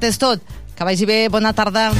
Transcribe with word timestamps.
és 0.00 0.16
tot. 0.16 0.40
Que 0.72 0.84
vagi 0.88 1.04
bé, 1.04 1.28
bona 1.28 1.52
tarda. 1.52 1.90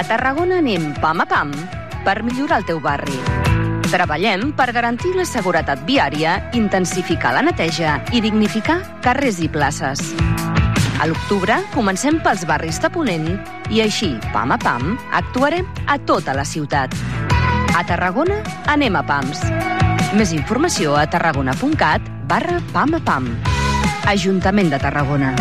A 0.00 0.04
Tarragona 0.04 0.58
anem 0.58 0.94
pam 1.00 1.20
a 1.20 1.26
pam 1.28 1.50
per 2.04 2.22
millorar 2.24 2.60
el 2.60 2.68
teu 2.68 2.80
barri. 2.80 3.16
Treballem 3.90 4.52
per 4.56 4.70
garantir 4.72 5.12
la 5.16 5.26
seguretat 5.26 5.82
viària, 5.84 6.38
intensificar 6.54 7.34
la 7.34 7.42
neteja 7.42 7.98
i 8.14 8.22
dignificar 8.24 8.80
carrers 9.04 9.42
i 9.42 9.50
places. 9.50 10.29
A 11.00 11.06
l'octubre 11.08 11.54
comencem 11.72 12.18
pels 12.20 12.42
barris 12.44 12.76
de 12.82 12.90
Ponent 12.92 13.30
i 13.72 13.78
així, 13.80 14.10
pam 14.34 14.50
a 14.52 14.58
pam, 14.60 14.98
actuarem 15.16 15.64
a 15.88 15.96
tota 15.96 16.34
la 16.36 16.44
ciutat. 16.44 16.92
A 17.72 17.80
Tarragona 17.88 18.42
anem 18.68 18.98
a 18.98 19.02
pams. 19.08 19.40
Més 20.12 20.34
informació 20.36 20.98
a 21.00 21.06
tarragona.cat 21.08 22.10
barra 22.28 22.58
pam 22.74 22.92
a 22.98 23.00
pam. 23.00 23.30
Ajuntament 24.12 24.68
de 24.74 24.82
Tarragona. 24.82 25.32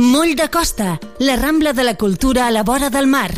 Moll 0.00 0.32
de 0.38 0.48
Costa, 0.48 0.94
la 1.20 1.36
Rambla 1.36 1.76
de 1.76 1.84
la 1.84 1.94
Cultura 2.00 2.46
a 2.46 2.54
la 2.56 2.64
vora 2.64 2.88
del 2.88 3.12
mar. 3.12 3.28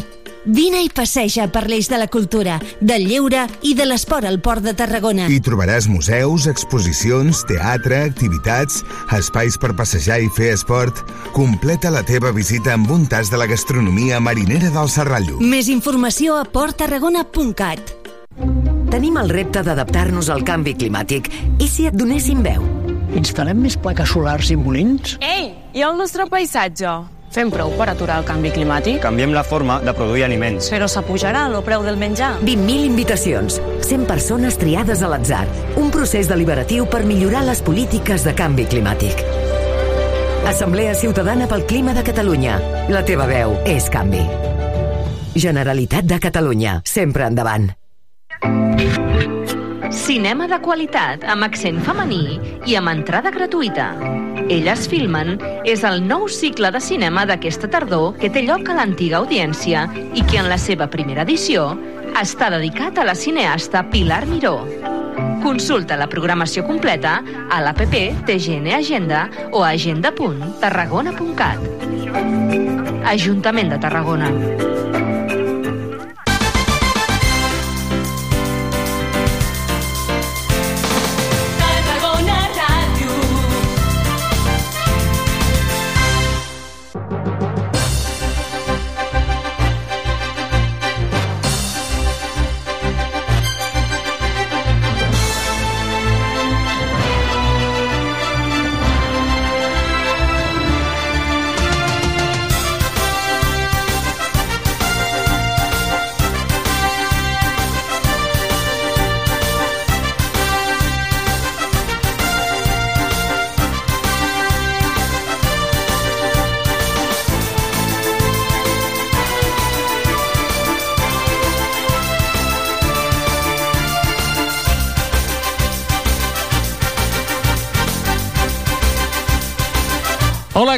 Vine 0.49 0.79
i 0.81 0.89
passeja 0.89 1.45
per 1.53 1.67
l'eix 1.69 1.91
de 1.93 1.99
la 2.01 2.07
cultura, 2.09 2.55
del 2.81 3.03
lleure 3.05 3.43
i 3.69 3.75
de 3.77 3.85
l'esport 3.85 4.25
al 4.25 4.39
Port 4.41 4.65
de 4.65 4.73
Tarragona. 4.73 5.27
Hi 5.29 5.43
trobaràs 5.45 5.91
museus, 5.93 6.47
exposicions, 6.49 7.43
teatre, 7.51 7.99
activitats, 8.09 8.79
espais 9.13 9.59
per 9.61 9.75
passejar 9.77 10.17
i 10.25 10.31
fer 10.33 10.55
esport. 10.55 11.03
Completa 11.37 11.93
la 11.93 12.01
teva 12.01 12.33
visita 12.33 12.73
amb 12.73 12.89
un 12.97 13.05
tas 13.13 13.29
de 13.29 13.37
la 13.37 13.45
gastronomia 13.51 14.23
marinera 14.25 14.73
del 14.73 14.89
Serrallo. 14.89 15.37
Més 15.45 15.69
informació 15.69 16.39
a 16.41 16.49
porttarragona.cat. 16.49 17.93
Tenim 18.89 19.21
el 19.21 19.29
repte 19.29 19.61
d'adaptar-nos 19.67 20.33
al 20.33 20.49
canvi 20.49 20.73
climàtic. 20.81 21.29
I 21.61 21.69
si 21.69 21.91
et 21.93 22.01
donéssim 22.01 22.41
veu? 22.41 22.65
Instal·lem 23.21 23.61
més 23.69 23.77
plaques 23.77 24.17
solars 24.17 24.49
i 24.49 24.57
molins? 24.57 25.19
Ei, 25.21 25.53
i 25.77 25.85
el 25.85 26.01
nostre 26.01 26.25
paisatge? 26.33 26.97
Fem 27.31 27.51
prou 27.53 27.73
per 27.77 27.91
aturar 27.93 28.19
el 28.23 28.27
canvi 28.29 28.51
climàtic? 28.55 29.01
Canviem 29.05 29.35
la 29.37 29.45
forma 29.45 29.79
de 29.85 29.93
produir 29.97 30.25
aliments. 30.27 30.71
Però 30.73 30.89
s'apujarà 30.89 31.45
el 31.51 31.59
preu 31.67 31.85
del 31.85 31.99
menjar. 32.01 32.35
20.000 32.41 32.89
invitacions, 32.89 33.61
100 33.85 34.07
persones 34.09 34.59
triades 34.59 35.03
a 35.03 35.11
l'atzar. 35.13 35.45
Un 35.77 35.93
procés 35.95 36.31
deliberatiu 36.31 36.89
per 36.89 37.05
millorar 37.05 37.45
les 37.47 37.63
polítiques 37.63 38.25
de 38.25 38.35
canvi 38.35 38.67
climàtic. 38.67 39.25
Assemblea 40.49 40.95
Ciutadana 40.97 41.47
pel 41.47 41.67
Clima 41.69 41.93
de 41.93 42.03
Catalunya. 42.07 42.57
La 42.89 43.05
teva 43.05 43.29
veu 43.29 43.59
és 43.69 43.91
canvi. 43.93 44.25
Generalitat 45.37 46.09
de 46.09 46.19
Catalunya. 46.19 46.81
Sempre 46.89 47.29
endavant. 47.29 47.69
Cinema 49.91 50.45
de 50.49 50.59
qualitat 50.61 51.23
amb 51.33 51.47
accent 51.47 51.79
femení 51.81 52.37
i 52.69 52.75
amb 52.77 52.91
entrada 52.93 53.31
gratuïta. 53.33 53.87
Elles 54.53 54.89
filmen 54.89 55.39
és 55.65 55.85
el 55.85 56.03
nou 56.05 56.29
cicle 56.29 56.71
de 56.75 56.81
cinema 56.81 57.25
d'aquesta 57.29 57.71
tardor 57.73 58.13
que 58.21 58.29
té 58.33 58.43
lloc 58.45 58.69
a 58.69 58.75
l'antiga 58.77 59.17
audiència 59.23 59.89
i 60.13 60.23
que 60.29 60.39
en 60.43 60.49
la 60.53 60.59
seva 60.61 60.87
primera 60.93 61.25
edició 61.25 61.73
està 62.21 62.51
dedicat 62.53 62.99
a 63.01 63.05
la 63.09 63.17
cineasta 63.17 63.83
Pilar 63.89 64.27
Miró. 64.29 64.61
Consulta 65.43 65.97
la 65.97 66.09
programació 66.13 66.67
completa 66.69 67.23
a 67.49 67.61
l'APP 67.65 67.95
TGN 68.29 68.67
Agenda 68.77 69.31
o 69.53 69.65
agenda.tarragona.cat. 69.65 71.59
Ajuntament 73.09 73.73
de. 73.73 73.79
Tarragona 73.81 74.29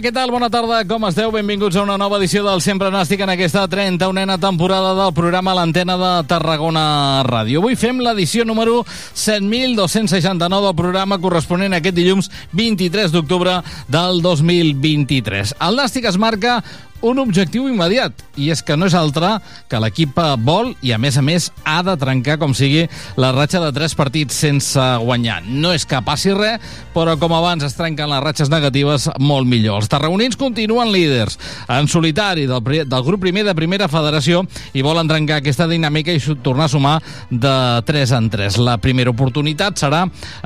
Què 0.00 0.08
tal? 0.16 0.30
Bona 0.32 0.48
tarda, 0.48 0.78
com 0.88 1.02
esteu? 1.04 1.28
Benvinguts 1.34 1.76
a 1.76 1.82
una 1.84 1.98
nova 2.00 2.16
edició 2.16 2.40
del 2.40 2.62
Sempre 2.64 2.88
Nàstic 2.88 3.20
en 3.20 3.34
aquesta 3.34 3.66
31a 3.68 4.38
temporada 4.40 4.94
del 4.96 5.12
programa 5.12 5.52
L'Antena 5.58 5.98
de 6.00 6.12
Tarragona 6.30 7.20
Ràdio. 7.26 7.60
Avui 7.60 7.76
fem 7.76 8.00
l'edició 8.00 8.46
número 8.48 8.78
7.269 8.88 10.64
del 10.64 10.76
programa 10.78 11.20
corresponent 11.20 11.76
a 11.76 11.82
aquest 11.82 11.98
dilluns 11.98 12.30
23 12.56 13.12
d'octubre 13.12 13.58
del 13.92 14.22
2023. 14.24 15.58
El 15.68 15.76
Nàstic 15.76 16.08
es 16.08 16.16
marca 16.16 16.62
un 17.02 17.18
objectiu 17.22 17.68
immediat, 17.68 18.12
i 18.36 18.50
és 18.52 18.62
que 18.64 18.76
no 18.76 18.88
és 18.88 18.96
altre 18.96 19.34
que 19.70 19.80
l'equip 19.80 20.18
vol 20.44 20.72
i, 20.80 20.92
a 20.92 20.98
més 21.00 21.16
a 21.18 21.22
més, 21.24 21.50
ha 21.64 21.80
de 21.86 21.94
trencar, 22.00 22.38
com 22.40 22.54
sigui, 22.56 22.86
la 23.20 23.32
ratxa 23.36 23.60
de 23.62 23.70
tres 23.76 23.94
partits 23.98 24.36
sense 24.36 24.80
guanyar. 25.04 25.40
No 25.46 25.72
és 25.76 25.86
que 25.88 26.00
passi 26.04 26.34
res, 26.36 26.60
però 26.94 27.16
com 27.20 27.34
abans 27.36 27.64
es 27.66 27.76
trenquen 27.78 28.10
les 28.10 28.22
ratxes 28.24 28.50
negatives, 28.52 29.08
molt 29.18 29.48
millor. 29.48 29.80
Els 29.80 29.90
tarragonins 29.90 30.38
continuen 30.40 30.92
líders 30.92 31.38
en 31.68 31.88
solitari 31.88 32.46
del, 32.50 32.62
del 32.88 33.06
grup 33.06 33.22
primer 33.24 33.44
de 33.46 33.54
primera 33.56 33.88
federació 33.90 34.42
i 34.74 34.84
volen 34.84 35.08
trencar 35.10 35.40
aquesta 35.40 35.68
dinàmica 35.70 36.12
i 36.14 36.22
tornar 36.42 36.68
a 36.68 36.72
sumar 36.72 36.96
de 37.30 37.54
3 37.86 38.16
en 38.18 38.30
3. 38.32 38.60
La 38.66 38.78
primera 38.82 39.12
oportunitat 39.12 39.80
serà 39.80 40.04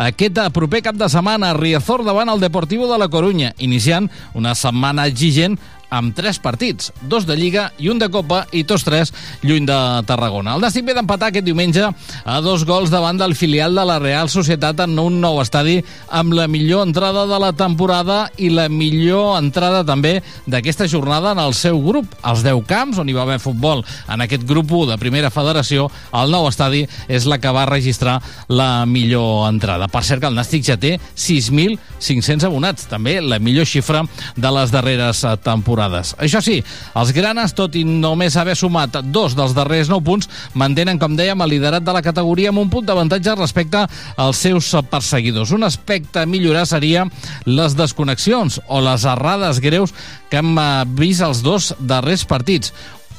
aquest 0.09 0.41
proper 0.54 0.82
cap 0.84 0.98
de 0.98 1.09
setmana 1.10 1.53
a 1.53 1.59
Riazor 1.59 2.04
davant 2.06 2.31
el 2.32 2.42
Deportivo 2.42 2.88
de 2.91 2.98
la 2.98 3.09
Corunya, 3.09 3.54
iniciant 3.59 4.10
una 4.34 4.54
setmana 4.59 5.06
exigent 5.10 5.59
amb 5.94 6.15
tres 6.16 6.41
partits, 6.43 6.91
dos 7.03 7.27
de 7.28 7.37
Lliga 7.38 7.69
i 7.78 7.88
un 7.93 8.00
de 8.03 8.09
Copa, 8.10 8.44
i 8.53 8.65
tots 8.66 8.84
tres 8.87 9.12
lluny 9.44 9.66
de 9.69 9.78
Tarragona. 10.09 10.56
El 10.56 10.65
Nàstic 10.65 10.87
ve 10.88 10.97
d'empatar 10.97 11.31
aquest 11.31 11.47
diumenge 11.47 11.87
a 11.87 12.38
dos 12.43 12.65
gols 12.66 12.91
davant 12.91 13.19
del 13.21 13.37
filial 13.38 13.77
de 13.78 13.84
la 13.87 14.00
Real 14.03 14.31
Societat 14.33 14.83
en 14.84 14.99
un 14.99 15.21
nou 15.22 15.38
estadi 15.43 15.78
amb 16.10 16.34
la 16.34 16.49
millor 16.50 16.87
entrada 16.88 17.27
de 17.31 17.38
la 17.41 17.53
temporada 17.54 18.25
i 18.43 18.50
la 18.50 18.66
millor 18.69 19.38
entrada 19.38 19.84
també 19.87 20.16
d'aquesta 20.50 20.88
jornada 20.91 21.33
en 21.34 21.43
el 21.43 21.54
seu 21.54 21.78
grup. 21.84 22.10
Els 22.25 22.43
10 22.44 22.65
camps, 22.69 22.99
on 22.99 23.09
hi 23.09 23.16
va 23.16 23.25
haver 23.27 23.38
futbol 23.43 23.84
en 24.10 24.25
aquest 24.25 24.47
grup 24.49 24.72
1 24.72 24.93
de 24.93 24.99
primera 25.00 25.31
federació, 25.34 25.88
el 26.15 26.34
nou 26.34 26.49
estadi 26.50 26.84
és 27.09 27.28
la 27.31 27.38
que 27.38 27.53
va 27.54 27.66
registrar 27.71 28.19
la 28.49 28.84
millor 28.87 29.47
entrada. 29.49 29.88
Per 29.88 30.03
cert 30.06 30.25
que 30.25 30.31
el 30.31 30.38
Nàstic 30.38 30.66
ja 30.66 30.78
té 30.81 30.97
6.500 31.15 32.49
abonats, 32.49 32.88
també 32.91 33.21
la 33.22 33.38
millor 33.38 33.69
xifra 33.69 34.04
de 34.37 34.54
les 34.59 34.72
darreres 34.75 35.22
eh, 35.25 35.37
temporades. 35.84 36.15
Això 36.19 36.41
sí, 36.42 36.63
els 36.97 37.13
granes, 37.15 37.54
tot 37.54 37.75
i 37.77 37.84
només 37.84 38.36
haver 38.36 38.57
sumat 38.57 39.01
dos 39.04 39.34
dels 39.36 39.54
darrers 39.54 39.89
9 39.89 40.04
punts, 40.04 40.28
mantenen, 40.54 40.98
com 40.98 41.16
dèiem, 41.16 41.41
el 41.41 41.51
liderat 41.51 41.84
de 41.84 41.92
la 41.92 42.03
categoria 42.03 42.51
amb 42.51 42.63
un 42.63 42.71
punt 42.71 42.86
d'avantatge 42.86 43.36
respecte 43.39 43.84
als 44.16 44.36
seus 44.36 44.72
perseguidors. 44.91 45.53
Un 45.53 45.65
aspecte 45.65 46.22
a 46.22 46.27
millorar 46.27 46.66
seria 46.66 47.07
les 47.47 47.77
desconnexions 47.77 48.60
o 48.69 48.81
les 48.81 49.04
errades 49.04 49.60
greus 49.60 49.95
que 50.31 50.41
hem 50.41 50.57
eh, 50.59 50.84
vist 50.98 51.25
els 51.25 51.42
dos 51.42 51.75
darrers 51.78 52.25
partits. 52.25 52.72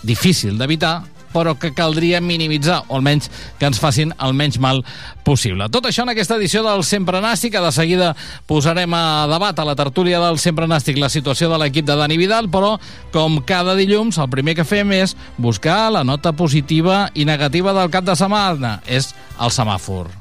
Difícil 0.05 0.57
d'evitar, 0.57 1.01
però 1.35 1.57
que 1.59 1.73
caldria 1.75 2.21
minimitzar, 2.23 2.85
o 2.87 2.95
almenys 2.95 3.27
que 3.59 3.67
ens 3.67 3.81
facin 3.81 4.13
el 4.23 4.35
menys 4.37 4.57
mal 4.63 4.81
possible. 5.27 5.67
Tot 5.73 5.89
això 5.89 6.05
en 6.05 6.13
aquesta 6.13 6.37
edició 6.39 6.63
del 6.63 6.85
Sempre 6.87 7.19
Nàstic, 7.23 7.55
que 7.55 7.63
de 7.63 7.71
seguida 7.75 8.13
posarem 8.47 8.93
a 8.95 9.27
debat 9.31 9.59
a 9.59 9.67
la 9.67 9.75
tertúlia 9.75 10.21
del 10.23 10.39
Sempre 10.39 10.69
Nàstic 10.71 10.99
la 11.01 11.11
situació 11.11 11.51
de 11.51 11.59
l'equip 11.59 11.87
de 11.87 11.97
Dani 11.99 12.19
Vidal, 12.21 12.47
però 12.51 12.77
com 13.11 13.41
cada 13.47 13.75
dilluns 13.75 14.19
el 14.21 14.31
primer 14.31 14.55
que 14.55 14.67
fem 14.67 14.95
és 14.95 15.17
buscar 15.37 15.89
la 15.91 16.05
nota 16.07 16.31
positiva 16.31 17.09
i 17.13 17.27
negativa 17.27 17.75
del 17.75 17.91
cap 17.91 18.07
de 18.07 18.15
setmana. 18.15 18.79
És 18.87 19.11
el 19.41 19.51
semàfor. 19.51 20.13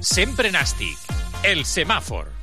Sempre 0.00 0.50
Nàstic. 0.50 0.98
El 1.46 1.62
semàfor. 1.68 2.37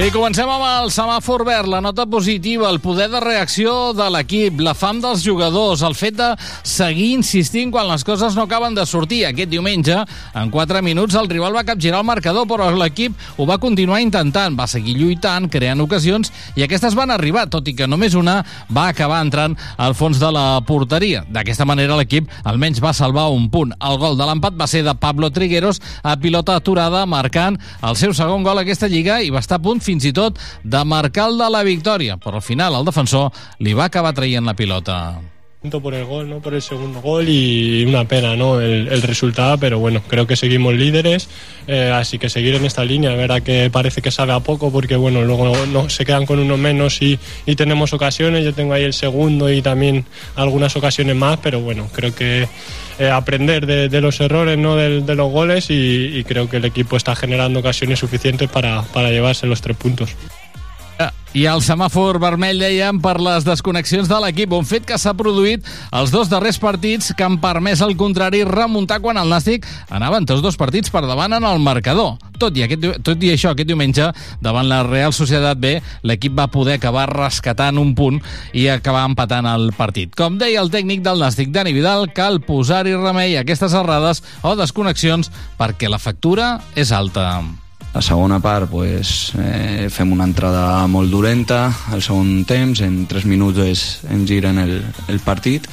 I 0.00 0.08
comencem 0.08 0.48
amb 0.48 0.64
el 0.64 0.86
semàfor 0.88 1.42
verd, 1.44 1.68
la 1.68 1.82
nota 1.84 2.06
positiva, 2.08 2.70
el 2.72 2.78
poder 2.80 3.10
de 3.12 3.18
reacció 3.20 3.92
de 3.92 4.06
l'equip, 4.08 4.62
la 4.64 4.72
fam 4.72 4.96
dels 5.02 5.20
jugadors, 5.20 5.82
el 5.84 5.92
fet 5.92 6.14
de 6.16 6.28
seguir 6.64 7.10
insistint 7.18 7.68
quan 7.68 7.84
les 7.90 8.00
coses 8.08 8.32
no 8.32 8.46
acaben 8.46 8.72
de 8.72 8.86
sortir. 8.88 9.18
Aquest 9.28 9.50
diumenge, 9.52 9.98
en 10.40 10.48
4 10.54 10.80
minuts, 10.80 11.18
el 11.20 11.28
rival 11.28 11.52
va 11.52 11.66
capgirar 11.68 12.00
el 12.00 12.06
marcador, 12.08 12.46
però 12.48 12.70
l'equip 12.80 13.12
ho 13.36 13.44
va 13.44 13.58
continuar 13.60 13.98
intentant, 14.00 14.56
va 14.56 14.64
seguir 14.72 14.94
lluitant, 14.96 15.50
creant 15.52 15.84
ocasions, 15.84 16.32
i 16.56 16.64
aquestes 16.64 16.96
van 16.96 17.12
arribar, 17.12 17.44
tot 17.52 17.68
i 17.68 17.76
que 17.76 17.90
només 17.90 18.16
una 18.16 18.38
va 18.72 18.86
acabar 18.94 19.20
entrant 19.20 19.58
al 19.76 19.92
fons 19.92 20.16
de 20.16 20.32
la 20.32 20.62
porteria. 20.64 21.26
D'aquesta 21.28 21.68
manera, 21.68 22.00
l'equip 22.00 22.32
almenys 22.48 22.80
va 22.80 22.94
salvar 22.96 23.26
un 23.36 23.50
punt. 23.52 23.76
El 23.76 24.00
gol 24.00 24.16
de 24.16 24.24
l'empat 24.32 24.56
va 24.56 24.70
ser 24.70 24.80
de 24.88 24.96
Pablo 24.96 25.28
Trigueros 25.28 25.84
a 26.00 26.16
pilota 26.16 26.56
aturada, 26.56 27.04
marcant 27.04 27.60
el 27.84 28.00
seu 28.00 28.16
segon 28.16 28.48
gol 28.48 28.64
a 28.64 28.64
aquesta 28.64 28.88
lliga 28.88 29.20
i 29.20 29.28
va 29.28 29.44
estar 29.44 29.60
a 29.60 29.66
punt 29.68 29.84
fins 29.90 30.06
i 30.06 30.14
tot 30.14 30.38
de 30.62 30.84
marcar 30.86 31.28
el 31.32 31.42
de 31.42 31.50
la 31.50 31.66
victòria, 31.66 32.16
però 32.22 32.38
al 32.38 32.46
final 32.46 32.78
el 32.78 32.88
defensor 32.88 33.30
li 33.58 33.74
va 33.74 33.90
acabar 33.90 34.14
traient 34.14 34.46
la 34.46 34.56
pilota. 34.58 35.02
Por 35.60 35.92
el 35.92 36.06
gol, 36.06 36.30
¿no? 36.30 36.40
por 36.40 36.54
el 36.54 36.62
segundo 36.62 37.02
gol 37.02 37.28
y 37.28 37.84
una 37.84 38.06
pena 38.06 38.34
¿no? 38.34 38.62
el, 38.62 39.02
resultado, 39.02 39.58
pero 39.58 39.78
bueno, 39.78 40.02
creo 40.08 40.26
que 40.26 40.34
seguimos 40.34 40.72
líderes, 40.72 41.28
eh, 41.66 41.92
así 41.94 42.18
que 42.18 42.30
seguir 42.30 42.54
en 42.54 42.64
esta 42.64 42.82
línea, 42.82 43.14
verdad 43.14 43.42
que 43.42 43.68
parece 43.70 44.00
que 44.00 44.10
sabe 44.10 44.32
a 44.32 44.40
poco 44.40 44.72
porque 44.72 44.96
bueno, 44.96 45.20
luego 45.20 45.66
no, 45.66 45.90
se 45.90 46.06
quedan 46.06 46.24
con 46.24 46.38
uno 46.38 46.56
menos 46.56 47.02
y, 47.02 47.18
tenemos 47.56 47.92
ocasiones, 47.92 48.42
yo 48.42 48.54
tengo 48.54 48.72
ahí 48.72 48.84
el 48.84 48.94
segundo 48.94 49.52
y 49.52 49.60
también 49.60 50.06
algunas 50.34 50.74
ocasiones 50.76 51.14
más, 51.14 51.38
pero 51.42 51.60
bueno, 51.60 51.90
creo 51.92 52.14
que 52.14 52.48
eh, 52.98 53.10
aprender 53.10 53.66
de, 53.66 53.90
de, 53.90 54.00
los 54.00 54.18
errores 54.20 54.56
¿no? 54.56 54.76
de, 54.76 55.02
de 55.02 55.14
los 55.14 55.30
goles 55.30 55.68
y, 55.68 55.74
y, 55.74 56.24
creo 56.24 56.48
que 56.48 56.56
el 56.56 56.64
equipo 56.64 56.96
está 56.96 57.14
generando 57.14 57.60
ocasiones 57.60 57.98
suficientes 57.98 58.48
para, 58.48 58.82
para 58.94 59.10
llevarse 59.10 59.46
los 59.46 59.60
tres 59.60 59.76
puntos. 59.76 60.16
I 61.30 61.44
el 61.46 61.60
semàfor 61.62 62.18
vermell, 62.18 62.58
dèiem, 62.58 62.96
per 62.98 63.14
les 63.22 63.44
desconnexions 63.46 64.08
de 64.10 64.16
l'equip, 64.18 64.50
un 64.50 64.66
fet 64.66 64.82
que 64.82 64.96
s'ha 64.98 65.12
produït 65.14 65.62
els 65.94 66.10
dos 66.10 66.26
darrers 66.26 66.58
partits 66.58 67.12
que 67.14 67.22
han 67.22 67.36
permès 67.38 67.84
al 67.86 67.94
contrari 67.94 68.40
remuntar 68.48 68.98
quan 69.04 69.20
el 69.20 69.30
Nàstic 69.30 69.68
anaven 69.94 70.26
tots 70.26 70.42
dos 70.42 70.58
partits 70.58 70.90
per 70.90 71.04
davant 71.06 71.36
en 71.38 71.46
el 71.46 71.62
marcador. 71.62 72.16
Tot 72.42 72.58
i, 72.58 72.64
aquest, 72.66 72.88
tot 73.06 73.22
i 73.22 73.30
això, 73.30 73.54
aquest 73.54 73.70
diumenge, 73.70 74.10
davant 74.42 74.66
la 74.66 74.82
Real 74.88 75.14
Societat 75.14 75.62
B, 75.62 75.76
l'equip 76.02 76.34
va 76.34 76.50
poder 76.50 76.80
acabar 76.80 77.06
rescatant 77.12 77.78
un 77.78 77.94
punt 77.94 78.18
i 78.50 78.66
acabar 78.66 79.06
empatant 79.06 79.46
el 79.54 79.70
partit. 79.78 80.10
Com 80.18 80.42
deia 80.42 80.64
el 80.64 80.74
tècnic 80.74 81.06
del 81.06 81.22
Nàstic, 81.22 81.54
Dani 81.54 81.76
Vidal, 81.76 82.10
cal 82.16 82.42
posar-hi 82.42 82.98
remei 82.98 83.38
a 83.38 83.46
aquestes 83.46 83.78
errades 83.78 84.24
o 84.42 84.58
desconnexions 84.58 85.30
perquè 85.60 85.86
la 85.86 86.02
factura 86.02 86.56
és 86.74 86.90
alta. 86.90 87.38
La 87.92 88.00
segona 88.02 88.38
part 88.38 88.70
pues, 88.70 89.32
eh, 89.34 89.88
fem 89.90 90.12
una 90.14 90.28
entrada 90.28 90.86
molt 90.86 91.10
dolenta 91.10 91.64
al 91.90 92.02
segon 92.06 92.44
temps, 92.46 92.84
en 92.86 93.02
3 93.10 93.26
minuts 93.26 93.58
es, 93.64 93.84
ens 94.06 94.30
giren 94.30 94.62
el, 94.62 94.76
el 95.10 95.18
partit. 95.26 95.66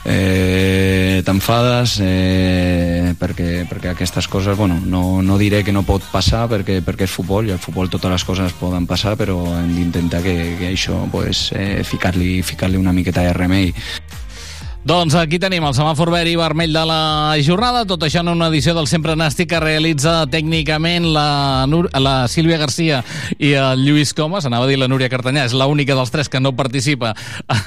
Eh, 0.00 1.20
t'enfades 1.26 1.98
eh, 2.00 3.10
perquè, 3.20 3.66
perquè 3.68 3.90
aquestes 3.90 4.30
coses 4.32 4.56
bueno, 4.56 4.78
no, 4.80 5.20
no 5.20 5.36
diré 5.36 5.60
que 5.60 5.74
no 5.76 5.82
pot 5.84 6.06
passar 6.08 6.46
perquè, 6.48 6.78
perquè 6.80 7.04
és 7.04 7.12
futbol 7.12 7.50
i 7.50 7.52
al 7.52 7.60
futbol 7.60 7.90
totes 7.92 8.14
les 8.14 8.24
coses 8.24 8.54
poden 8.56 8.86
passar 8.88 9.12
però 9.20 9.36
hem 9.58 9.74
d'intentar 9.76 10.22
que, 10.24 10.34
que 10.56 10.70
això 10.72 11.02
pues, 11.12 11.50
eh, 11.52 11.84
ficar-li 11.84 12.40
ficar, 12.40 12.72
una 12.80 12.96
miqueta 12.96 13.26
de 13.26 13.34
remei 13.36 13.74
doncs 14.80 15.12
aquí 15.12 15.36
tenim 15.36 15.60
el 15.68 15.74
semàfor 15.76 16.08
verd 16.08 16.30
i 16.30 16.38
vermell 16.40 16.72
de 16.72 16.82
la 16.88 17.36
jornada, 17.44 17.82
tot 17.84 18.00
això 18.06 18.22
en 18.22 18.30
una 18.32 18.46
edició 18.48 18.72
del 18.72 18.86
Sempre 18.88 19.12
Nàstic 19.12 19.50
que 19.50 19.58
realitza 19.60 20.22
tècnicament 20.32 21.04
la, 21.12 21.66
Nur 21.68 21.90
la 22.00 22.14
Sílvia 22.32 22.56
Garcia 22.56 23.02
i 23.36 23.50
el 23.60 23.82
Lluís 23.84 24.14
Comas, 24.16 24.46
anava 24.48 24.64
a 24.64 24.70
dir 24.70 24.78
la 24.80 24.88
Núria 24.88 25.10
Cartanyà, 25.12 25.44
és 25.44 25.52
l'única 25.52 25.92
dels 25.98 26.12
tres 26.14 26.32
que 26.32 26.40
no 26.40 26.54
participa 26.56 27.12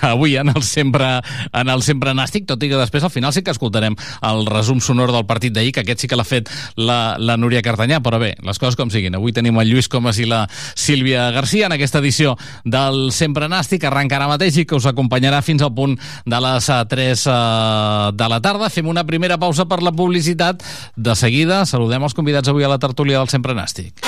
avui 0.09 0.39
en 0.41 0.49
el 0.55 0.65
Sempre, 0.65 1.19
en 1.53 1.69
el 1.69 1.85
Sempre 1.85 2.15
Nàstic, 2.17 2.47
tot 2.49 2.65
i 2.65 2.71
que 2.71 2.81
després 2.81 3.05
al 3.05 3.13
final 3.13 3.35
sí 3.35 3.45
que 3.45 3.53
escoltarem 3.53 3.93
el 4.25 4.49
resum 4.49 4.81
sonor 4.81 5.13
del 5.13 5.27
partit 5.29 5.53
d'ahir, 5.53 5.75
que 5.77 5.85
aquest 5.85 6.01
sí 6.01 6.09
que 6.09 6.17
l'ha 6.17 6.25
fet 6.25 6.49
la, 6.81 7.15
la 7.21 7.37
Núria 7.37 7.61
Cartanyà, 7.61 8.01
però 8.01 8.17
bé, 8.23 8.33
les 8.41 8.57
coses 8.57 8.79
com 8.79 8.89
siguin. 8.89 9.19
Avui 9.19 9.37
tenim 9.37 9.61
el 9.61 9.69
Lluís 9.69 9.91
Comas 9.91 10.17
i 10.17 10.25
la 10.25 10.47
Sílvia 10.49 11.29
Garcia 11.37 11.69
en 11.69 11.77
aquesta 11.77 12.01
edició 12.01 12.33
del 12.65 13.11
Sempre 13.13 13.51
Nàstic, 13.53 13.85
arrenca 13.85 14.17
ara 14.17 14.33
mateix 14.33 14.57
i 14.57 14.65
que 14.65 14.81
us 14.81 14.89
acompanyarà 14.89 15.45
fins 15.45 15.61
al 15.61 15.75
punt 15.77 15.93
de 16.25 16.43
les 16.49 16.73
3 16.89 17.02
3 17.03 17.27
uh, 17.27 18.15
de 18.15 18.29
la 18.29 18.39
tarda. 18.41 18.69
Fem 18.69 18.87
una 18.87 19.03
primera 19.03 19.37
pausa 19.37 19.67
per 19.67 19.81
la 19.83 19.91
publicitat. 19.91 20.63
De 20.95 21.15
seguida 21.19 21.63
saludem 21.67 22.03
els 22.03 22.15
convidats 22.15 22.49
avui 22.49 22.63
a 22.63 22.71
la 22.71 22.79
tertúlia 22.79 23.19
del 23.19 23.31
Sempre 23.31 23.55
Nàstic. 23.57 24.05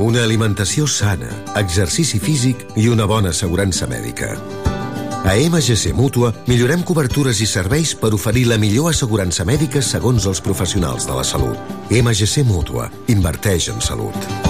Una 0.00 0.22
alimentació 0.24 0.86
sana, 0.88 1.28
exercici 1.60 2.18
físic 2.18 2.62
i 2.80 2.88
una 2.88 3.04
bona 3.04 3.34
assegurança 3.34 3.88
mèdica. 3.88 4.32
A 5.28 5.34
MGC 5.36 5.92
Mútua 5.92 6.32
millorem 6.48 6.80
cobertures 6.88 7.42
i 7.44 7.48
serveis 7.48 7.92
per 7.92 8.14
oferir 8.16 8.46
la 8.48 8.56
millor 8.56 8.94
assegurança 8.94 9.44
mèdica 9.44 9.84
segons 9.84 10.24
els 10.24 10.40
professionals 10.40 11.04
de 11.08 11.18
la 11.18 11.24
salut. 11.24 11.76
MGC 11.92 12.46
Mútua. 12.48 12.88
Inverteix 13.12 13.68
en 13.74 13.84
salut. 13.84 14.49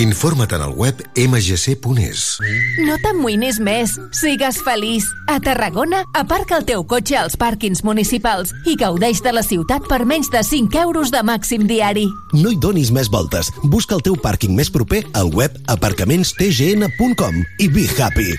Informa't 0.00 0.54
en 0.54 0.62
el 0.62 0.70
web 0.80 0.96
mgc.es. 1.14 2.38
No 2.86 2.94
t'amoïnis 3.02 3.58
més. 3.60 3.98
Sigues 4.16 4.62
feliç. 4.64 5.04
A 5.28 5.36
Tarragona, 5.44 6.06
aparca 6.16 6.56
el 6.56 6.64
teu 6.64 6.86
cotxe 6.88 7.18
als 7.20 7.36
pàrquings 7.36 7.84
municipals 7.84 8.54
i 8.64 8.78
gaudeix 8.80 9.20
de 9.20 9.34
la 9.36 9.44
ciutat 9.44 9.84
per 9.90 10.06
menys 10.08 10.32
de 10.32 10.40
5 10.46 10.80
euros 10.86 11.12
de 11.12 11.20
màxim 11.20 11.68
diari. 11.68 12.06
No 12.32 12.48
hi 12.48 12.56
donis 12.56 12.88
més 12.96 13.12
voltes. 13.12 13.52
Busca 13.68 13.98
el 13.98 14.06
teu 14.06 14.16
pàrquing 14.16 14.56
més 14.56 14.72
proper 14.72 15.04
al 15.12 15.34
web 15.36 15.60
aparcamentstgn.com 15.68 17.44
i 17.60 17.68
be 17.68 17.84
happy. 18.00 18.32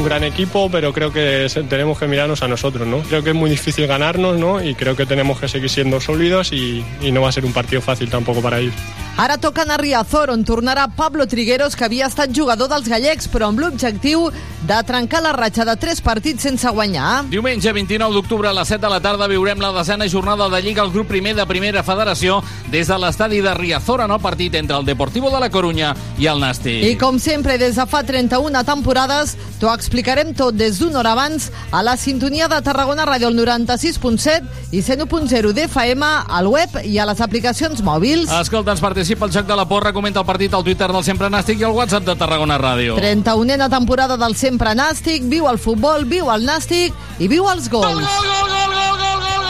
Un 0.00 0.06
gran 0.06 0.24
equipo, 0.24 0.70
pero 0.70 0.92
creo 0.94 1.12
que 1.12 1.46
tenemos 1.68 1.98
que 1.98 2.06
mirarnos 2.06 2.42
a 2.42 2.48
nosotros, 2.48 2.88
¿no? 2.88 3.00
Creo 3.00 3.22
que 3.22 3.30
es 3.30 3.36
muy 3.36 3.50
difícil 3.50 3.86
ganarnos, 3.86 4.38
¿no? 4.38 4.62
Y 4.62 4.74
creo 4.74 4.96
que 4.96 5.04
tenemos 5.04 5.38
que 5.38 5.46
seguir 5.46 5.68
siendo 5.68 6.00
sólidos 6.00 6.52
y, 6.52 6.84
y 7.02 7.12
no 7.12 7.20
va 7.20 7.28
a 7.28 7.32
ser 7.32 7.44
un 7.44 7.52
partido 7.52 7.82
fàcil 7.82 8.08
tampoco 8.08 8.40
para 8.40 8.58
ells. 8.58 8.74
Ara 9.20 9.36
toca 9.36 9.62
anar 9.62 9.80
a 9.80 9.82
Riazor, 9.82 10.30
on 10.30 10.46
tornarà 10.48 10.86
Pablo 10.96 11.26
Trigueros, 11.28 11.74
que 11.76 11.84
havia 11.84 12.06
estat 12.08 12.30
jugador 12.32 12.70
dels 12.72 12.88
gallecs, 12.88 13.26
però 13.28 13.50
amb 13.50 13.60
l'objectiu 13.60 14.30
de 14.64 14.78
trencar 14.88 15.20
la 15.20 15.34
ratxa 15.36 15.66
de 15.68 15.74
tres 15.76 16.00
partits 16.00 16.46
sense 16.46 16.68
guanyar. 16.72 17.26
Diumenge 17.28 17.72
29 17.72 18.14
d'octubre 18.14 18.48
a 18.48 18.54
les 18.56 18.70
7 18.72 18.80
de 18.80 18.88
la 18.88 19.00
tarda 19.04 19.28
viurem 19.28 19.60
la 19.60 19.74
desena 19.76 20.08
jornada 20.08 20.48
de 20.48 20.62
Lliga 20.62 20.80
al 20.80 20.92
grup 20.94 21.10
primer 21.10 21.34
de 21.36 21.44
Primera 21.44 21.82
Federació 21.84 22.38
des 22.72 22.88
de 22.88 22.96
l'estadi 22.96 23.42
de 23.44 23.52
Riazor 23.52 24.06
en 24.06 24.14
el 24.16 24.22
partit 24.24 24.54
entre 24.54 24.78
el 24.78 24.88
Deportivo 24.88 25.28
de 25.28 25.40
la 25.42 25.50
Corunya 25.50 25.92
i 26.16 26.30
el 26.30 26.40
Nàstic. 26.40 26.86
I 26.88 26.96
com 26.96 27.18
sempre, 27.20 27.58
des 27.60 27.76
de 27.76 27.86
fa 27.90 28.00
31 28.06 28.64
temporades, 28.64 29.36
t'ho 29.60 29.68
explicarem 29.90 30.30
tot 30.38 30.54
des 30.54 30.78
d'una 30.78 31.00
hora 31.00 31.16
abans 31.16 31.48
a 31.74 31.82
la 31.82 31.96
sintonia 31.98 32.46
de 32.46 32.60
Tarragona 32.62 33.02
Ràdio 33.08 33.26
el 33.26 33.34
96.7 33.34 34.70
i 34.70 34.84
101.0 34.86 35.50
d'FM 35.50 36.06
al 36.30 36.46
web 36.46 36.76
i 36.86 37.00
a 37.02 37.06
les 37.10 37.18
aplicacions 37.20 37.82
mòbils. 37.82 38.30
Escolta, 38.30 38.70
ens 38.70 38.80
participa 38.84 39.26
el 39.26 39.34
joc 39.34 39.48
de 39.48 39.56
la 39.58 39.66
porra, 39.66 39.90
comenta 39.92 40.22
el 40.22 40.28
partit 40.28 40.54
al 40.54 40.62
Twitter 40.62 40.86
del 40.92 41.02
Sempre 41.02 41.26
Nàstic 41.26 41.58
i 41.58 41.66
al 41.66 41.74
WhatsApp 41.74 42.06
de 42.06 42.14
Tarragona 42.14 42.60
Ràdio. 42.62 42.94
31a 43.02 43.66
temporada 43.72 44.14
del 44.20 44.38
Sempre 44.38 44.76
Nàstic, 44.78 45.26
viu 45.26 45.50
el 45.50 45.58
futbol, 45.58 46.06
viu 46.06 46.30
el 46.30 46.46
Nàstic 46.46 46.94
i 47.18 47.26
viu 47.26 47.50
els 47.50 47.66
gols. 47.66 47.90
Gol, 47.90 48.06
gol, 48.06 48.46
gol, 48.46 48.70
gol, 48.70 48.94
gol, 48.94 49.18
gol, 49.18 49.40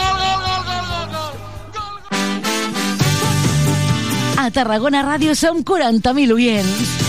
A 4.41 4.49
Tarragona 4.49 5.05
Ràdio 5.05 5.37
som 5.37 5.61
40.000 5.61 6.33
oients. 6.33 7.00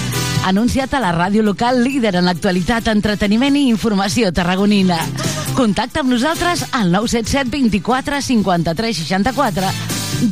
Anunciat 0.45 0.95
a 0.95 1.01
la 1.01 1.13
ràdio 1.15 1.43
local 1.47 1.85
líder 1.85 2.17
en 2.19 2.27
l'actualitat, 2.27 2.89
entreteniment 2.91 3.57
i 3.57 3.69
informació 3.71 4.33
tarragonina. 4.35 4.99
Contacta 5.55 6.01
amb 6.03 6.11
nosaltres 6.11 6.65
al 6.73 6.91
977 6.91 7.51
24 7.53 8.21
53 8.27 8.97
64 9.05 9.71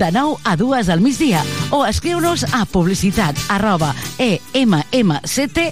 de 0.00 0.10
9 0.12 0.36
a 0.44 0.56
2 0.56 0.88
al 0.88 1.00
migdia 1.00 1.42
o 1.70 1.84
escriu-nos 1.86 2.44
a 2.54 2.64
publicitat 2.66 3.36
arroba 3.48 3.94
emmct.cat 4.18 5.68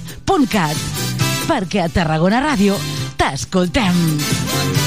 perquè 1.48 1.80
a 1.84 1.88
Tarragona 1.92 2.42
Ràdio 2.44 2.76
t'escoltem. 3.18 4.77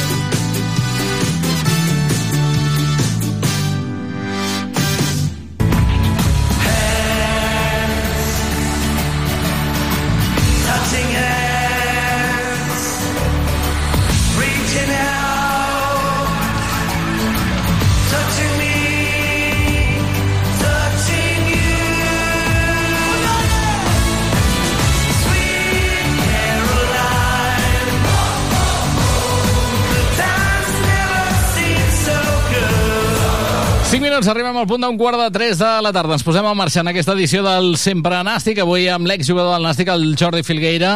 Minuts, 34.01 34.27
arribem 34.27 34.55
al 34.57 34.65
punt 34.65 34.81
d'un 34.81 34.97
quart 34.97 35.19
de 35.19 35.27
3 35.31 35.59
de 35.59 35.69
la 35.85 35.91
tarda. 35.93 36.15
Ens 36.17 36.23
posem 36.25 36.45
a 36.45 36.53
marxa 36.57 36.81
en 36.81 36.89
aquesta 36.89 37.13
edició 37.13 37.43
del 37.45 37.75
Sempre 37.77 38.17
Nàstic, 38.25 38.57
avui 38.63 38.87
amb 38.89 39.05
l'exjugador 39.05 39.53
del 39.53 39.67
Nàstic, 39.67 39.91
el 39.93 40.15
Jordi 40.17 40.41
Filgueira. 40.43 40.95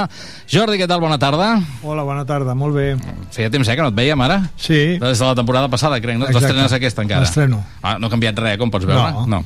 Jordi, 0.49 0.79
què 0.81 0.87
tal? 0.89 1.03
Bona 1.03 1.19
tarda. 1.21 1.51
Hola, 1.85 2.01
bona 2.07 2.25
tarda, 2.25 2.55
molt 2.57 2.73
bé. 2.75 2.87
Feia 3.35 3.51
temps, 3.53 3.69
eh, 3.69 3.75
que 3.77 3.85
no 3.85 3.91
et 3.93 3.97
veiem 3.97 4.25
ara? 4.25 4.39
Sí. 4.57 4.97
Des 4.97 5.21
de 5.21 5.25
la 5.25 5.35
temporada 5.37 5.69
passada, 5.69 6.01
crec, 6.01 6.17
no? 6.17 6.25
Exacte. 6.25 6.47
T'estrenes 6.47 6.73
aquesta 6.79 7.05
encara? 7.05 7.27
M'estreno. 7.27 7.61
Ah, 7.83 7.95
no 8.01 8.09
ha 8.09 8.15
canviat 8.15 8.41
res, 8.41 8.57
com 8.57 8.73
pots 8.73 8.89
veure? 8.89 9.13
No. 9.13 9.25
no. 9.37 9.43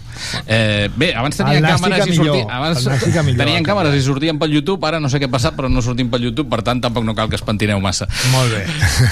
Eh, 0.48 0.88
bé, 0.96 1.12
abans 1.20 1.44
tenien 1.44 1.68
càmeres 1.68 2.08
i 2.08 2.16
sortien... 2.16 2.50
Abans 2.50 2.86
El 2.86 2.92
Nàstic 2.94 3.20
a 3.20 3.28
millor, 3.28 3.44
tenien 3.44 3.68
càmeres 3.68 4.00
i 4.00 4.04
sortien 4.08 4.40
pel 4.40 4.56
YouTube, 4.56 4.80
ara 4.88 5.04
no 5.04 5.12
sé 5.12 5.20
què 5.20 5.28
ha 5.28 5.36
passat, 5.36 5.60
però 5.60 5.68
no 5.68 5.84
sortim 5.84 6.08
pel 6.10 6.30
YouTube, 6.30 6.48
per 6.50 6.64
tant 6.64 6.80
tampoc 6.80 7.04
no 7.04 7.18
cal 7.18 7.28
que 7.28 7.36
es 7.36 7.44
pentineu 7.44 7.84
massa. 7.84 8.08
Molt 8.32 8.56
bé. 8.56 8.64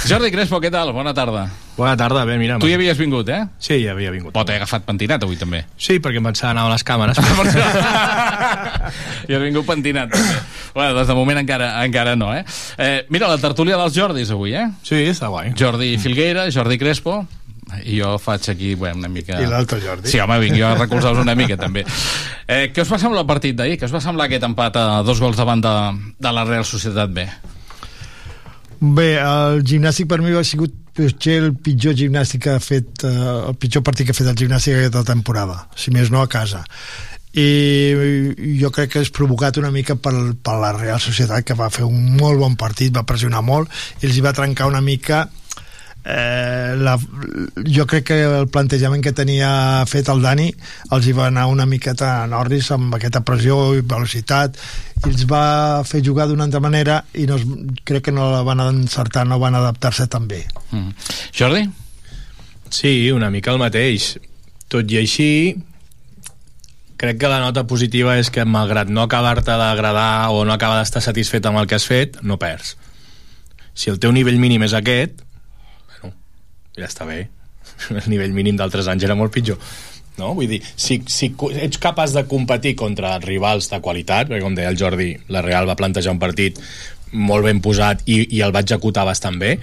Jordi 0.08 0.32
Crespo, 0.32 0.64
què 0.64 0.72
tal? 0.72 0.96
Bona 0.96 1.12
tarda. 1.18 1.50
Bona 1.78 1.94
tarda, 1.94 2.24
bé, 2.26 2.40
mira... 2.42 2.58
Tu 2.58 2.72
hi 2.72 2.74
havies 2.74 2.98
vingut, 2.98 3.28
eh? 3.30 3.44
Sí, 3.62 3.76
ja 3.84 3.92
havia 3.94 4.10
vingut. 4.10 4.34
Però 4.38 4.46
t'he 4.46 4.54
agafat 4.60 4.84
pentinat 4.86 5.24
avui 5.26 5.34
també. 5.34 5.64
Sí, 5.82 5.96
perquè 5.98 6.20
em 6.22 6.28
pensava 6.30 6.52
anar 6.52 6.68
a 6.68 6.74
les 6.76 6.84
càmeres. 6.86 7.18
I 9.28 9.34
has 9.34 9.42
vingut 9.42 9.66
pentinat. 9.66 10.12
també. 10.14 10.36
Bueno, 10.76 10.92
doncs 10.94 11.10
de 11.10 11.16
moment 11.18 11.42
encara, 11.42 11.72
encara 11.88 12.14
no, 12.14 12.28
eh? 12.38 12.44
eh? 12.78 13.08
Mira, 13.10 13.26
la 13.32 13.40
tertúlia 13.42 13.80
dels 13.82 13.98
Jordis 13.98 14.30
avui, 14.36 14.54
eh? 14.54 14.68
Sí, 14.86 15.02
està 15.10 15.32
guai. 15.34 15.56
Jordi 15.58 15.98
Filgueira, 15.98 16.46
Jordi 16.54 16.78
Crespo, 16.78 17.26
i 17.82 17.98
jo 17.98 18.14
faig 18.22 18.46
aquí 18.54 18.76
bueno, 18.78 19.02
una 19.02 19.10
mica... 19.10 19.42
I 19.42 19.50
l'altre 19.50 19.82
Jordi. 19.82 20.14
Sí, 20.14 20.22
home, 20.22 20.38
vinc 20.46 20.62
jo 20.62 20.70
a 20.70 20.78
recolzar-vos 20.78 21.26
una 21.26 21.34
mica, 21.34 21.58
també. 21.58 21.82
Eh, 22.46 22.70
què 22.70 22.86
us 22.86 22.94
va 22.94 23.02
semblar 23.02 23.26
el 23.26 23.32
partit 23.34 23.58
d'ahir? 23.58 23.82
Què 23.82 23.90
us 23.90 23.98
va 23.98 24.06
semblar 24.06 24.30
aquest 24.30 24.46
empat 24.46 24.78
a 24.78 24.88
dos 25.08 25.18
gols 25.24 25.42
davant 25.42 25.66
de, 25.66 25.78
de 26.22 26.38
la 26.38 26.46
Real 26.46 26.70
Societat 26.78 27.10
B? 27.10 27.26
Bé, 28.78 29.16
el 29.18 29.66
gimnàstic 29.66 30.06
per 30.14 30.22
mi 30.22 30.30
ha 30.38 30.46
sigut 30.46 30.78
potser 30.98 31.38
el 31.44 31.54
pitjor 31.64 31.96
gimnàstic 31.98 32.44
que 32.48 32.56
ha 32.58 32.64
fet 32.64 33.06
eh, 33.06 33.12
el 33.50 33.56
pitjor 33.62 33.86
partit 33.86 34.08
que 34.08 34.16
ha 34.16 34.18
fet 34.18 34.32
el 34.32 34.40
gimnàstic 34.40 34.80
aquesta 34.80 35.06
temporada, 35.08 35.62
si 35.78 35.94
més 35.96 36.12
no 36.14 36.24
a 36.24 36.32
casa. 36.32 36.64
I 37.38 38.58
jo 38.58 38.72
crec 38.74 38.96
que 38.96 39.04
és 39.06 39.12
provocat 39.14 39.60
una 39.62 39.70
mica 39.70 39.96
per, 40.02 40.14
per 40.42 40.56
la 40.58 40.72
Real 40.74 41.02
Societat 41.04 41.46
que 41.46 41.58
va 41.58 41.70
fer 41.70 41.86
un 41.86 42.16
molt 42.18 42.42
bon 42.42 42.56
partit, 42.58 42.96
va 42.96 43.06
pressionar 43.06 43.44
molt 43.46 43.70
i 44.02 44.08
els 44.10 44.18
hi 44.18 44.24
va 44.26 44.34
trencar 44.34 44.72
una 44.72 44.82
mica 44.82 45.28
eh, 46.08 46.76
la, 46.80 46.94
jo 47.68 47.84
crec 47.86 48.06
que 48.08 48.18
el 48.24 48.48
plantejament 48.48 49.04
que 49.04 49.12
tenia 49.12 49.84
fet 49.92 50.08
el 50.14 50.22
Dani 50.24 50.46
els 50.96 51.08
hi 51.10 51.16
va 51.18 51.26
anar 51.28 51.48
una 51.52 51.66
miqueta 51.68 52.22
a 52.24 52.28
Norris 52.32 52.70
amb 52.72 52.96
aquesta 52.96 53.22
pressió 53.28 53.58
i 53.76 53.82
velocitat 53.84 54.56
i 55.04 55.10
els 55.12 55.26
va 55.30 55.84
fer 55.86 56.00
jugar 56.06 56.30
d'una 56.30 56.48
altra 56.48 56.62
manera 56.64 57.02
i 57.14 57.28
no, 57.28 57.36
es- 57.36 57.46
crec 57.84 58.06
que 58.08 58.16
no 58.16 58.30
la 58.32 58.42
van 58.48 58.64
encertar 58.64 59.26
no 59.28 59.40
van 59.44 59.56
adaptar-se 59.60 60.08
tan 60.08 60.28
bé 60.28 60.46
Mm. 60.72 60.90
Jordi? 61.38 61.62
Sí, 62.70 63.10
una 63.12 63.30
mica 63.32 63.52
el 63.54 63.60
mateix. 63.62 64.18
Tot 64.68 64.90
i 64.92 64.98
així, 65.00 65.56
crec 66.98 67.20
que 67.22 67.30
la 67.32 67.40
nota 67.40 67.64
positiva 67.70 68.18
és 68.20 68.28
que 68.34 68.44
malgrat 68.44 68.90
no 68.92 69.04
acabar-te 69.06 69.54
d'agradar 69.56 70.28
o 70.36 70.42
no 70.46 70.52
acabar 70.56 70.80
d'estar 70.82 71.02
satisfet 71.06 71.46
amb 71.48 71.62
el 71.62 71.68
que 71.70 71.78
has 71.78 71.86
fet, 71.88 72.18
no 72.22 72.36
perds. 72.42 72.76
Si 73.78 73.92
el 73.94 74.00
teu 74.04 74.12
nivell 74.12 74.40
mínim 74.42 74.64
és 74.68 74.74
aquest, 74.76 75.22
ja 76.78 76.88
està 76.88 77.08
bé. 77.10 77.26
El 77.92 78.10
nivell 78.12 78.36
mínim 78.36 78.58
d'altres 78.58 78.88
anys 78.88 79.06
era 79.08 79.18
molt 79.18 79.34
pitjor. 79.36 79.60
No? 80.18 80.32
Vull 80.38 80.50
dir, 80.50 80.62
si, 80.76 81.02
si 81.12 81.30
ets 81.62 81.78
capaç 81.82 82.16
de 82.16 82.26
competir 82.30 82.74
contra 82.80 83.18
rivals 83.22 83.70
de 83.70 83.82
qualitat, 83.86 84.30
perquè 84.30 84.42
com 84.42 84.56
deia 84.58 84.72
el 84.74 84.80
Jordi, 84.80 85.12
la 85.34 85.44
Real 85.46 85.70
va 85.70 85.78
plantejar 85.78 86.16
un 86.16 86.22
partit 86.22 86.58
molt 87.14 87.46
ben 87.46 87.62
posat 87.64 88.02
i, 88.10 88.24
i 88.36 88.42
el 88.44 88.56
va 88.56 88.64
executar 88.66 89.06
bastant 89.08 89.38
bé, 89.40 89.58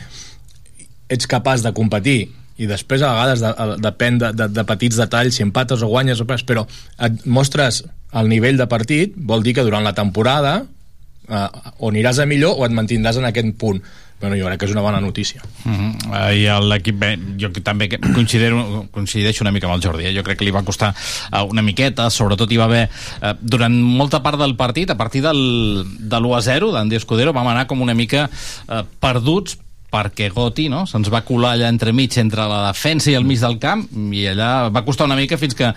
ets 1.10 1.28
capaç 1.28 1.64
de 1.64 1.74
competir 1.76 2.18
i 2.54 2.68
després 2.70 3.02
a 3.02 3.10
vegades 3.16 3.42
de, 3.42 3.50
de, 3.50 3.76
depèn 3.82 4.20
de, 4.22 4.30
de, 4.36 4.46
de 4.54 4.64
petits 4.68 4.98
detalls, 5.00 5.34
si 5.34 5.42
empates 5.42 5.82
o 5.82 5.90
guanyes 5.90 6.22
o 6.22 6.28
perds, 6.28 6.46
però 6.46 6.62
et 7.02 7.26
mostres 7.26 7.82
el 8.14 8.30
nivell 8.30 8.60
de 8.60 8.68
partit, 8.70 9.16
vol 9.16 9.42
dir 9.42 9.56
que 9.58 9.66
durant 9.66 9.82
la 9.82 9.94
temporada 9.96 10.60
eh, 10.62 11.48
o 11.80 11.90
aniràs 11.90 12.22
a 12.22 12.28
millor 12.30 12.60
o 12.60 12.66
et 12.68 12.76
mantindràs 12.76 13.18
en 13.18 13.26
aquest 13.26 13.56
punt 13.58 13.82
bueno, 14.20 14.36
jo 14.36 14.46
crec 14.46 14.60
que 14.60 14.66
és 14.66 14.72
una 14.72 14.84
bona 14.84 15.00
notícia 15.00 15.42
Uh 15.64 15.72
-huh. 15.72 16.34
I 16.36 16.44
l'equip 16.68 17.04
jo 17.40 17.48
també 17.62 17.88
considero, 18.14 18.86
coincideixo 18.90 19.42
una 19.42 19.50
mica 19.50 19.66
amb 19.66 19.76
el 19.76 19.82
Jordi, 19.82 20.04
eh? 20.06 20.14
jo 20.14 20.22
crec 20.22 20.38
que 20.38 20.44
li 20.44 20.50
va 20.50 20.62
costar 20.62 20.94
eh, 21.32 21.42
una 21.42 21.62
miqueta, 21.62 22.10
sobretot 22.10 22.50
hi 22.52 22.56
va 22.56 22.64
haver 22.64 22.88
eh, 23.22 23.34
durant 23.40 23.72
molta 23.72 24.22
part 24.22 24.38
del 24.38 24.56
partit, 24.56 24.90
a 24.90 24.96
partir 24.96 25.22
del, 25.22 25.84
de 25.98 26.16
l'1 26.16 26.36
a 26.36 26.42
0 26.42 26.72
d'Andy 26.72 26.96
Escudero 26.96 27.32
vam 27.32 27.46
anar 27.48 27.66
com 27.66 27.80
una 27.80 27.94
mica 27.94 28.28
eh, 28.68 28.82
perduts 29.00 29.58
perquè 29.94 30.26
Goti 30.34 30.66
no? 30.72 30.84
se'ns 30.90 31.06
va 31.12 31.20
colar 31.26 31.52
allà 31.54 31.68
entremig 31.70 32.16
entre 32.18 32.42
la 32.50 32.64
defensa 32.72 33.12
i 33.12 33.14
el 33.14 33.26
mig 33.28 33.38
del 33.38 33.60
camp 33.62 33.86
i 34.10 34.24
allà 34.32 34.68
va 34.74 34.82
costar 34.86 35.06
una 35.06 35.14
mica 35.18 35.38
fins 35.38 35.54
que, 35.54 35.68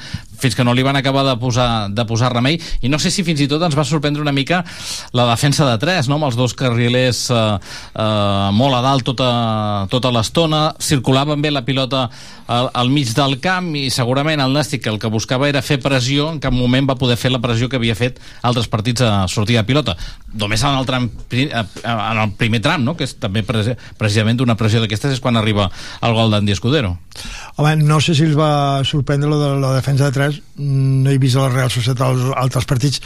fins 0.42 0.58
que 0.58 0.66
no 0.66 0.74
li 0.74 0.82
van 0.86 0.98
acabar 0.98 1.22
de 1.28 1.36
posar, 1.38 1.90
de 1.94 2.06
posar 2.10 2.32
remei 2.34 2.58
i 2.82 2.90
no 2.90 2.98
sé 3.00 3.12
si 3.14 3.22
fins 3.28 3.44
i 3.46 3.48
tot 3.52 3.62
ens 3.68 3.78
va 3.78 3.86
sorprendre 3.86 4.24
una 4.26 4.34
mica 4.34 4.64
la 5.14 5.28
defensa 5.30 5.68
de 5.70 5.78
tres, 5.82 6.10
no? 6.10 6.18
amb 6.18 6.30
els 6.32 6.38
dos 6.40 6.56
carrilers 6.58 7.28
eh, 7.30 7.44
eh, 7.94 8.50
molt 8.58 8.80
a 8.80 8.82
dalt 8.86 9.06
tota, 9.08 9.30
tota 9.94 10.12
l'estona, 10.16 10.64
circulaven 10.82 11.42
bé 11.46 11.52
la 11.54 11.62
pilota 11.68 12.08
al, 12.48 12.70
al 12.74 12.90
mig 12.90 13.12
del 13.14 13.38
camp 13.44 13.70
i 13.78 13.88
segurament 13.94 14.42
el 14.42 14.56
Nàstic 14.56 14.88
el 14.90 14.98
que 15.02 15.12
buscava 15.14 15.50
era 15.52 15.62
fer 15.62 15.78
pressió, 15.84 16.30
en 16.34 16.40
cap 16.44 16.56
moment 16.56 16.88
va 16.90 16.98
poder 17.00 17.18
fer 17.20 17.32
la 17.34 17.42
pressió 17.44 17.70
que 17.70 17.78
havia 17.80 17.96
fet 18.00 18.18
altres 18.48 18.70
partits 18.72 19.04
a 19.06 19.12
sortir 19.30 19.60
de 19.60 19.66
pilota 19.68 19.98
només 20.38 20.62
en 20.64 20.76
el, 20.78 20.86
tram, 20.88 21.08
eh, 21.34 21.48
en 21.84 22.22
el 22.24 22.34
primer 22.40 22.62
tram, 22.64 22.84
no? 22.86 22.96
que 22.98 23.06
és 23.08 23.16
també 23.20 23.44
presi- 23.48 23.78
precisament 24.08 24.42
una 24.44 24.58
pressió 24.60 24.82
d'aquestes 24.84 25.18
és 25.18 25.24
quan 25.24 25.38
arriba 25.38 25.70
el 26.02 26.16
gol 26.18 26.34
d'Andy 26.34 26.56
Escudero. 26.56 26.96
Home, 27.58 27.76
no 27.84 28.00
sé 28.04 28.16
si 28.16 28.26
els 28.28 28.38
va 28.38 28.84
sorprendre 28.88 29.30
lo 29.30 29.40
de 29.42 29.56
la 29.62 29.74
defensa 29.76 30.10
de 30.10 30.16
3 30.16 30.42
no 30.58 31.12
he 31.12 31.18
vist 31.22 31.38
a 31.38 31.46
la 31.46 31.50
Real 31.54 31.72
Societat 31.74 32.02
als 32.06 32.24
altres 32.38 32.66
partits. 32.70 33.02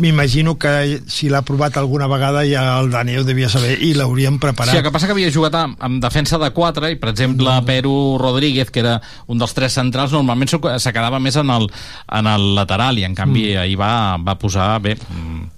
M'imagino 0.00 0.56
que 0.60 1.02
si 1.12 1.30
l'ha 1.32 1.42
provat 1.46 1.76
alguna 1.80 2.08
vegada 2.08 2.44
ja 2.48 2.64
el 2.80 2.90
Dani 2.92 3.16
ho 3.16 3.24
devia 3.24 3.48
saber 3.52 3.76
i 3.84 3.92
l'haurien 3.96 4.38
preparat. 4.40 4.72
Sí, 4.72 4.80
el 4.80 4.86
que 4.86 4.92
passa 4.94 5.08
que 5.08 5.16
havia 5.16 5.32
jugat 5.32 5.56
amb, 5.58 5.80
amb 5.80 6.00
defensa 6.02 6.40
de 6.40 6.50
4 6.56 6.92
i, 6.92 7.00
per 7.00 7.12
exemple, 7.12 7.52
Peru 7.68 7.96
Rodríguez, 8.20 8.70
que 8.72 8.84
era 8.84 8.96
un 9.32 9.40
dels 9.40 9.56
tres 9.56 9.76
centrals, 9.76 10.14
normalment 10.16 10.52
se 10.52 10.92
quedava 10.92 11.20
més 11.20 11.36
en 11.40 11.52
el, 11.52 11.68
en 12.20 12.30
el 12.32 12.48
lateral 12.56 13.00
i, 13.00 13.06
en 13.08 13.16
canvi, 13.16 13.50
mm. 13.52 13.64
ahir 13.64 13.80
va, 13.80 13.92
va 14.22 14.36
posar, 14.40 14.70
bé, 14.84 14.96
mm, 14.96 15.55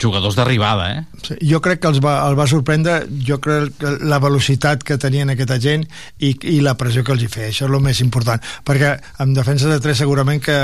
jugadors 0.00 0.36
d'arribada, 0.38 0.88
eh? 0.92 1.04
Sí, 1.22 1.36
jo 1.50 1.60
crec 1.64 1.82
que 1.82 1.90
els 1.92 2.00
va, 2.04 2.18
el 2.28 2.36
va 2.38 2.46
sorprendre 2.50 3.02
jo 3.26 3.38
crec 3.42 3.76
que 3.80 3.92
la 4.08 4.20
velocitat 4.22 4.84
que 4.86 4.98
tenien 5.00 5.32
aquesta 5.32 5.58
gent 5.62 5.84
i, 6.18 6.32
i 6.48 6.60
la 6.64 6.74
pressió 6.78 7.04
que 7.04 7.14
els 7.14 7.24
hi 7.24 7.30
feia. 7.32 7.50
Això 7.52 7.66
és 7.66 7.70
el 7.70 7.84
més 7.84 8.00
important, 8.04 8.42
perquè 8.66 8.94
amb 9.24 9.36
defensa 9.36 9.70
de 9.70 9.80
3 9.82 10.02
segurament 10.04 10.42
que 10.42 10.56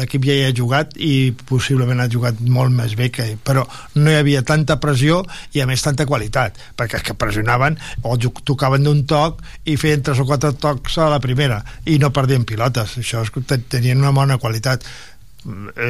l'equip 0.00 0.26
ja 0.28 0.36
hi 0.38 0.44
ha 0.48 0.54
jugat 0.56 0.96
i 0.98 1.32
possiblement 1.48 2.02
ha 2.02 2.10
jugat 2.10 2.40
molt 2.40 2.74
més 2.74 2.96
bé 2.98 3.10
que 3.14 3.30
però 3.44 3.64
no 3.96 4.10
hi 4.10 4.18
havia 4.18 4.44
tanta 4.46 4.78
pressió 4.82 5.22
i 5.54 5.62
a 5.62 5.68
més 5.70 5.82
tanta 5.84 6.06
qualitat 6.06 6.58
perquè 6.78 7.00
és 7.00 7.06
que 7.06 7.16
pressionaven 7.18 7.78
o 8.02 8.16
tocaven 8.44 8.84
d'un 8.86 9.04
toc 9.08 9.42
i 9.70 9.76
feien 9.80 10.04
3 10.04 10.22
o 10.22 10.28
4 10.28 10.54
tocs 10.62 10.98
a 10.98 11.10
la 11.12 11.20
primera 11.22 11.62
i 11.90 11.98
no 11.98 12.12
perdien 12.14 12.46
pilotes. 12.48 12.98
Això 13.00 13.24
és, 13.24 13.32
tenien 13.68 14.00
una 14.00 14.14
bona 14.14 14.38
qualitat 14.38 14.84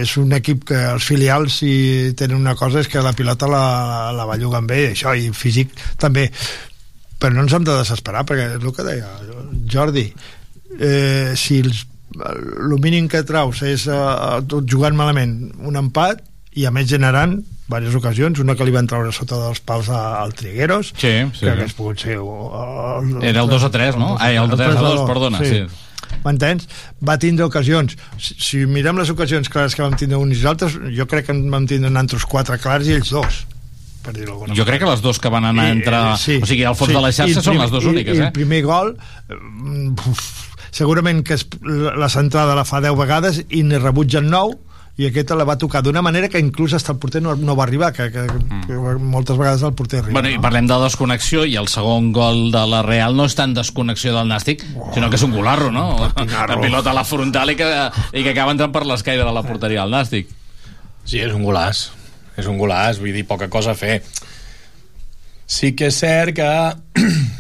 és 0.01 0.17
un 0.19 0.33
equip 0.35 0.65
que 0.67 0.79
els 0.95 1.05
filials 1.07 1.61
si 1.63 2.13
tenen 2.19 2.41
una 2.41 2.57
cosa 2.59 2.81
és 2.83 2.89
que 2.91 3.03
la 3.05 3.13
pilota 3.15 3.47
la, 3.47 4.11
la 4.17 4.25
belluguen 4.27 4.67
bé 4.67 4.89
això, 4.93 5.13
i 5.15 5.29
físic 5.31 5.71
també 6.01 6.29
però 7.23 7.33
no 7.37 7.45
ens 7.47 7.55
hem 7.55 7.65
de 7.65 7.77
desesperar 7.79 8.25
perquè 8.27 8.49
és 8.57 8.63
el 8.65 8.73
que 8.75 8.83
deia 8.87 9.13
Jordi 9.71 10.09
eh, 10.81 11.33
si 11.39 11.61
els, 11.63 11.85
el 12.19 12.75
mínim 12.83 13.07
que 13.09 13.23
traus 13.27 13.63
és 13.63 13.87
eh, 13.87 13.99
tot 14.51 14.67
jugant 14.71 14.97
malament 14.99 15.37
un 15.63 15.79
empat 15.81 16.25
i 16.59 16.67
a 16.67 16.71
més 16.75 16.87
generant 16.91 17.39
diverses 17.65 17.95
ocasions, 17.97 18.39
una 18.43 18.53
que 18.55 18.67
li 18.69 18.75
van 18.75 18.87
treure 18.87 19.09
sota 19.15 19.39
dels 19.41 19.63
pals 19.65 19.87
a- 19.89 20.21
al 20.21 20.35
Trigueros 20.37 20.91
Sí, 21.01 21.15
sí. 21.33 21.41
que 21.47 21.51
hagués 21.55 21.73
pogut 21.79 21.99
ser 22.03 22.19
el, 22.21 23.15
Era 23.25 23.41
el 23.41 23.49
2 23.49 23.65
a 23.65 23.71
3, 23.73 23.97
no? 23.97 24.11
El 24.21 24.51
3 24.53 24.77
a 24.77 24.81
2, 24.85 25.01
perdona, 25.09 25.41
sí. 25.41 25.63
M'entens? 26.25 26.69
Va 27.05 27.17
tindre 27.21 27.45
ocasions. 27.49 27.97
Si, 28.19 28.37
si 28.41 28.63
mirem 28.71 28.97
les 29.01 29.11
ocasions 29.13 29.49
clares 29.53 29.75
que 29.77 29.83
vam 29.85 29.97
tindre 29.99 30.21
uns 30.21 30.37
i 30.37 30.41
els 30.41 30.47
altres, 30.53 30.79
jo 30.97 31.07
crec 31.11 31.27
que 31.29 31.35
en 31.37 31.43
vam 31.53 31.67
tindre 31.71 31.91
nosaltres 31.91 32.25
quatre 32.31 32.59
clars 32.63 32.87
i 32.89 32.95
ells 33.01 33.11
dos 33.15 33.43
per 34.05 34.13
dir-ho 34.13 34.35
d'alguna 34.35 34.53
Jo 34.59 34.67
crec 34.69 34.83
que 34.83 34.89
les 34.91 35.01
dos 35.01 35.17
que 35.19 35.31
van 35.33 35.47
anar 35.49 35.63
a 35.65 35.69
I, 35.71 35.77
entrar... 35.79 36.01
eh, 36.13 36.19
sí, 36.21 36.35
o 36.37 36.45
sigui, 36.45 36.65
al 36.69 36.75
fons 36.77 36.91
sí. 36.93 36.97
de 36.99 37.01
la 37.01 37.13
xarxa 37.17 37.41
són 37.47 37.57
les 37.57 37.71
dues 37.73 37.87
i- 37.87 37.89
úniques, 37.95 38.19
i 38.19 38.21
eh? 38.21 38.27
el 38.27 38.35
primer 38.37 38.59
gol 38.67 38.91
eh, 39.33 39.39
uf, 40.11 40.27
segurament 40.77 41.23
que 41.25 41.39
es, 41.39 41.47
la 41.65 42.11
centrada 42.13 42.53
la 42.59 42.67
fa 42.69 42.83
10 42.85 42.99
vegades 43.01 43.39
i 43.49 43.63
ne 43.65 43.81
rebutgen 43.81 44.29
9 44.29 44.59
i 44.97 45.09
aquesta 45.09 45.35
la 45.35 45.43
va 45.47 45.57
tocar 45.59 45.81
d'una 45.83 46.03
manera 46.07 46.29
que 46.31 46.39
inclús 46.39 46.73
hasta 46.77 46.93
el 46.93 46.99
porter 47.03 47.21
no, 47.23 47.35
no 47.35 47.57
va 47.59 47.65
arribar 47.65 47.91
que, 47.93 48.13
que, 48.15 48.27
que 48.69 48.77
moltes 49.03 49.37
vegades 49.37 49.65
el 49.67 49.75
porter 49.75 50.01
arriba 50.05 50.21
Bueno, 50.21 50.31
i 50.31 50.39
parlem 50.39 50.69
de 50.71 50.79
desconnexió 50.85 51.43
i 51.51 51.57
el 51.59 51.67
segon 51.73 52.13
gol 52.15 52.53
de 52.55 52.63
la 52.71 52.85
Real 52.87 53.19
no 53.19 53.27
és 53.27 53.35
tant 53.35 53.57
desconnexió 53.57 54.15
del 54.15 54.31
Nàstic, 54.31 54.63
sinó 54.95 55.11
que 55.11 55.19
és 55.19 55.27
un 55.27 55.35
golarro, 55.35 55.73
no? 55.75 55.89
La 56.15 56.61
pilota 56.61 56.93
a 56.93 56.97
la 56.97 57.03
frontal 57.09 57.51
i 57.51 57.59
que, 57.59 57.69
i 58.15 58.23
que 58.23 58.31
acaba 58.37 58.55
entrant 58.55 58.75
per 58.75 58.85
l'escaire 58.87 59.27
de 59.27 59.35
la 59.35 59.43
porteria 59.43 59.83
del 59.83 59.97
Nàstic. 59.97 60.31
Sí, 61.05 61.19
és 61.19 61.35
un 61.35 61.43
golaç. 61.43 61.89
És 62.39 62.47
un 62.51 62.59
golaç, 62.59 63.01
vull 63.03 63.15
dir, 63.15 63.27
poca 63.27 63.51
cosa 63.51 63.75
a 63.75 63.79
fer. 63.79 63.99
Sí 65.47 65.75
que 65.77 65.91
és 65.91 65.99
cert 65.99 66.39
que 66.39 66.49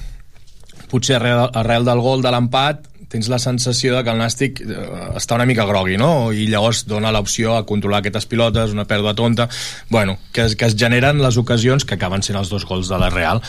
potser 0.91 1.21
arrel, 1.21 1.47
arrel 1.55 1.87
del 1.87 2.03
gol 2.03 2.23
de 2.23 2.35
l'empat 2.35 2.85
tens 3.13 3.29
la 3.33 3.39
sensació 3.43 3.95
de 3.97 4.03
que 4.05 4.13
el 4.13 4.21
Nàstic 4.21 4.63
eh, 4.65 4.87
està 5.19 5.39
una 5.39 5.47
mica 5.49 5.67
grogui, 5.69 5.99
no? 6.01 6.33
I 6.33 6.49
llavors 6.51 6.85
dona 6.91 7.13
l'opció 7.15 7.57
a 7.59 7.65
controlar 7.69 8.03
aquestes 8.03 8.27
pilotes, 8.31 8.75
una 8.75 8.87
pèrdua 8.91 9.15
tonta, 9.19 9.49
bueno, 9.91 10.19
que, 10.33 10.49
que 10.57 10.71
es 10.71 10.77
generen 10.79 11.23
les 11.23 11.39
ocasions 11.41 11.85
que 11.85 11.99
acaben 11.99 12.23
sent 12.23 12.39
els 12.41 12.53
dos 12.53 12.67
gols 12.69 12.91
de 12.93 13.01
la 13.01 13.11
Real. 13.13 13.43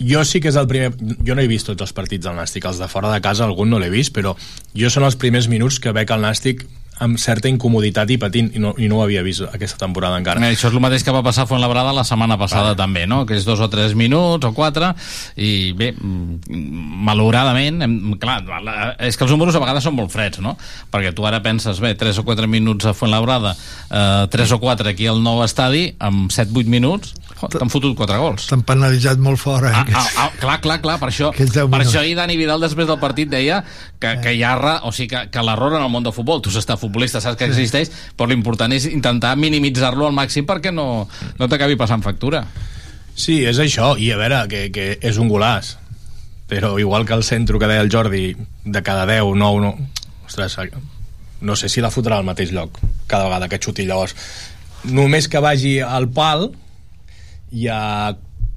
Jo 0.00 0.24
sí 0.24 0.40
que 0.40 0.48
és 0.48 0.56
el 0.56 0.68
primer... 0.68 0.94
Jo 0.96 1.36
no 1.36 1.42
he 1.44 1.50
vist 1.50 1.68
tots 1.68 1.84
els 1.84 1.92
partits 1.96 2.24
del 2.24 2.38
Nàstic, 2.38 2.64
els 2.64 2.80
de 2.80 2.88
fora 2.88 3.12
de 3.12 3.20
casa 3.20 3.44
algun 3.44 3.68
no 3.70 3.80
l'he 3.80 3.90
vist, 3.92 4.14
però 4.16 4.32
jo 4.72 4.92
són 4.92 5.04
els 5.04 5.18
primers 5.20 5.48
minuts 5.52 5.80
que 5.80 5.92
veig 5.92 6.12
el 6.14 6.24
Nàstic 6.24 6.64
amb 7.00 7.18
certa 7.20 7.48
incomoditat 7.48 8.10
i 8.12 8.18
patint, 8.20 8.50
i 8.56 8.60
no, 8.62 8.74
i 8.78 8.88
no 8.90 8.98
ho 8.98 9.04
havia 9.04 9.22
vist 9.24 9.44
aquesta 9.48 9.78
temporada 9.80 10.18
encara. 10.20 10.42
Eh, 10.44 10.54
Això 10.54 10.68
és 10.68 10.76
el 10.76 10.82
mateix 10.84 11.04
que 11.06 11.14
va 11.14 11.22
passar 11.24 11.46
a 11.46 11.50
Fuenlabrada 11.50 11.94
la 11.96 12.04
setmana 12.04 12.36
passada 12.40 12.74
també, 12.78 13.06
no? 13.08 13.22
Que 13.28 13.38
és 13.38 13.46
dos 13.48 13.60
o 13.60 13.70
tres 13.72 13.96
minuts 13.98 14.46
o 14.46 14.52
quatre 14.56 14.92
i 15.40 15.72
bé, 15.76 15.94
malauradament 16.50 17.80
hem, 17.86 17.96
clar, 18.20 18.40
la, 18.64 18.76
és 19.06 19.16
que 19.16 19.26
els 19.26 19.32
números 19.34 19.56
a 19.56 19.62
vegades 19.62 19.86
són 19.86 19.96
molt 19.96 20.12
freds, 20.12 20.42
no? 20.44 20.56
Perquè 20.92 21.14
tu 21.16 21.26
ara 21.28 21.40
penses, 21.44 21.80
bé, 21.82 21.94
tres 21.98 22.20
o 22.20 22.26
quatre 22.26 22.48
minuts 22.50 22.88
a 22.88 22.94
Fuenlabrada 22.96 23.54
eh, 23.54 24.26
tres 24.30 24.52
o 24.52 24.60
quatre 24.62 24.92
aquí 24.92 25.08
al 25.10 25.22
nou 25.24 25.42
estadi 25.44 25.88
amb 25.98 26.30
7-8 26.34 26.70
minuts 26.70 27.14
t'han 27.40 27.72
fotut 27.72 27.94
quatre 27.96 28.18
gols 28.20 28.50
T'han 28.50 28.64
penalitzat 28.66 29.20
molt 29.22 29.40
fora. 29.40 29.70
Eh? 29.72 29.94
Ah, 29.96 30.26
ah, 30.26 30.28
clar, 30.40 30.58
clar, 30.60 30.78
clar, 30.82 30.98
per 31.00 31.08
això, 31.08 31.30
per 31.32 31.80
això 31.80 32.02
ahir 32.02 32.16
Dani 32.18 32.36
Vidal 32.36 32.60
després 32.60 32.88
del 32.88 32.98
partit 33.00 33.30
deia 33.32 33.62
que, 34.00 34.12
que 34.20 34.34
hi 34.36 34.42
ha, 34.44 34.54
o 34.84 34.92
sigui, 34.92 35.08
que, 35.12 35.22
que 35.32 35.44
l'error 35.44 35.78
en 35.78 35.84
el 35.84 35.92
món 35.92 36.04
del 36.04 36.14
futbol, 36.16 36.42
tu 36.44 36.52
s'està 36.52 36.76
futbolista, 36.90 37.22
saps 37.24 37.38
que 37.40 37.48
existeix, 37.48 37.94
però 38.18 38.28
l'important 38.28 38.74
és 38.76 38.90
intentar 38.90 39.36
minimitzar-lo 39.40 40.10
al 40.10 40.16
màxim 40.16 40.44
perquè 40.46 40.74
no, 40.74 41.06
no 41.38 41.48
t'acabi 41.48 41.78
passant 41.80 42.02
factura. 42.04 42.44
Sí, 43.14 43.40
és 43.46 43.58
això, 43.62 43.94
i 43.96 44.10
a 44.12 44.18
veure, 44.20 44.44
que, 44.50 44.66
que 44.74 44.90
és 45.00 45.22
un 45.22 45.30
golaç 45.30 45.78
però 46.50 46.74
igual 46.82 47.06
que 47.06 47.14
el 47.14 47.22
centre 47.22 47.60
que 47.62 47.68
deia 47.70 47.84
el 47.84 47.92
Jordi 47.92 48.34
de 48.64 48.82
cada 48.82 49.06
10, 49.06 49.36
9, 49.38 49.60
no 49.62 49.70
ostres, 50.26 50.56
no 51.40 51.54
sé 51.56 51.70
si 51.70 51.80
la 51.80 51.92
fotrà 51.94 52.18
al 52.18 52.26
mateix 52.26 52.50
lloc 52.52 52.74
cada 53.06 53.28
vegada 53.28 53.48
que 53.48 53.60
xuti 53.62 53.86
llavors 53.86 54.16
només 54.82 55.30
que 55.30 55.40
vagi 55.40 55.78
al 55.80 56.08
pal 56.10 56.50
ja 57.54 57.78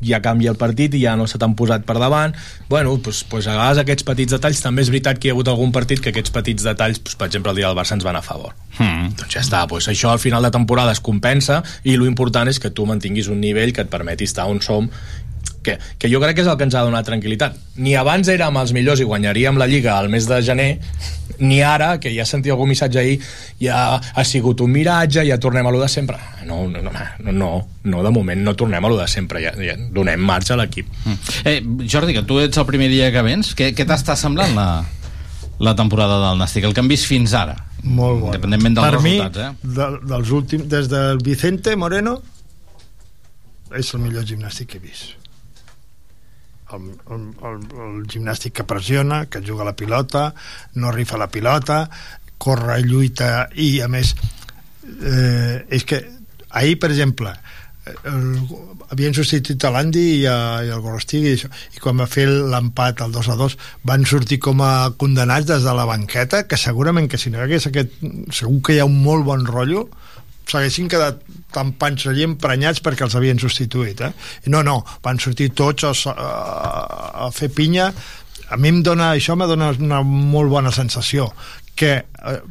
ja 0.05 0.21
canvia 0.21 0.51
el 0.53 0.59
partit 0.59 0.93
i 0.93 1.03
ja 1.05 1.15
no 1.19 1.27
se 1.27 1.39
t'han 1.41 1.55
posat 1.55 1.85
per 1.87 1.97
davant 2.01 2.35
bueno, 2.69 2.97
doncs, 2.97 3.23
doncs 3.29 3.47
a 3.47 3.57
vegades 3.57 3.83
aquests 3.83 4.07
petits 4.07 4.37
detalls 4.37 4.61
també 4.63 4.85
és 4.85 4.91
veritat 4.93 5.19
que 5.19 5.29
hi 5.29 5.33
ha 5.33 5.37
hagut 5.37 5.51
algun 5.51 5.71
partit 5.71 6.03
que 6.03 6.13
aquests 6.13 6.33
petits 6.33 6.63
detalls 6.63 7.01
doncs, 7.01 7.17
per 7.19 7.29
exemple 7.31 7.51
el 7.51 7.61
dia 7.61 7.69
del 7.69 7.77
Barça 7.77 7.97
ens 7.97 8.05
van 8.05 8.19
a 8.19 8.25
favor 8.25 8.53
Hmm. 8.73 9.11
doncs 9.13 9.35
ja 9.35 9.41
està, 9.43 9.59
doncs 9.69 9.85
això 9.91 10.09
al 10.09 10.21
final 10.21 10.41
de 10.41 10.49
temporada 10.49 10.91
es 10.95 10.99
compensa 10.99 11.59
i 11.85 11.93
lo 11.93 12.07
important 12.09 12.49
és 12.49 12.57
que 12.57 12.71
tu 12.73 12.87
mantinguis 12.89 13.27
un 13.29 13.37
nivell 13.39 13.69
que 13.73 13.83
et 13.85 13.91
permeti 13.91 14.25
estar 14.25 14.47
on 14.49 14.63
som 14.65 14.87
que, 15.63 15.77
que 15.97 16.11
jo 16.11 16.21
crec 16.21 16.37
que 16.37 16.43
és 16.45 16.51
el 16.51 16.57
que 16.59 16.67
ens 16.67 16.75
ha 16.75 16.83
donat 16.85 17.07
tranquil·litat 17.07 17.57
ni 17.83 17.95
abans 17.99 18.29
érem 18.29 18.59
els 18.61 18.73
millors 18.75 19.01
i 19.01 19.07
guanyaríem 19.09 19.57
la 19.59 19.67
Lliga 19.69 19.97
al 19.97 20.11
mes 20.13 20.27
de 20.29 20.41
gener 20.45 20.69
ni 21.39 21.63
ara, 21.65 21.95
que 21.99 22.11
ja 22.13 22.25
sentia 22.29 22.53
algun 22.53 22.69
missatge 22.69 22.99
ahir 22.99 23.15
ja 23.61 23.97
ha 23.97 24.23
sigut 24.27 24.61
un 24.61 24.71
miratge 24.75 25.25
ja 25.25 25.39
tornem 25.41 25.65
a 25.65 25.71
lo 25.73 25.81
de 25.81 25.89
sempre 25.89 26.19
no, 26.45 26.67
no, 26.69 26.83
no, 26.83 26.91
no, 26.91 27.31
no, 27.31 27.51
no 27.83 28.03
de 28.03 28.11
moment 28.13 28.43
no 28.43 28.55
tornem 28.59 28.83
a 28.83 28.91
lo 28.91 28.99
de 28.99 29.07
sempre 29.07 29.41
ja, 29.43 29.55
ja 29.57 29.77
donem 29.77 30.21
marxa 30.21 30.53
a 30.53 30.61
l'equip 30.61 30.91
Eh, 31.45 31.61
Jordi, 31.89 32.13
que 32.13 32.23
tu 32.27 32.39
ets 32.39 32.57
el 32.57 32.65
primer 32.67 32.89
dia 32.91 33.09
que 33.11 33.21
vens, 33.25 33.53
què, 33.57 33.71
què 33.75 33.85
t'està 33.87 34.15
semblant 34.19 34.53
la, 34.55 34.67
la 35.63 35.73
temporada 35.75 36.19
del 36.27 36.39
Nàstic, 36.41 36.67
el 36.67 36.75
que 36.75 36.83
hem 36.83 36.91
vist 36.91 37.07
fins 37.09 37.33
ara? 37.37 37.55
Molt 37.83 38.21
bo. 38.21 38.29
Independentment 38.31 38.77
dels 38.77 38.87
per 38.87 38.93
resultats, 38.97 39.41
mi, 39.41 39.71
eh? 39.71 39.73
de, 39.79 39.89
dels 40.13 40.31
últims, 40.35 40.69
des 40.71 40.87
del 40.91 41.19
Vicente 41.25 41.75
Moreno 41.79 42.19
és 43.73 43.89
el 43.95 44.03
millor 44.05 44.25
gimnàstic 44.29 44.73
que 44.73 44.79
he 44.79 44.85
vist 44.85 45.22
el, 46.75 46.89
el, 47.13 47.23
el, 47.49 47.61
el 47.85 48.03
gimnàstic 48.11 48.57
que 48.59 48.67
pressiona, 48.67 49.25
que 49.25 49.43
juga 49.45 49.67
la 49.67 49.75
pilota 49.77 50.31
no 50.75 50.91
rifa 50.91 51.19
la 51.21 51.29
pilota 51.31 51.85
corre, 52.43 52.81
lluita 52.83 53.47
i 53.55 53.77
a 53.81 53.89
més 53.91 54.13
eh, 54.83 55.63
és 55.69 55.85
que 55.87 56.01
ahir 56.51 56.79
per 56.79 56.91
exemple 56.91 57.33
el, 58.07 58.27
havien 58.93 59.15
substituït 59.15 59.65
a 59.67 59.71
l'Andy 59.75 60.03
i, 60.13 60.19
i 60.23 60.71
el 60.71 60.83
Gorostigui 60.83 61.33
i, 61.33 61.37
això, 61.37 61.49
i 61.75 61.81
quan 61.83 61.99
va 61.99 62.07
fer 62.07 62.27
l'empat 62.29 63.03
al 63.03 63.15
2 63.15 63.31
a 63.33 63.37
2 63.39 63.57
van 63.89 64.05
sortir 64.07 64.39
com 64.43 64.63
a 64.63 64.73
condenats 64.99 65.49
des 65.49 65.67
de 65.67 65.75
la 65.75 65.87
banqueta 65.89 66.45
que 66.47 66.59
segurament 66.59 67.09
que 67.11 67.19
si 67.19 67.31
no 67.31 67.41
hi 67.41 67.47
hagués 67.47 67.67
aquest 67.69 67.99
segur 68.31 68.61
que 68.63 68.77
hi 68.77 68.83
ha 68.83 68.89
un 68.89 68.99
molt 69.03 69.27
bon 69.27 69.45
rotllo 69.49 69.87
s'haguessin 70.49 70.89
quedat 70.91 71.21
tan 71.53 71.73
panys 71.79 72.07
allí 72.09 72.25
emprenyats 72.27 72.81
perquè 72.83 73.05
els 73.07 73.15
havien 73.15 73.39
substituït 73.41 74.01
eh? 74.03 74.11
No, 74.51 74.63
no, 74.65 74.81
van 75.05 75.21
sortir 75.21 75.51
tots 75.57 75.87
a, 75.87 75.93
a, 76.13 76.29
a 77.27 77.31
fer 77.35 77.51
pinya 77.53 77.91
a 78.49 78.57
mi 78.59 78.69
em 78.69 78.83
dona, 78.85 79.13
això 79.15 79.37
me 79.39 79.47
dona 79.49 79.71
una 79.79 80.01
molt 80.03 80.51
bona 80.51 80.73
sensació 80.75 81.29
que 81.79 81.95
eh, 82.03 82.41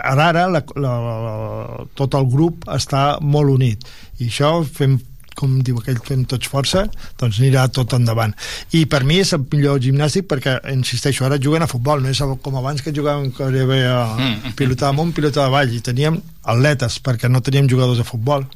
ara 0.00 0.46
la, 0.48 0.62
la, 0.76 0.94
la, 1.04 1.84
tot 1.98 2.14
el 2.14 2.28
grup 2.30 2.68
està 2.70 3.18
molt 3.20 3.56
unit 3.58 3.86
i 4.20 4.28
això 4.30 4.60
fem 4.64 4.98
com 5.40 5.58
diu 5.64 5.80
aquell, 5.80 5.98
fem 6.04 6.26
tots 6.28 6.50
força, 6.52 6.84
doncs 7.20 7.40
anirà 7.40 7.66
tot 7.72 7.96
endavant. 7.96 8.34
I 8.76 8.84
per 8.90 9.02
mi 9.08 9.20
és 9.24 9.32
el 9.36 9.46
millor 9.50 9.80
gimnàstic 9.82 10.28
perquè, 10.30 10.58
insisteixo, 10.74 11.24
ara 11.26 11.40
juguen 11.40 11.64
a 11.64 11.70
futbol, 11.70 12.04
no 12.04 12.12
és 12.12 12.20
com 12.44 12.60
abans 12.60 12.84
que 12.84 12.92
jugàvem 12.92 13.32
havia 13.40 13.96
Mm. 14.20 14.54
pilota 14.56 14.88
amunt, 14.88 15.14
pilota 15.16 15.46
avall, 15.46 15.72
i 15.72 15.80
teníem 15.80 16.20
atletes, 16.44 17.00
perquè 17.02 17.28
no 17.30 17.40
teníem 17.40 17.68
jugadors 17.68 17.98
de 17.98 18.04
futbol. 18.04 18.46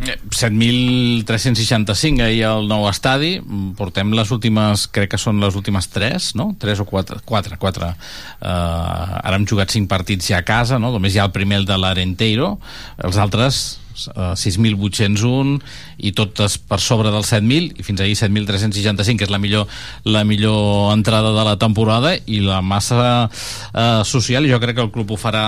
Eh, 0.00 0.18
7.365 0.28 2.20
ahir 2.20 2.44
al 2.44 2.66
nou 2.68 2.84
estadi 2.88 3.38
Mm, 3.40 3.70
portem 3.78 4.12
les 4.12 4.30
últimes, 4.30 4.86
crec 4.92 5.10
que 5.14 5.18
són 5.18 5.40
les 5.40 5.54
últimes 5.56 5.88
3, 5.88 6.34
no? 6.36 6.50
3 6.58 6.80
o 6.80 6.84
4 6.84 7.22
4, 7.24 7.56
4. 7.56 7.88
Uh, 8.40 8.46
ara 9.22 9.36
hem 9.36 9.46
jugat 9.48 9.70
5 9.72 9.88
partits 9.88 10.28
ja 10.28 10.38
a 10.38 10.44
casa, 10.44 10.78
no? 10.78 10.90
només 10.92 11.14
hi 11.14 11.18
ha 11.18 11.24
el 11.24 11.32
primer 11.32 11.62
el 11.62 11.64
de 11.64 11.78
l'Arenteiro 11.78 12.58
els 12.98 13.16
altres 13.16 13.78
uh, 14.12 14.34
6.801 14.38 15.58
i 16.08 16.12
totes 16.16 16.58
per 16.58 16.80
sobre 16.84 17.12
dels 17.14 17.32
7.000 17.32 17.80
i 17.80 17.86
fins 17.86 18.02
ahir 18.04 18.16
7.365 18.18 19.20
que 19.20 19.28
és 19.28 19.32
la 19.32 19.40
millor, 19.42 19.66
la 20.04 20.24
millor 20.28 20.92
entrada 20.94 21.32
de 21.36 21.46
la 21.48 21.56
temporada 21.60 22.14
i 22.26 22.42
la 22.44 22.62
massa 22.62 23.28
uh, 23.28 24.02
social 24.04 24.48
jo 24.48 24.60
crec 24.62 24.78
que 24.78 24.86
el 24.86 24.92
club 24.94 25.14
ho 25.14 25.20
farà 25.20 25.46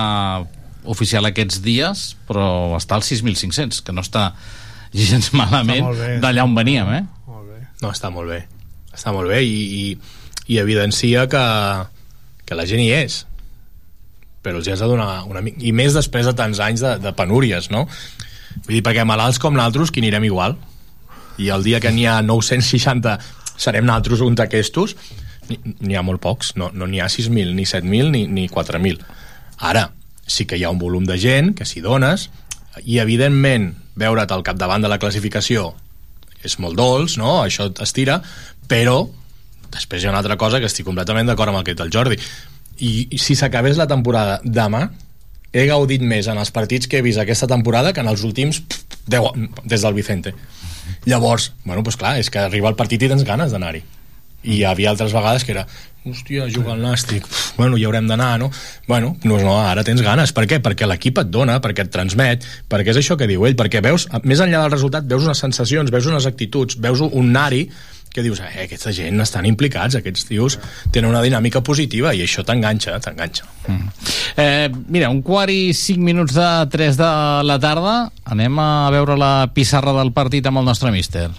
oficial 0.88 1.26
aquests 1.28 1.60
dies, 1.64 2.04
però 2.28 2.76
està 2.78 2.96
als 2.96 3.10
6.500, 3.12 3.82
que 3.84 3.92
no 3.92 4.04
està 4.04 4.30
gens 4.94 5.32
malament 5.36 5.84
molt 5.84 6.00
bé. 6.00 6.12
d'allà 6.22 6.46
on 6.48 6.56
veníem, 6.56 6.92
eh? 6.96 7.04
No, 7.82 7.92
està 7.92 8.10
molt 8.10 8.30
bé. 8.32 8.42
Està 8.94 9.12
molt 9.14 9.30
bé 9.30 9.42
i, 9.46 9.58
i, 9.78 9.82
i 10.54 10.58
evidencia 10.58 11.26
que, 11.30 11.42
que 12.48 12.58
la 12.58 12.66
gent 12.68 12.82
hi 12.82 12.90
és. 12.96 13.20
Però 14.42 14.58
els 14.58 14.68
hi 14.68 14.74
has 14.74 14.82
de 14.82 14.88
donar 14.90 15.24
una 15.28 15.42
mica... 15.44 15.60
I 15.62 15.74
més 15.76 15.94
després 15.94 16.26
de 16.26 16.34
tants 16.38 16.60
anys 16.64 16.82
de, 16.82 16.96
de 17.02 17.12
penúries, 17.14 17.70
no? 17.74 17.84
Vull 18.64 18.74
dir, 18.78 18.82
perquè 18.82 19.04
malalts 19.08 19.38
com 19.42 19.54
nosaltres, 19.56 19.90
que 19.90 20.00
anirem 20.00 20.24
igual. 20.28 20.56
I 21.38 21.50
el 21.54 21.62
dia 21.62 21.80
que 21.80 21.92
n'hi 21.94 22.06
ha 22.06 22.20
960 22.22 23.18
serem 23.58 23.86
nosaltres 23.86 24.20
uns 24.24 24.36
d'aquestos, 24.38 24.96
n'hi- 25.80 25.96
ha 25.96 26.02
molt 26.02 26.20
pocs. 26.20 26.54
No 26.56 26.70
n'hi 26.74 26.98
no 26.98 27.04
ha 27.04 27.08
6.000, 27.08 27.54
ni 27.54 27.64
7.000, 27.66 28.10
ni, 28.10 28.26
ni 28.26 28.48
4.000. 28.48 28.98
Ara, 29.58 29.90
sí 30.26 30.44
que 30.46 30.56
hi 30.58 30.64
ha 30.64 30.70
un 30.70 30.78
volum 30.78 31.04
de 31.06 31.16
gent 31.18 31.54
que 31.56 31.64
s'hi 31.64 31.80
dones 31.80 32.28
i 32.84 32.98
evidentment 33.02 33.72
veure't 33.98 34.30
al 34.30 34.42
capdavant 34.46 34.82
de 34.84 34.88
la 34.92 34.98
classificació 35.02 35.72
és 36.44 36.58
molt 36.62 36.76
dolç, 36.78 37.16
no? 37.18 37.40
Això 37.42 37.66
t'estira, 37.74 38.20
però 38.70 39.08
després 39.72 40.02
hi 40.02 40.06
ha 40.06 40.10
una 40.12 40.20
altra 40.20 40.36
cosa 40.38 40.60
que 40.60 40.68
estic 40.70 40.86
completament 40.86 41.26
d'acord 41.26 41.50
amb 41.50 41.58
el 41.58 41.64
que 41.66 41.72
ha 41.72 41.74
dit 41.74 41.82
el 41.82 41.90
Jordi. 41.90 42.18
I, 42.78 43.08
i 43.10 43.18
si 43.18 43.34
s'acabés 43.34 43.76
la 43.80 43.88
temporada 43.90 44.38
demà, 44.44 44.84
he 45.52 45.66
gaudit 45.68 46.02
més 46.04 46.28
en 46.28 46.38
els 46.38 46.52
partits 46.54 46.88
que 46.88 47.00
he 47.00 47.04
vist 47.04 47.20
aquesta 47.20 47.48
temporada 47.50 47.92
que 47.92 48.04
en 48.04 48.10
els 48.10 48.24
últims 48.26 48.60
pff, 48.60 49.04
10, 49.08 49.48
des 49.64 49.84
del 49.84 49.94
Vicente. 49.96 50.34
Llavors, 51.08 51.52
bueno, 51.64 51.82
doncs 51.82 51.96
clar, 52.00 52.16
és 52.20 52.30
que 52.30 52.40
arriba 52.42 52.68
el 52.68 52.76
partit 52.76 53.02
i 53.02 53.08
tens 53.08 53.24
ganes 53.24 53.52
d'anar-hi. 53.52 53.84
I 54.48 54.60
hi 54.60 54.64
havia 54.64 54.92
altres 54.92 55.12
vegades 55.12 55.44
que 55.44 55.52
era 55.56 55.66
hòstia, 56.08 56.46
juga 56.48 56.72
al 56.72 56.80
Nàstic, 56.80 57.26
bueno, 57.56 57.76
hi 57.76 57.84
haurem 57.84 58.06
d'anar, 58.08 58.38
no? 58.40 58.50
Bueno, 58.86 59.16
no, 59.24 59.38
no, 59.42 59.58
ara 59.60 59.84
tens 59.84 60.00
ganes. 60.04 60.32
Per 60.32 60.46
què? 60.48 60.60
Perquè 60.64 60.88
l'equip 60.88 61.20
et 61.20 61.30
dona, 61.32 61.58
perquè 61.64 61.84
et 61.84 61.92
transmet, 61.92 62.46
perquè 62.70 62.94
és 62.94 63.00
això 63.02 63.18
que 63.18 63.28
diu 63.28 63.44
ell, 63.48 63.56
perquè 63.58 63.82
veus, 63.84 64.06
més 64.24 64.40
enllà 64.40 64.62
del 64.64 64.72
resultat, 64.72 65.08
veus 65.10 65.26
unes 65.26 65.42
sensacions, 65.42 65.92
veus 65.92 66.08
unes 66.08 66.28
actituds, 66.30 66.78
veus 66.80 67.02
un 67.04 67.32
nari 67.34 67.66
que 68.12 68.22
dius, 68.24 68.40
eh, 68.40 68.64
aquesta 68.64 68.92
gent 68.94 69.20
estan 69.24 69.46
implicats, 69.46 69.98
aquests 69.98 70.26
tios 70.28 70.58
tenen 70.94 71.10
una 71.10 71.22
dinàmica 71.24 71.62
positiva 71.64 72.14
i 72.14 72.22
això 72.24 72.44
t'enganxa, 72.44 72.98
t'enganxa. 73.04 73.44
Eh, 74.36 74.70
mira, 74.88 75.10
un 75.10 75.22
quart 75.22 75.52
i 75.52 75.74
cinc 75.74 75.98
minuts 76.04 76.34
de 76.34 76.48
3 76.70 76.96
de 76.96 77.10
la 77.44 77.58
tarda 77.62 77.98
anem 78.24 78.58
a 78.58 78.88
veure 78.94 79.18
la 79.18 79.50
pissarra 79.54 79.92
del 79.96 80.12
partit 80.12 80.46
amb 80.46 80.62
el 80.62 80.68
nostre 80.72 80.92
míster. 80.94 81.30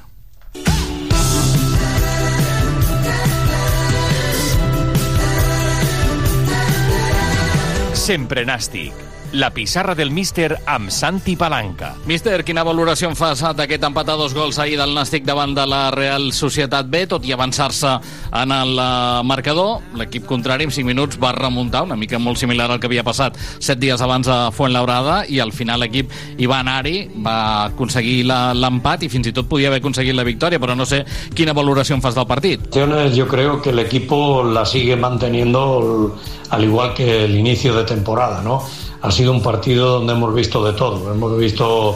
Sempre 7.93 8.45
Nàstic. 8.45 9.08
La 9.33 9.51
pissarra 9.53 9.93
del 9.93 10.09
míster 10.09 10.55
amb 10.65 10.89
Santi 10.89 11.35
Palanca. 11.37 11.91
Míster, 12.09 12.41
quina 12.43 12.63
valoració 12.65 13.11
en 13.11 13.15
fas 13.15 13.43
d'aquest 13.53 13.83
empat 13.85 14.07
a 14.09 14.15
dos 14.17 14.33
gols 14.33 14.57
ahir 14.57 14.79
del 14.79 14.95
Nàstic 14.97 15.21
davant 15.27 15.51
de 15.53 15.67
la 15.69 15.91
Real 15.93 16.31
Societat 16.33 16.87
B, 16.89 17.03
tot 17.05 17.27
i 17.29 17.35
avançar-se 17.35 17.91
en 18.33 18.51
el 18.55 18.73
eh, 18.81 19.21
marcador? 19.29 19.83
L'equip 20.01 20.25
contrari 20.25 20.65
en 20.65 20.73
5 20.73 20.87
minuts 20.89 21.19
va 21.21 21.29
remuntar, 21.37 21.83
una 21.85 21.95
mica 21.95 22.17
molt 22.17 22.41
similar 22.41 22.71
al 22.73 22.79
que 22.81 22.89
havia 22.89 23.03
passat 23.05 23.37
7 23.59 23.77
dies 23.83 24.01
abans 24.01 24.25
a 24.33 24.39
Fuentlabrada, 24.49 25.19
i 25.29 25.37
al 25.45 25.53
final 25.53 25.85
l'equip 25.85 26.09
hi 26.39 26.49
va 26.49 26.63
anar-hi, 26.65 27.05
va 27.21 27.37
aconseguir 27.67 28.23
la- 28.25 28.55
l'empat 28.57 29.05
i 29.05 29.09
fins 29.13 29.29
i 29.29 29.31
tot 29.37 29.45
podia 29.47 29.69
haver 29.69 29.83
aconseguit 29.83 30.17
la 30.17 30.25
victòria, 30.25 30.57
però 30.59 30.73
no 30.75 30.89
sé 30.89 31.03
quina 31.37 31.53
valoració 31.53 31.93
en 31.93 32.01
fas 32.01 32.17
del 32.17 32.25
partit. 32.25 32.65
Yo 33.13 33.27
creo 33.27 33.61
que 33.61 33.69
el 33.69 33.77
equipo 33.79 34.41
la 34.43 34.65
sigue 34.65 34.95
manteniendo 34.95 36.17
al 36.49 36.63
igual 36.63 36.95
que 36.95 37.25
el 37.25 37.35
inicio 37.37 37.75
de 37.75 37.83
temporada, 37.83 38.41
¿no? 38.41 38.63
Ha 39.01 39.11
sido 39.11 39.31
un 39.31 39.41
partido 39.41 39.99
donde 39.99 40.13
hemos 40.13 40.33
visto 40.33 40.63
de 40.63 40.73
todo. 40.73 41.13
Hemos 41.13 41.37
visto 41.37 41.95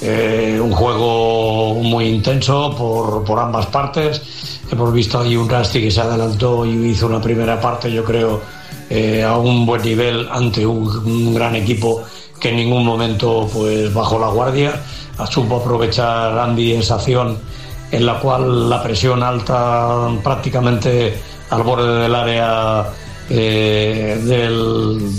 eh, 0.00 0.58
un 0.62 0.72
juego 0.72 1.74
muy 1.74 2.06
intenso 2.06 2.74
por, 2.76 3.24
por 3.24 3.38
ambas 3.38 3.66
partes. 3.66 4.22
Hemos 4.70 4.92
visto 4.92 5.20
ahí 5.20 5.36
un 5.36 5.48
Rasti 5.48 5.80
que 5.80 5.90
se 5.90 6.00
adelantó 6.00 6.64
y 6.66 6.90
hizo 6.90 7.06
una 7.06 7.20
primera 7.20 7.60
parte, 7.60 7.90
yo 7.90 8.04
creo, 8.04 8.40
eh, 8.88 9.24
a 9.24 9.36
un 9.36 9.66
buen 9.66 9.82
nivel 9.82 10.28
ante 10.30 10.64
un, 10.64 11.34
gran 11.34 11.56
equipo 11.56 12.04
que 12.40 12.50
en 12.50 12.56
ningún 12.56 12.84
momento 12.84 13.48
pues 13.52 13.92
bajó 13.92 14.18
la 14.18 14.28
guardia. 14.28 14.80
Supo 15.30 15.56
aprovechar 15.56 16.38
Andy 16.38 16.72
esa 16.72 16.96
acción 16.96 17.38
en 17.90 18.06
la 18.06 18.20
cual 18.20 18.68
la 18.68 18.82
presión 18.82 19.22
alta 19.22 20.08
prácticamente 20.22 21.18
al 21.50 21.62
borde 21.62 22.02
del 22.02 22.14
área 22.14 22.86
eh, 23.30 24.20
del, 24.22 25.10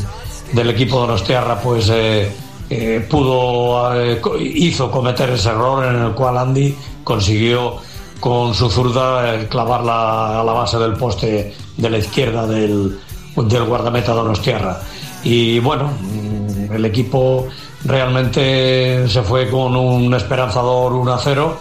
del 0.53 0.69
equipo 0.69 1.01
de 1.01 1.07
Nostiarra 1.07 1.59
pues 1.59 1.89
eh, 1.89 2.31
eh, 2.69 3.05
pudo 3.09 3.93
eh, 3.95 4.21
hizo 4.39 4.91
cometer 4.91 5.29
ese 5.31 5.49
error 5.49 5.85
en 5.85 6.01
el 6.01 6.11
cual 6.13 6.37
Andy 6.37 6.75
consiguió 7.03 7.77
con 8.19 8.53
su 8.53 8.69
zurda 8.69 9.47
clavarla 9.47 10.41
a 10.41 10.43
la 10.43 10.53
base 10.53 10.77
del 10.77 10.93
poste 10.93 11.53
de 11.75 11.89
la 11.89 11.97
izquierda 11.97 12.47
del, 12.47 12.99
del 13.35 13.63
guardameta 13.63 14.13
Donostiarra. 14.13 14.81
Y 15.23 15.59
bueno, 15.59 15.91
mm, 16.01 16.73
el 16.73 16.85
equipo 16.85 17.47
realmente 17.85 19.07
se 19.07 19.21
fue 19.21 19.49
con 19.49 19.75
un 19.75 20.13
esperanzador 20.13 20.93
1 20.93 21.13
a 21.13 21.19
0. 21.19 21.57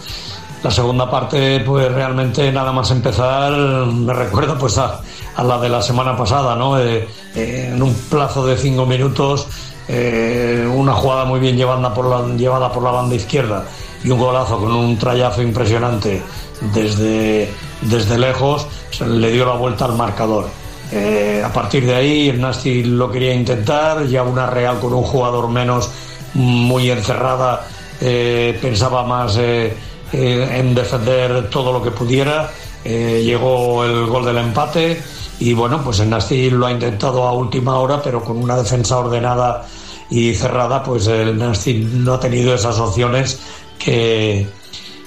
La 0.63 0.71
segunda 0.71 1.09
parte, 1.09 1.59
pues 1.59 1.91
realmente 1.91 2.51
nada 2.51 2.71
más 2.71 2.89
empezar, 2.89 3.53
me 3.53 4.11
recuerda 4.11 4.57
pues 4.57 4.77
a, 4.79 5.01
la 5.43 5.59
de 5.59 5.69
la 5.69 5.83
semana 5.83 6.17
pasada, 6.17 6.55
¿no? 6.55 6.79
Eh, 6.79 7.07
eh, 7.35 7.71
en 7.71 7.81
un 7.81 7.93
plazo 7.93 8.45
de 8.45 8.57
cinco 8.57 8.85
minutos, 8.87 9.47
eh, 9.87 10.67
una 10.73 10.93
jugada 10.93 11.25
muy 11.25 11.39
bien 11.39 11.55
llevada 11.55 11.93
por, 11.93 12.05
la, 12.05 12.35
llevada 12.35 12.71
por 12.71 12.81
la 12.81 12.89
banda 12.89 13.15
izquierda 13.15 13.65
y 14.03 14.09
un 14.09 14.17
golazo 14.17 14.57
con 14.57 14.71
un 14.71 14.97
trayazo 14.97 15.43
impresionante 15.43 16.23
desde, 16.73 17.53
desde 17.81 18.17
lejos, 18.17 18.65
le 18.99 19.31
dio 19.31 19.45
la 19.45 19.53
vuelta 19.53 19.85
al 19.85 19.93
marcador. 19.93 20.47
A 21.43 21.53
partir 21.53 21.85
de 21.85 21.95
ahí, 21.95 22.29
el 22.29 22.97
lo 22.97 23.11
quería 23.11 23.33
intentar, 23.33 24.07
ya 24.07 24.23
una 24.23 24.47
Real 24.47 24.79
con 24.79 24.93
un 24.93 25.03
jugador 25.03 25.49
menos, 25.49 25.91
muy 26.33 26.89
encerrada, 26.89 27.67
pensaba 27.99 29.03
más 29.03 29.37
eh, 30.13 30.57
en 30.59 30.75
defender 30.75 31.49
todo 31.49 31.73
lo 31.73 31.83
que 31.83 31.91
pudiera. 31.91 32.49
Eh, 32.83 33.21
llegó 33.25 33.83
el 33.83 34.05
gol 34.05 34.25
del 34.25 34.37
empate 34.37 35.01
y 35.39 35.53
bueno, 35.53 35.81
pues 35.83 35.99
el 35.99 36.09
Nasti 36.09 36.49
lo 36.49 36.65
ha 36.65 36.71
intentado 36.71 37.23
a 37.23 37.33
última 37.33 37.77
hora, 37.79 38.01
pero 38.01 38.23
con 38.23 38.37
una 38.37 38.55
defensa 38.55 38.97
ordenada 38.97 39.65
y 40.09 40.33
cerrada, 40.33 40.83
pues 40.83 41.07
el 41.07 41.37
Nasti 41.37 41.73
no 41.73 42.13
ha 42.13 42.19
tenido 42.19 42.55
esas 42.55 42.79
opciones 42.79 43.39
que, 43.77 44.47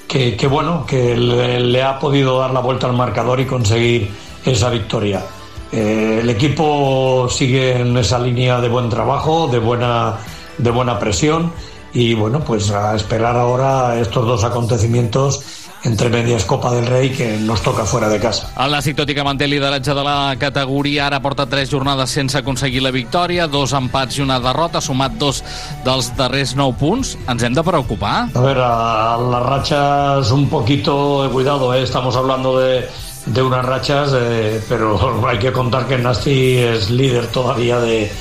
que, 0.06 0.46
bueno, 0.46 0.84
que 0.86 1.16
le, 1.16 1.60
le 1.60 1.82
ha 1.82 1.98
podido 1.98 2.38
dar 2.38 2.50
la 2.50 2.60
vuelta 2.60 2.86
al 2.86 2.92
marcador 2.92 3.40
y 3.40 3.46
conseguir 3.46 4.10
esa 4.44 4.70
victoria. 4.70 5.24
Eh, 5.72 6.18
el 6.22 6.30
equipo 6.30 7.28
sigue 7.30 7.80
en 7.80 7.96
esa 7.96 8.18
línea 8.18 8.60
de 8.60 8.68
buen 8.68 8.88
trabajo, 8.88 9.48
de 9.48 9.58
buena, 9.58 10.16
de 10.58 10.70
buena 10.70 10.98
presión 10.98 11.52
y 11.92 12.14
bueno, 12.14 12.40
pues 12.40 12.70
a 12.70 12.94
esperar 12.94 13.36
ahora 13.36 13.98
estos 13.98 14.26
dos 14.26 14.44
acontecimientos 14.44 15.60
entre 15.82 16.10
medias 16.10 16.44
Copa 16.44 16.72
del 16.72 16.86
Rei 16.86 17.10
que 17.10 17.38
nos 17.38 17.62
toca 17.62 17.84
fuera 17.84 18.08
de 18.08 18.20
casa. 18.20 18.50
El 18.60 18.74
Nàstic, 18.74 18.98
tot 18.98 19.08
i 19.08 19.14
que 19.16 19.24
manté 19.24 19.46
el 19.48 19.54
lideratge 19.54 19.94
de 19.96 20.04
la 20.04 20.36
categoria, 20.38 21.06
ara 21.06 21.22
porta 21.24 21.46
tres 21.48 21.70
jornades 21.72 22.12
sense 22.12 22.36
aconseguir 22.38 22.82
la 22.84 22.92
victòria, 22.92 23.48
dos 23.48 23.72
empats 23.76 24.18
i 24.18 24.24
una 24.24 24.36
derrota, 24.44 24.82
sumat 24.84 25.16
dos 25.20 25.42
dels 25.86 26.10
darrers 26.18 26.54
nou 26.58 26.74
punts. 26.76 27.16
Ens 27.32 27.42
hem 27.46 27.56
de 27.56 27.64
preocupar? 27.64 28.28
A 28.34 28.44
ver, 28.44 28.58
a, 28.60 29.14
a 29.14 29.16
las 29.16 29.46
rachas 29.46 30.30
un 30.36 30.48
poquito 30.50 31.24
de 31.24 31.30
cuidado, 31.30 31.72
¿eh? 31.74 31.82
estamos 31.82 32.14
hablando 32.16 32.58
de, 32.60 32.84
de 33.26 33.42
unas 33.42 33.64
rachas, 33.64 34.12
eh, 34.14 34.60
pero 34.68 35.24
hay 35.26 35.38
que 35.38 35.52
contar 35.52 35.86
que 35.88 35.96
Nasti 35.96 36.58
es 36.58 36.90
líder 36.90 37.26
todavía 37.28 37.80
de, 37.80 38.12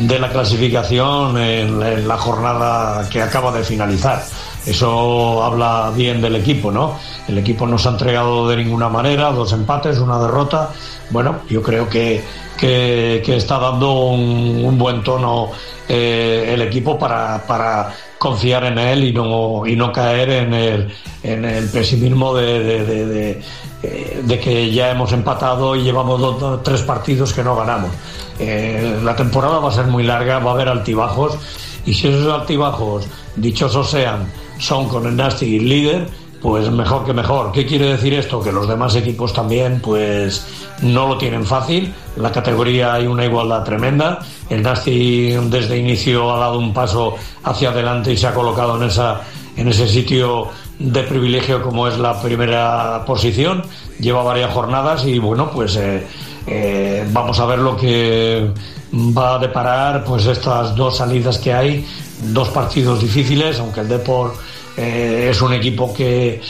de 0.00 0.18
la 0.18 0.28
clasificación 0.28 1.38
en, 1.38 1.82
en 1.82 2.08
la 2.08 2.18
jornada 2.18 3.08
que 3.08 3.22
acaba 3.22 3.52
de 3.52 3.64
finalizar. 3.64 4.22
Eso 4.66 5.42
habla 5.44 5.92
bien 5.94 6.20
del 6.20 6.36
equipo, 6.36 6.70
¿no? 6.70 6.98
El 7.28 7.38
equipo 7.38 7.66
no 7.66 7.78
se 7.78 7.88
ha 7.88 7.92
entregado 7.92 8.48
de 8.48 8.56
ninguna 8.56 8.88
manera, 8.88 9.30
dos 9.30 9.52
empates, 9.52 9.98
una 9.98 10.18
derrota. 10.18 10.70
Bueno, 11.10 11.36
yo 11.48 11.62
creo 11.62 11.88
que, 11.88 12.24
que, 12.58 13.22
que 13.24 13.36
está 13.36 13.58
dando 13.58 13.92
un, 14.10 14.64
un 14.64 14.78
buen 14.78 15.02
tono 15.02 15.50
eh, 15.88 16.50
el 16.54 16.62
equipo 16.62 16.98
para, 16.98 17.44
para 17.46 17.92
confiar 18.18 18.64
en 18.64 18.78
él 18.78 19.04
y 19.04 19.12
no, 19.12 19.66
y 19.66 19.76
no 19.76 19.92
caer 19.92 20.30
en 20.30 20.54
el, 20.54 20.92
en 21.22 21.44
el 21.44 21.68
pesimismo 21.68 22.34
de, 22.34 22.60
de- 22.60 22.84
de- 22.84 23.06
de, 23.06 23.42
eh, 23.82 24.40
que 24.42 24.70
ya 24.72 24.90
hemos 24.90 25.12
empatado 25.12 25.76
y 25.76 25.82
llevamos 25.82 26.20
dos- 26.20 26.62
tres 26.62 26.82
partidos 26.82 27.32
que 27.32 27.44
no 27.44 27.54
ganamos. 27.56 27.90
Eh, 28.38 28.98
la 29.04 29.14
temporada 29.14 29.58
va 29.58 29.68
a 29.68 29.72
ser 29.72 29.86
muy 29.86 30.02
larga, 30.02 30.38
va 30.40 30.50
a 30.50 30.54
haber 30.54 30.68
altibajos 30.68 31.38
y 31.86 31.94
si 31.94 32.08
esos 32.08 32.32
altibajos, 32.32 33.06
dichosos 33.36 33.90
sean, 33.90 34.26
son 34.58 34.88
con 34.88 35.06
el 35.06 35.14
Nasty 35.16 35.58
líder, 35.60 36.08
pues 36.46 36.70
mejor 36.70 37.04
que 37.04 37.12
mejor. 37.12 37.50
¿Qué 37.50 37.66
quiere 37.66 37.86
decir 37.86 38.14
esto? 38.14 38.40
Que 38.40 38.52
los 38.52 38.68
demás 38.68 38.94
equipos 38.94 39.32
también 39.32 39.80
pues 39.80 40.46
no 40.80 41.08
lo 41.08 41.18
tienen 41.18 41.44
fácil. 41.44 41.92
La 42.14 42.30
categoría 42.30 42.94
hay 42.94 43.08
una 43.08 43.24
igualdad 43.24 43.64
tremenda. 43.64 44.20
El 44.48 44.62
Nasty 44.62 45.32
desde 45.50 45.76
inicio 45.76 46.32
ha 46.32 46.38
dado 46.38 46.60
un 46.60 46.72
paso 46.72 47.16
hacia 47.42 47.70
adelante 47.70 48.12
y 48.12 48.16
se 48.16 48.28
ha 48.28 48.32
colocado 48.32 48.76
en 48.76 48.84
esa 48.84 49.22
en 49.56 49.66
ese 49.66 49.88
sitio 49.88 50.50
de 50.78 51.02
privilegio 51.02 51.60
como 51.64 51.88
es 51.88 51.98
la 51.98 52.22
primera 52.22 53.04
posición. 53.04 53.64
Lleva 53.98 54.22
varias 54.22 54.54
jornadas 54.54 55.04
y 55.04 55.18
bueno, 55.18 55.50
pues 55.50 55.74
eh, 55.74 56.06
eh, 56.46 57.08
vamos 57.10 57.40
a 57.40 57.46
ver 57.46 57.58
lo 57.58 57.76
que 57.76 58.52
va 58.94 59.34
a 59.34 59.38
deparar 59.40 60.04
pues 60.04 60.26
estas 60.26 60.76
dos 60.76 60.98
salidas 60.98 61.38
que 61.38 61.52
hay, 61.52 61.84
dos 62.32 62.50
partidos 62.50 63.00
difíciles, 63.00 63.58
aunque 63.58 63.80
el 63.80 63.88
Depor 63.88 64.34
eh, 64.76 65.28
es 65.30 65.40
un 65.42 65.52
equipo 65.52 65.92
que, 65.94 66.40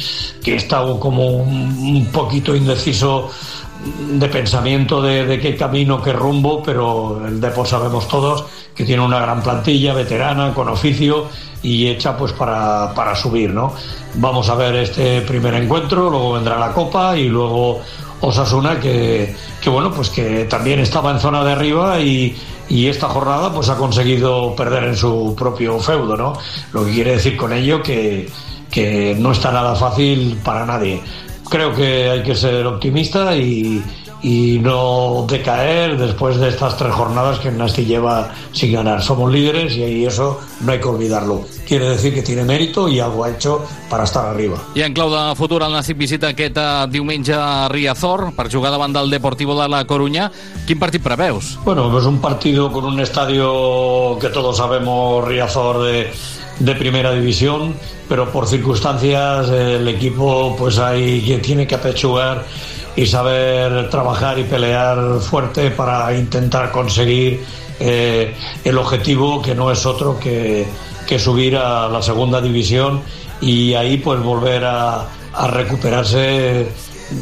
que 0.43 0.57
está 0.57 0.83
como 0.99 1.29
un, 1.29 2.09
poquito 2.12 2.55
indeciso 2.55 3.31
de 4.11 4.29
pensamiento 4.29 5.01
de, 5.01 5.27
de 5.27 5.39
qué 5.39 5.57
camino, 5.57 6.03
qué 6.03 6.12
rumbo, 6.12 6.62
pero 6.62 7.25
el 7.27 7.41
Depor 7.41 7.67
sabemos 7.67 8.09
todos 8.09 8.45
que 8.75 8.85
tiene 8.85 9.03
una 9.03 9.19
gran 9.21 9.43
plantilla, 9.43 9.95
veterana, 9.95 10.53
con 10.53 10.69
oficio 10.69 11.27
y 11.62 11.87
hecha 11.89 12.17
pues 12.17 12.33
para, 12.33 12.93
para 12.95 13.17
subir, 13.17 13.51
¿no? 13.51 13.73
Vamos 14.15 14.49
a 14.49 14.55
ver 14.55 14.77
este 14.77 15.23
primer 15.23 15.55
encuentro, 15.55 16.11
luego 16.11 16.33
vendrá 16.33 16.59
la 16.59 16.73
Copa 16.73 17.17
y 17.17 17.29
luego 17.29 17.81
Osasuna 18.21 18.79
que, 18.79 19.35
que 19.61 19.71
bueno, 19.71 19.91
pues 19.93 20.11
que 20.11 20.45
también 20.45 20.81
estaba 20.81 21.11
en 21.11 21.21
zona 21.21 21.43
de 21.43 21.53
arriba 21.53 22.01
y, 22.01 22.37
y 22.69 22.89
esta 22.89 23.09
jornada 23.09 23.53
pues 23.53 23.69
ha 23.69 23.77
conseguido 23.77 24.55
perder 24.57 24.85
en 24.85 24.97
su 24.97 25.35
propio 25.37 25.79
feudo, 25.79 26.17
¿no? 26.17 26.33
Lo 26.73 26.85
que 26.85 26.93
quiere 26.93 27.13
decir 27.13 27.37
con 27.37 27.53
ello 27.53 27.83
que, 27.83 28.29
que 28.71 29.17
no 29.19 29.33
está 29.33 29.53
nada 29.53 29.75
fácil 29.75 30.39
para 30.45 30.67
nadie. 30.67 31.01
Creo 31.49 31.75
que 31.75 32.11
hay 32.11 32.23
que 32.23 32.35
ser 32.35 32.67
optimista 32.67 33.37
y, 33.37 33.83
y 34.23 34.59
no 34.59 35.27
decaer 35.29 35.99
después 35.99 36.37
de 36.39 36.49
estas 36.49 36.77
tres 36.77 36.93
jornadas 36.93 37.39
que 37.39 37.49
el 37.49 37.59
Nasti 37.59 37.85
lleva 37.85 38.33
sin 38.53 38.73
ganar. 38.73 39.03
Somos 39.03 39.31
líderes 39.31 39.75
y 39.77 40.05
eso 40.05 40.41
no 40.61 40.73
hay 40.73 40.81
que 40.81 40.89
olvidarlo. 40.89 41.43
Quiere 41.67 41.89
decir 41.89 42.15
que 42.15 42.23
tiene 42.23 42.45
mérito 42.45 42.89
y 42.89 43.01
algo 43.01 43.25
ha 43.25 43.31
hecho 43.31 43.65
para 43.91 44.05
estar 44.05 44.25
arriba. 44.27 44.63
I 44.75 44.83
en 44.83 44.95
clau 44.95 45.11
de 45.11 45.35
futur, 45.37 45.63
el 45.63 45.73
Nàstic 45.73 45.99
visita 45.99 46.31
aquest 46.33 46.57
eh, 46.57 46.87
diumenge 46.91 47.35
a 47.35 47.69
Riazor 47.69 48.33
per 48.37 48.49
jugar 48.53 48.73
davant 48.73 48.95
del 48.95 49.11
Deportivo 49.11 49.61
de 49.61 49.69
la 49.69 49.85
Coruña. 49.85 50.31
Quin 50.67 50.79
partit 50.79 51.03
preveus? 51.03 51.59
Bueno, 51.65 51.91
pues 51.91 52.05
un 52.07 52.21
partido 52.21 52.73
con 52.73 52.85
un 52.85 53.01
estadio 53.01 54.19
que 54.21 54.29
todos 54.31 54.57
sabemos, 54.57 55.25
Riazor 55.27 55.83
de, 55.83 56.13
de 56.59 56.75
primera 56.75 57.13
división, 57.13 57.75
pero 58.09 58.31
por 58.33 58.47
circunstancias 58.47 59.51
el 59.51 59.87
equipo 59.89 60.55
pues 60.59 60.79
hay 60.79 61.21
que 61.23 61.39
tiene 61.39 61.67
que 61.67 61.75
apechugar 61.75 62.45
y 62.97 63.07
saber 63.07 63.91
trabajar 63.91 64.39
y 64.39 64.45
pelear 64.45 65.21
fuerte 65.21 65.71
para 65.71 66.17
intentar 66.17 66.73
conseguir 66.73 67.45
eh, 67.79 68.35
el 68.65 68.79
objetivo 68.79 69.43
que 69.43 69.55
no 69.55 69.71
es 69.71 69.85
otro 69.85 70.19
que, 70.19 70.67
que 71.07 71.19
subir 71.19 71.57
a 71.57 71.89
la 71.89 72.01
segunda 72.01 72.41
división 72.41 73.03
y 73.41 73.75
ahí 73.75 73.99
pues 73.99 74.21
volver 74.21 74.65
a, 74.65 75.07
a 75.35 75.47
recuperarse 75.49 76.67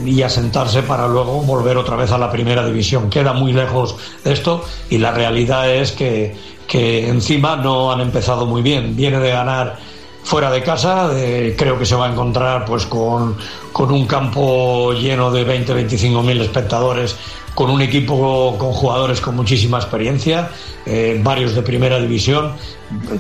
y 0.05 0.23
asentarse 0.23 0.83
para 0.83 1.09
luego 1.09 1.43
volver 1.43 1.77
otra 1.77 1.97
vez 1.97 2.11
a 2.13 2.19
la 2.19 2.31
primera 2.31 2.65
división. 2.65 3.11
Queda 3.11 3.33
muy 3.33 3.53
lejos 3.53 3.97
de 4.23 4.33
esto 4.33 4.65
y 4.89 4.99
la 4.99 5.11
realidad 5.11 5.69
es 5.71 5.93
que, 5.93 6.37
que 6.67 7.09
encima 7.09 7.57
no 7.57 7.93
han 7.93 8.01
empezado 8.01 8.47
muy 8.47 8.63
bien. 8.63 8.97
Viene 8.97 9.19
de 9.19 9.31
ganar 9.31 9.77
fuera 10.25 10.51
de 10.51 10.63
casa, 10.63 11.11
creo 11.57 11.79
que 11.79 11.87
se 11.87 11.95
va 11.95 12.07
a 12.07 12.11
encontrar 12.11 12.65
pues 12.65 12.87
con, 12.87 13.37
con 13.73 13.93
un 13.93 14.07
campo 14.07 14.93
lleno 14.93 15.31
de 15.31 15.47
20-25 15.47 16.23
mil 16.25 16.41
espectadores, 16.41 17.17
con 17.55 17.71
un 17.71 17.81
equipo 17.83 18.57
con 18.59 18.73
jugadores 18.73 19.21
con 19.21 19.37
muchísima 19.37 19.79
experiencia, 19.79 20.51
eh, 20.87 21.21
varios 21.23 21.55
de 21.55 21.63
primera 21.63 21.99
división, 21.99 22.53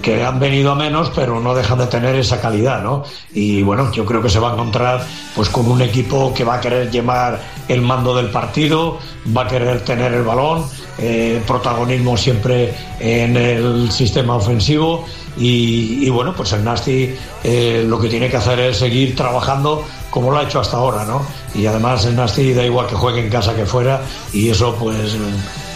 que 0.02 0.24
han 0.24 0.38
venido 0.38 0.72
a 0.72 0.74
menos, 0.74 1.10
pero 1.14 1.40
no 1.40 1.54
dejan 1.54 1.78
de 1.78 1.86
tener 1.86 2.14
esa 2.16 2.40
calidad, 2.40 2.82
¿no? 2.82 3.04
Y 3.32 3.62
bueno, 3.62 3.90
yo 3.92 4.04
creo 4.04 4.20
que 4.22 4.28
se 4.28 4.38
va 4.38 4.50
a 4.50 4.54
encontrar 4.54 5.04
pues 5.34 5.48
con 5.48 5.70
un 5.70 5.80
equipo 5.82 6.32
que 6.34 6.44
va 6.44 6.56
a 6.56 6.60
querer 6.60 6.90
llevar 6.90 7.40
el 7.68 7.80
mando 7.80 8.14
del 8.14 8.30
partido, 8.30 8.98
va 9.36 9.42
a 9.42 9.48
querer 9.48 9.84
tener 9.84 10.12
el 10.12 10.22
balón, 10.22 10.64
eh, 10.98 11.42
protagonismo 11.46 12.16
siempre 12.16 12.74
en 13.00 13.36
el 13.36 13.90
sistema 13.90 14.36
ofensivo 14.36 15.06
y, 15.36 16.06
y 16.06 16.10
bueno, 16.10 16.34
pues 16.36 16.52
el 16.52 16.64
Nasti 16.64 17.14
eh, 17.42 17.84
lo 17.86 17.98
que 18.00 18.08
tiene 18.08 18.28
que 18.28 18.36
hacer 18.36 18.58
es 18.60 18.78
seguir 18.78 19.16
trabajando 19.16 19.84
como 20.10 20.30
lo 20.30 20.38
ha 20.38 20.44
hecho 20.44 20.60
hasta 20.60 20.76
ahora, 20.76 21.04
¿no? 21.04 21.26
Y 21.54 21.66
además 21.66 22.04
el 22.06 22.14
Nasti 22.14 22.54
da 22.54 22.64
igual 22.64 22.86
que 22.86 22.94
juegue 22.94 23.20
en 23.20 23.30
casa 23.30 23.54
que 23.54 23.66
fuera 23.66 24.00
y 24.32 24.48
eso 24.48 24.76
pues 24.78 25.16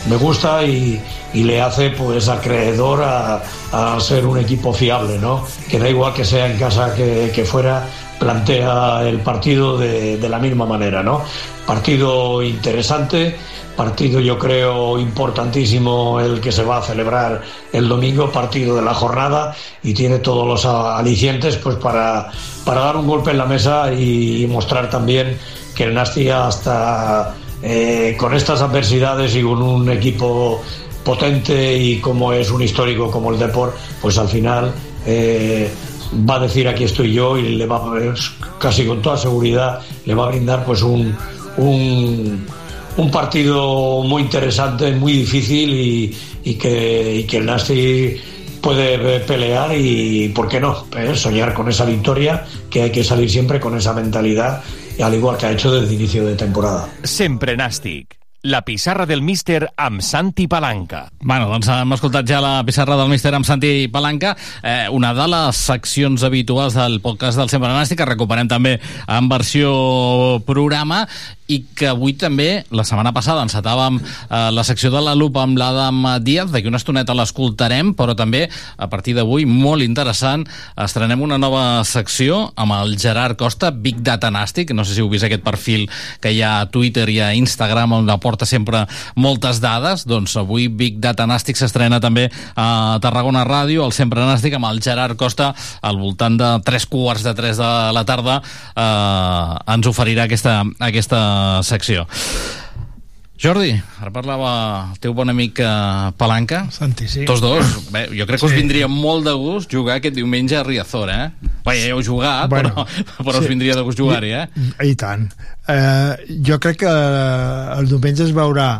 me 0.09 0.17
gusta 0.17 0.65
y, 0.65 1.01
y 1.35 1.43
le 1.43 1.61
hace 1.61 1.91
pues 1.91 2.29
acreedor 2.29 3.03
a, 3.03 3.43
a, 3.73 4.01
ser 4.01 4.27
un 4.27 4.39
equipo 4.39 4.73
fiable, 4.73 5.19
¿no? 5.19 5.45
Que 5.69 5.79
da 5.79 5.89
igual 5.89 6.15
que 6.15 6.25
sea 6.25 6.47
en 6.47 6.59
casa 6.59 6.95
que, 6.95 7.33
que 7.35 7.45
fuera, 7.45 7.87
plantea 8.19 9.03
el 9.03 9.21
partido 9.21 9.77
de, 9.77 10.17
de, 10.17 10.29
la 10.29 10.39
misma 10.39 10.67
manera, 10.67 11.03
¿no? 11.03 11.23
Partido 11.67 12.43
interesante, 12.43 13.37
partido 13.79 14.19
yo 14.19 14.37
creo 14.37 14.99
importantísimo 14.99 16.19
el 16.19 16.41
que 16.41 16.51
se 16.51 16.65
va 16.65 16.79
a 16.79 16.83
celebrar 16.83 17.43
el 17.73 17.89
domingo, 17.89 18.29
partido 18.33 18.75
de 18.75 18.83
la 18.83 18.93
jornada 18.93 19.55
y 19.85 19.95
tiene 19.95 20.19
todos 20.19 20.45
los 20.45 20.67
alicientes 20.67 21.57
pues 21.59 21.77
para, 21.77 22.29
para 22.65 22.81
dar 22.81 22.97
un 22.97 23.07
golpe 23.07 23.31
en 23.31 23.39
la 23.39 23.47
mesa 23.47 23.93
y, 23.93 24.49
mostrar 24.49 24.91
también 24.91 25.39
que 25.77 25.85
el 25.85 25.95
Nasti 25.95 26.29
hasta 26.29 27.37
eh, 27.63 28.17
con 28.19 28.35
estas 28.35 28.63
adversidades 28.63 29.37
y 29.37 29.43
con 29.43 29.63
un 29.63 29.89
equipo 29.91 30.61
potente 31.05 31.77
y 31.77 32.01
como 32.01 32.33
es 32.33 32.51
un 32.51 32.63
histórico 32.63 33.13
como 33.13 33.33
el 33.33 33.39
Deport, 33.39 33.77
pues 34.03 34.19
al 34.19 34.27
final 34.27 34.73
eh, 35.07 35.71
va 36.29 36.35
a 36.35 36.41
decir 36.41 36.67
aquí 36.67 36.83
estoy 36.83 37.13
yo 37.13 37.39
y 37.39 37.51
le 37.51 37.67
va 37.67 37.81
casi 38.59 38.85
con 38.85 39.01
toda 39.03 39.17
seguridad 39.17 39.83
le 40.05 40.15
va 40.17 40.25
a 40.25 40.29
brindar 40.31 40.65
pues 40.65 40.83
un, 40.83 41.17
un, 41.59 42.45
un 42.99 43.11
partido 43.11 44.03
muy 44.03 44.23
interesante, 44.23 44.93
muy 44.93 45.13
difícil 45.13 45.71
y, 45.71 46.17
y, 46.45 46.55
que, 46.55 47.17
y 47.21 47.25
que 47.25 47.39
el 47.39 47.47
Nasti 47.47 48.17
puede 48.61 49.21
pelear 49.21 49.75
y, 49.77 50.29
¿por 50.29 50.49
qué 50.49 50.61
no? 50.61 50.87
Eh, 50.97 51.15
soñar 51.15 51.55
con 51.55 51.69
esa 51.69 51.85
victoria, 51.85 52.45
que 52.69 52.83
hay 52.83 52.93
que 52.93 53.05
salir 53.05 53.31
siempre 53.31 53.61
con 53.61 53.77
esa 53.77 53.93
mentalidad, 53.93 54.63
al 55.01 55.15
igual 55.15 55.37
que 55.37 55.47
ha 55.47 55.53
hecho 55.53 55.73
desde 55.73 55.95
el 55.95 56.01
inicio 56.01 56.27
de 56.27 56.35
temporada. 56.35 56.89
Sempre 57.05 57.57
nàstic. 57.57 58.19
La 58.43 58.63
pissarra 58.63 59.05
del 59.05 59.21
míster 59.21 59.67
amb 59.77 60.01
Santi 60.01 60.47
Palanca. 60.47 61.09
Bueno, 61.19 61.49
doncs 61.51 61.67
hem 61.75 61.95
escoltat 61.97 62.29
ja 62.31 62.39
la 62.39 62.61
pissarra 62.63 62.95
del 62.97 63.11
míster 63.11 63.33
amb 63.35 63.47
Santi 63.47 63.89
Palanca, 63.91 64.37
eh, 64.63 64.87
una 64.95 65.11
de 65.15 65.27
les 65.27 65.59
seccions 65.59 66.23
habituals 66.23 66.77
del 66.79 67.01
podcast 67.03 67.39
del 67.39 67.51
Sempre 67.51 67.73
Nàstic, 67.75 67.99
que 67.99 68.07
recuperem 68.07 68.47
també 68.47 68.77
en 68.79 69.31
versió 69.31 69.73
programa, 70.47 71.03
i 71.49 71.63
que 71.75 71.89
avui 71.89 72.13
també, 72.19 72.65
la 72.77 72.85
setmana 72.85 73.15
passada, 73.17 73.43
encetàvem 73.47 73.99
eh, 74.03 74.51
la 74.53 74.65
secció 74.69 74.91
de 74.93 75.01
la 75.05 75.15
lupa 75.17 75.43
amb 75.47 75.57
l'Adam 75.59 76.05
Díaz, 76.25 76.53
d'aquí 76.53 76.69
una 76.69 76.81
estoneta 76.81 77.17
l'escoltarem, 77.17 77.95
però 77.97 78.15
també, 78.17 78.45
a 78.77 78.89
partir 78.93 79.15
d'avui, 79.17 79.47
molt 79.49 79.85
interessant, 79.85 80.45
estrenem 80.77 81.25
una 81.25 81.39
nova 81.41 81.83
secció 81.89 82.51
amb 82.61 82.77
el 82.77 82.99
Gerard 83.01 83.39
Costa, 83.41 83.71
Big 83.73 84.03
Data 84.05 84.31
Nàstic, 84.35 84.75
no 84.77 84.85
sé 84.85 84.95
si 84.95 85.03
heu 85.03 85.09
vist 85.09 85.25
aquest 85.25 85.45
perfil 85.47 85.87
que 86.21 86.35
hi 86.35 86.43
ha 86.45 86.59
a 86.61 86.69
Twitter 86.69 87.09
i 87.09 87.19
a 87.25 87.33
Instagram, 87.39 87.97
on 88.03 88.13
aporta 88.13 88.47
sempre 88.49 88.85
moltes 89.17 89.63
dades, 89.65 90.05
doncs 90.09 90.37
avui 90.37 90.69
Big 90.69 91.01
Data 91.01 91.27
Nàstic 91.29 91.57
s'estrena 91.57 92.03
també 92.05 92.29
a 92.61 92.99
Tarragona 93.03 93.47
Ràdio, 93.49 93.87
al 93.87 93.97
Sempre 93.97 94.21
Nàstic, 94.29 94.59
amb 94.59 94.69
el 94.69 94.83
Gerard 94.85 95.17
Costa, 95.17 95.55
al 95.81 95.97
voltant 95.97 96.37
de 96.37 96.53
tres 96.67 96.85
quarts 96.87 97.25
de 97.25 97.33
tres 97.39 97.57
de 97.57 97.73
la 97.97 98.05
tarda, 98.05 98.39
eh, 98.77 99.75
ens 99.75 99.89
oferirà 99.89 100.29
aquesta, 100.29 100.61
aquesta 100.85 101.23
secció. 101.67 102.07
Jordi, 103.39 103.71
ara 104.03 104.11
parlava 104.11 104.49
el 104.91 104.97
teu 104.99 105.13
bon 105.15 105.31
amic 105.31 105.61
eh, 105.63 105.69
Palanca. 106.19 106.65
Santi, 106.75 107.07
sí. 107.07 107.23
Tots 107.29 107.43
dos. 107.45 107.77
Bé, 107.95 108.09
jo 108.11 108.27
crec 108.27 108.43
que 108.43 108.49
us 108.49 108.57
vindria 108.57 108.89
molt 108.91 109.29
de 109.29 109.35
gust 109.39 109.71
jugar 109.71 110.01
aquest 110.01 110.17
diumenge 110.17 110.59
a 110.59 110.65
Riazor, 110.67 111.13
eh? 111.15 111.53
Bé, 111.63 111.77
ja 111.79 111.93
heu 111.93 112.03
jugat, 112.03 112.51
bueno, 112.51 112.75
però, 112.83 113.29
però 113.29 113.37
sí. 113.39 113.45
us 113.45 113.53
vindria 113.53 113.79
de 113.79 113.87
gust 113.87 114.03
jugar-hi, 114.03 114.33
eh? 114.41 114.49
I, 114.59 114.91
I 114.91 114.99
tant. 114.99 115.29
Eh, 115.71 116.35
jo 116.51 116.59
crec 116.59 116.83
que 116.83 116.97
el 117.77 117.87
diumenge 117.93 118.27
es 118.27 118.35
veurà 118.35 118.73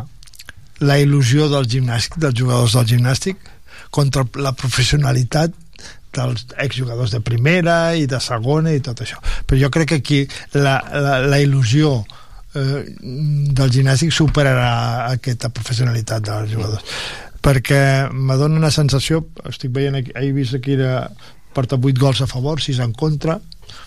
la 0.83 0.99
il·lusió 0.99 1.47
del 1.51 1.71
gimnàstic, 1.71 2.19
dels 2.19 2.35
jugadors 2.35 2.75
del 2.75 2.91
gimnàstic, 2.91 3.39
contra 3.95 4.27
la 4.43 4.51
professionalitat 4.59 5.55
dels 6.15 6.49
exjugadors 6.59 7.13
de 7.15 7.23
primera 7.23 7.93
i 7.95 8.09
de 8.11 8.19
segona 8.19 8.75
i 8.75 8.83
tot 8.83 9.05
això. 9.05 9.23
Però 9.47 9.59
jo 9.61 9.71
crec 9.71 9.93
que 9.93 10.03
aquí 10.03 10.23
la, 10.57 10.81
la, 10.91 11.19
la 11.23 11.39
il·lusió 11.39 12.01
eh, 12.01 12.17
del 12.53 13.73
gimnàstic 13.73 14.13
superarà 14.15 15.09
aquesta 15.11 15.51
professionalitat 15.53 16.23
dels 16.25 16.53
jugadors. 16.53 17.01
Perquè 17.45 18.09
me 18.11 18.35
dona 18.39 18.59
una 18.59 18.71
sensació 18.73 19.21
estic 19.47 19.71
veient 19.75 19.99
aquí, 19.99 20.15
he 20.17 20.31
vist 20.35 20.57
aquí 20.57 20.75
de, 20.79 20.89
porta 21.53 21.79
8 21.79 21.99
gols 21.99 22.21
a 22.21 22.29
favor, 22.29 22.61
6 22.61 22.83
en 22.85 22.93
contra 22.93 23.39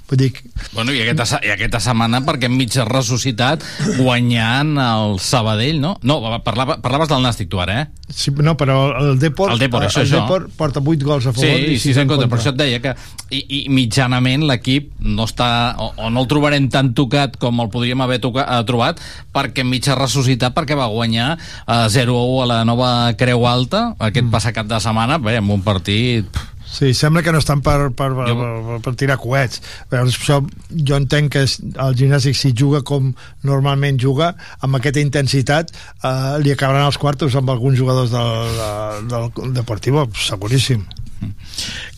vull 0.08 0.18
dir 0.18 0.30
Bueno, 0.72 0.92
i 0.92 1.00
aquesta, 1.02 1.38
i 1.44 1.50
aquesta 1.52 1.80
setmana 1.82 2.22
perquè 2.24 2.48
enmig 2.48 2.74
ressuscitat 2.88 3.64
guanyant 3.98 4.76
el 4.80 5.18
Sabadell, 5.22 5.80
no? 5.82 5.94
No, 6.06 6.18
parlava, 6.44 6.78
parlaves 6.82 7.10
del 7.10 7.24
Nàstic 7.24 7.50
tu 7.52 7.60
ara, 7.62 7.82
eh? 7.82 8.12
Sí, 8.12 8.32
no, 8.44 8.54
però 8.60 8.76
el 8.98 9.18
Deport, 9.20 9.54
el 9.54 9.60
Deport, 9.62 9.86
això, 9.88 10.02
el 10.02 10.08
això. 10.08 10.22
Deport 10.22 10.52
porta 10.58 10.82
8 10.84 11.08
gols 11.08 11.28
a 11.28 11.34
favor 11.34 11.48
sí, 11.48 11.76
i 11.76 11.80
6 11.80 12.02
en 12.02 12.12
contra, 12.12 12.28
per 12.30 12.38
això 12.40 12.52
et 12.52 12.60
deia 12.60 12.80
que 12.84 12.94
i, 13.32 13.40
i 13.40 13.60
mitjanament 13.72 14.46
l'equip 14.48 14.92
no 15.06 15.26
està 15.28 15.50
o, 15.80 15.92
o 15.96 16.12
no 16.12 16.24
el 16.24 16.30
trobarem 16.30 16.68
tan 16.72 16.92
tocat 16.98 17.38
com 17.40 17.64
el 17.64 17.72
podríem 17.72 18.04
haver 18.04 18.20
tocat, 18.24 18.48
eh, 18.48 18.62
trobat 18.68 19.02
perquè 19.34 19.64
enmig 19.64 19.88
ressuscitat 19.96 20.56
perquè 20.56 20.78
va 20.78 20.90
guanyar 20.92 21.34
eh, 21.36 21.86
0-1 21.92 22.42
a 22.44 22.48
la 22.52 22.62
nova 22.68 22.92
Creu 23.18 23.46
Alta 23.48 23.92
aquest 23.98 24.26
mm. 24.28 24.34
passat 24.34 24.56
cap 24.56 24.68
de 24.68 24.80
setmana, 24.82 25.20
bé, 25.22 25.38
amb 25.40 25.56
un 25.56 25.64
partit 25.64 26.28
pff, 26.28 26.52
Sí, 26.72 26.94
sembla 26.96 27.20
que 27.20 27.32
no 27.34 27.40
estan 27.42 27.60
per, 27.60 27.90
per, 27.92 28.08
per, 28.16 28.32
per, 28.32 28.78
per 28.80 28.92
tirar 28.96 29.18
coets. 29.20 29.60
Però 29.92 30.06
això, 30.08 30.38
jo 30.72 30.96
entenc 30.96 31.34
que 31.34 31.42
el 31.44 31.98
gimnàstic, 31.98 32.38
si 32.38 32.54
juga 32.56 32.80
com 32.80 33.10
normalment 33.44 33.98
juga, 34.00 34.30
amb 34.64 34.78
aquesta 34.78 35.02
intensitat, 35.04 35.74
eh, 36.00 36.38
li 36.40 36.54
acabaran 36.54 36.88
els 36.88 36.96
quartos 36.96 37.36
amb 37.36 37.52
alguns 37.52 37.76
jugadors 37.76 38.14
del, 38.14 38.62
del, 39.10 39.28
del 39.36 39.52
Deportivo, 39.58 40.06
seguríssim. 40.16 40.86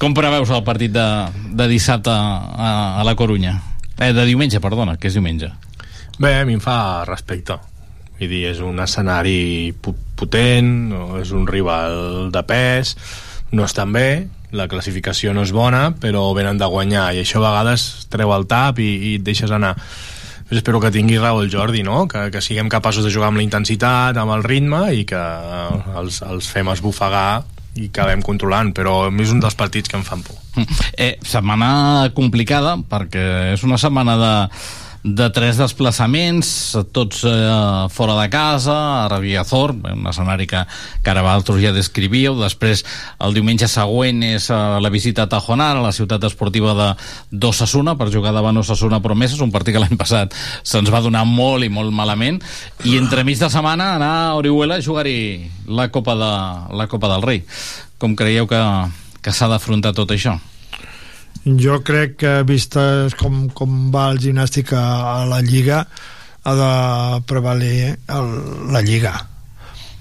Com 0.02 0.16
preveus 0.16 0.50
el 0.52 0.64
partit 0.66 0.92
de, 0.92 1.06
de 1.54 1.68
dissabte 1.70 2.10
a, 2.10 2.98
a 2.98 3.06
la 3.06 3.14
Corunya? 3.14 3.54
Eh, 3.94 4.10
de 4.10 4.26
diumenge, 4.26 4.58
perdona, 4.60 4.98
que 4.98 5.06
és 5.06 5.14
diumenge. 5.14 5.52
Bé, 6.18 6.34
a 6.40 6.42
mi 6.48 6.58
em 6.58 6.62
fa 6.62 7.04
respecte. 7.06 7.56
Vull 8.18 8.30
dir, 8.30 8.42
és 8.50 8.58
un 8.62 8.82
escenari 8.82 9.70
potent, 9.78 10.74
és 11.20 11.30
un 11.34 11.46
rival 11.46 12.28
de 12.34 12.42
pes, 12.46 12.94
no 13.54 13.64
estan 13.64 13.92
bé, 13.94 14.26
la 14.54 14.68
classificació 14.70 15.34
no 15.34 15.44
és 15.46 15.52
bona, 15.54 15.88
però 16.00 16.26
venen 16.36 16.58
de 16.60 16.68
guanyar, 16.70 17.12
i 17.14 17.22
això 17.22 17.40
a 17.40 17.48
vegades 17.48 18.06
treu 18.12 18.34
el 18.34 18.46
tap 18.50 18.78
i, 18.82 18.90
i 19.10 19.14
et 19.18 19.24
deixes 19.26 19.50
anar. 19.54 19.74
Espero 20.52 20.78
que 20.78 20.92
tingui 20.92 21.16
raó 21.18 21.40
el 21.42 21.50
Jordi, 21.50 21.82
no? 21.82 22.04
que, 22.06 22.28
que 22.30 22.42
siguem 22.44 22.68
capaços 22.70 23.06
de 23.06 23.10
jugar 23.10 23.32
amb 23.32 23.40
la 23.40 23.46
intensitat, 23.46 24.18
amb 24.20 24.36
el 24.36 24.44
ritme, 24.44 24.84
i 24.94 25.06
que 25.08 25.20
els, 25.98 26.20
els 26.22 26.50
fem 26.52 26.68
esbufegar 26.70 27.42
i 27.74 27.88
acabem 27.88 28.22
controlant, 28.22 28.70
però 28.76 29.08
és 29.10 29.32
un 29.34 29.40
dels 29.42 29.56
partits 29.58 29.90
que 29.90 29.98
em 29.98 30.06
fan 30.06 30.22
por. 30.22 30.38
Eh, 30.94 31.16
setmana 31.26 32.12
complicada, 32.14 32.76
perquè 32.78 33.54
és 33.56 33.64
una 33.66 33.80
setmana 33.80 34.14
de 34.20 34.34
de 35.04 35.26
tres 35.36 35.58
desplaçaments, 35.60 36.48
tots 36.96 37.26
eh, 37.28 37.88
fora 37.92 38.14
de 38.22 38.30
casa, 38.32 38.74
a 39.04 39.08
Rabiazor, 39.12 39.74
un 39.92 40.06
escenari 40.08 40.46
que, 40.48 40.62
que 41.04 41.12
ara 41.12 41.20
vosaltres 41.22 41.60
ja 41.60 41.74
descrivíeu. 41.76 42.38
Després, 42.40 42.86
el 43.20 43.36
diumenge 43.36 43.68
següent 43.68 44.22
és 44.24 44.48
eh, 44.48 44.60
la 44.80 44.92
visita 44.92 45.26
a 45.26 45.28
Tajonar, 45.28 45.74
a 45.76 45.84
la 45.84 45.92
ciutat 45.92 46.24
esportiva 46.24 46.72
de 46.78 46.88
d'Ossassuna, 47.36 47.98
per 48.00 48.08
jugar 48.14 48.32
davant 48.32 48.62
Ossassuna 48.62 49.02
Promeses, 49.04 49.44
un 49.44 49.52
partit 49.52 49.76
que 49.76 49.84
l'any 49.84 50.00
passat 50.00 50.32
se'ns 50.64 50.88
va 50.88 51.04
donar 51.04 51.26
molt 51.28 51.68
i 51.68 51.68
molt 51.68 51.92
malament. 51.92 52.40
I 52.88 52.96
entremig 52.96 53.36
de 53.44 53.52
setmana 53.52 53.92
anar 53.98 54.12
a 54.22 54.34
Orihuela 54.40 54.80
a 54.80 54.86
jugar-hi 54.88 55.18
la 55.68 55.90
Copa, 55.92 56.16
de, 56.16 56.32
la 56.80 56.88
Copa 56.88 57.12
del 57.12 57.28
Rei. 57.28 57.44
Com 58.00 58.16
creieu 58.16 58.48
que, 58.48 58.64
que 59.20 59.36
s'ha 59.36 59.52
d'afrontar 59.52 59.92
tot 59.92 60.16
això? 60.16 60.38
Jo 61.44 61.82
crec 61.84 62.16
que, 62.22 62.34
vistes 62.48 63.14
com, 63.20 63.48
com 63.52 63.90
va 63.92 64.08
el 64.14 64.20
gimnàstic 64.22 64.72
a, 64.72 64.84
a 65.12 65.16
la 65.28 65.42
Lliga, 65.44 65.84
ha 66.44 66.54
de 66.56 66.72
prevaler 67.28 67.96
el, 68.08 68.30
la 68.72 68.80
Lliga. 68.84 69.12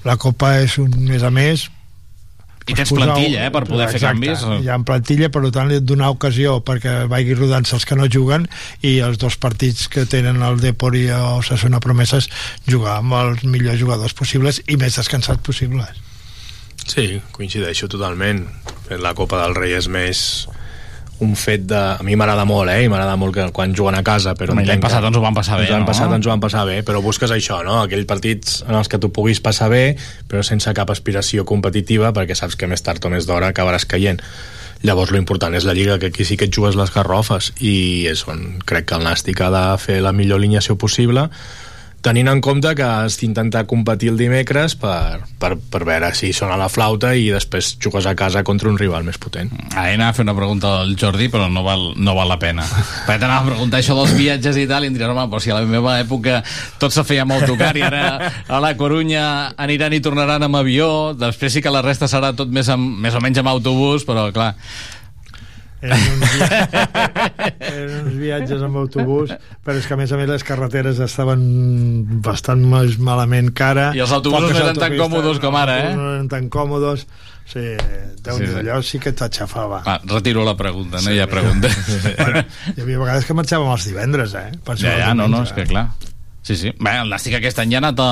La 0.07 0.15
Copa 0.19 0.57
és 0.63 0.77
un 0.79 0.93
més 1.07 1.23
a 1.23 1.31
més 1.31 1.67
I 2.63 2.75
tens 2.77 2.93
plantilla, 2.95 3.43
eh, 3.43 3.51
per 3.51 3.65
poder 3.67 3.89
fer 3.91 3.99
canvis. 4.05 4.43
Hi 4.63 4.71
ha 4.71 4.77
plantilla, 4.87 5.27
per 5.31 5.43
tant, 5.51 5.67
li 5.67 5.81
et 5.81 5.87
donar 5.87 6.13
ocasió 6.15 6.57
perquè 6.63 7.09
vagi 7.11 7.35
rodant-se 7.35 7.75
els 7.75 7.87
que 7.87 7.99
no 7.99 8.07
juguen 8.07 8.47
i 8.87 8.95
els 9.03 9.19
dos 9.19 9.35
partits 9.35 9.89
que 9.91 10.05
tenen 10.07 10.39
el 10.47 10.63
Depor 10.63 10.95
i 10.95 11.09
el 11.11 11.43
Osasuna 11.43 11.83
Promeses 11.83 12.29
jugar 12.69 13.01
amb 13.01 13.19
els 13.19 13.43
millors 13.43 13.83
jugadors 13.83 14.15
possibles 14.15 14.61
i 14.67 14.79
més 14.79 14.95
descansats 14.99 15.43
possibles. 15.43 15.99
Sí, 16.87 17.19
coincideixo 17.35 17.91
totalment. 17.91 18.45
La 18.95 19.11
Copa 19.15 19.43
del 19.43 19.55
Rei 19.59 19.75
és 19.75 19.91
més 19.91 20.47
un 21.23 21.33
fet 21.39 21.65
de... 21.69 21.79
A 21.97 22.05
mi 22.05 22.17
m'agrada 22.19 22.45
molt, 22.49 22.71
eh? 22.73 22.83
I 22.85 22.91
m'agrada 22.91 23.15
molt 23.19 23.35
que 23.37 23.47
quan 23.55 23.75
juguen 23.75 23.97
a 23.97 24.03
casa, 24.05 24.35
però... 24.37 24.55
L'any 24.59 24.83
passat 24.83 25.05
ens 25.07 25.17
ho 25.17 25.23
van 25.23 25.37
passar 25.37 25.59
bé, 25.61 25.69
no? 25.71 25.85
passat 25.87 26.11
ens 26.13 26.27
ho 26.27 26.33
van 26.33 26.43
passar 26.43 26.65
bé, 26.69 26.81
però 26.85 27.01
busques 27.03 27.31
això, 27.33 27.61
no? 27.65 27.79
Aquells 27.85 28.09
partits 28.09 28.61
en 28.67 28.75
els 28.79 28.91
que 28.91 28.99
tu 29.01 29.11
puguis 29.15 29.41
passar 29.43 29.71
bé, 29.73 29.85
però 30.29 30.43
sense 30.45 30.73
cap 30.75 30.91
aspiració 30.93 31.47
competitiva, 31.47 32.13
perquè 32.15 32.37
saps 32.37 32.59
que 32.59 32.69
més 32.69 32.83
tard 32.85 33.03
o 33.03 33.13
més 33.13 33.29
d'hora 33.29 33.53
acabaràs 33.53 33.87
caient. 33.89 34.21
Llavors, 34.83 35.13
lo 35.15 35.19
important 35.21 35.55
és 35.55 35.63
la 35.63 35.73
Lliga, 35.73 35.95
que 35.99 36.09
aquí 36.11 36.25
sí 36.27 36.35
que 36.35 36.49
et 36.49 36.55
jugues 36.55 36.75
les 36.75 36.91
garrofes, 36.91 37.53
i 37.63 38.03
és 38.11 38.25
on 38.27 38.59
crec 38.67 38.89
que 38.89 38.97
el 38.99 39.05
Nàstic 39.07 39.39
ha 39.39 39.51
de 39.53 39.63
fer 39.79 40.01
la 40.03 40.11
millor 40.11 40.41
alineació 40.41 40.75
possible, 40.75 41.29
tenint 42.03 42.27
en 42.27 42.41
compte 42.43 42.73
que 42.75 42.83
has 42.83 43.15
d'intentar 43.21 43.63
competir 43.65 44.11
el 44.11 44.19
dimecres 44.19 44.75
per, 44.79 45.23
per, 45.39 45.55
per 45.55 45.81
veure 45.87 46.09
si 46.17 46.33
sona 46.35 46.57
la 46.59 46.67
flauta 46.69 47.13
i 47.15 47.29
després 47.31 47.73
jugues 47.81 48.05
a 48.09 48.13
casa 48.19 48.43
contra 48.43 48.69
un 48.69 48.77
rival 48.77 49.05
més 49.07 49.17
potent. 49.21 49.53
Ah, 49.71 49.87
anava 49.87 50.11
a 50.11 50.17
fer 50.17 50.25
una 50.27 50.35
pregunta 50.35 50.73
al 50.81 50.97
Jordi, 50.99 51.29
però 51.31 51.47
no 51.51 51.63
val, 51.63 51.93
no 51.95 52.15
val 52.17 52.27
la 52.29 52.37
pena. 52.41 52.65
Perquè 53.07 53.21
t'anava 53.21 53.45
a 53.45 53.49
preguntar 53.53 53.79
això 53.79 53.95
dels 53.97 54.15
viatges 54.19 54.59
i 54.59 54.67
tal, 54.69 54.83
i 54.83 54.91
em 54.91 54.97
diries, 54.97 55.13
home, 55.13 55.25
però 55.31 55.43
si 55.43 55.53
a 55.53 55.59
la 55.61 55.69
meva 55.69 55.95
època 56.01 56.41
tot 56.81 56.95
se 56.95 57.05
feia 57.07 57.23
amb 57.23 57.37
autocar 57.37 57.71
i 57.79 57.85
ara 57.87 58.03
a 58.47 58.59
la 58.63 58.73
Corunya 58.79 59.53
aniran 59.55 59.95
i 59.95 60.01
tornaran 60.03 60.43
amb 60.43 60.59
avió, 60.59 60.89
després 61.15 61.55
sí 61.55 61.63
que 61.63 61.71
la 61.71 61.85
resta 61.85 62.11
serà 62.11 62.33
tot 62.35 62.51
més, 62.51 62.67
amb, 62.73 62.99
més 62.99 63.15
o 63.15 63.23
menys 63.23 63.39
amb 63.39 63.53
autobús, 63.53 64.03
però 64.07 64.27
clar, 64.35 64.53
eren 65.83 65.99
uns, 66.15 66.33
eren 67.59 67.97
uns 68.05 68.15
viatges 68.19 68.63
amb 68.63 68.79
autobús 68.79 69.33
però 69.63 69.75
és 69.79 69.87
que 69.89 69.95
a 69.95 69.99
més 69.99 70.13
a 70.15 70.19
més 70.19 70.29
les 70.31 70.45
carreteres 70.47 71.01
estaven 71.03 71.43
bastant 72.23 72.63
més 72.73 72.97
malament 73.03 73.51
cara 73.57 73.91
I 73.95 74.03
els 74.05 74.13
autobusos 74.15 74.53
no 74.55 74.63
eren 74.63 74.79
tan 74.79 74.95
còmodes 74.99 75.41
com 75.43 75.59
ara, 75.59 75.77
eh? 75.89 75.93
no 75.97 76.13
eren 76.15 76.29
tan 76.31 76.47
còmodes 76.53 77.05
sí, 77.49 77.65
déu 78.23 78.39
Sí, 78.39 78.45
sí, 78.45 78.53
sí. 78.53 78.59
allò 78.63 78.79
sí 78.85 79.01
que 79.03 79.11
t'aixafava 79.11 79.83
va, 79.85 79.99
retiro 80.07 80.45
la 80.47 80.55
pregunta, 80.59 81.01
no 81.03 81.11
hi 81.11 81.19
ha 81.19 81.27
pregunta. 81.27 81.69
bueno, 82.21 82.45
hi 82.75 82.79
havia 82.81 83.03
vegades 83.03 83.27
que 83.27 83.35
marxàvem 83.37 83.75
els 83.75 83.89
divendres 83.91 84.37
eh? 84.39 84.49
Ja, 84.79 84.97
ja, 85.03 85.13
no, 85.17 85.27
no, 85.27 85.43
és 85.43 85.51
que 85.55 85.67
clar. 85.67 85.89
Sí, 86.43 86.57
sí. 86.59 86.73
Bé, 86.75 86.97
el 86.99 87.07
Nàstic 87.07 87.37
aquest 87.37 87.61
any 87.63 87.71
ja 87.71 87.79
ha 87.79 87.81
anat 87.85 87.99
a, 88.03 88.07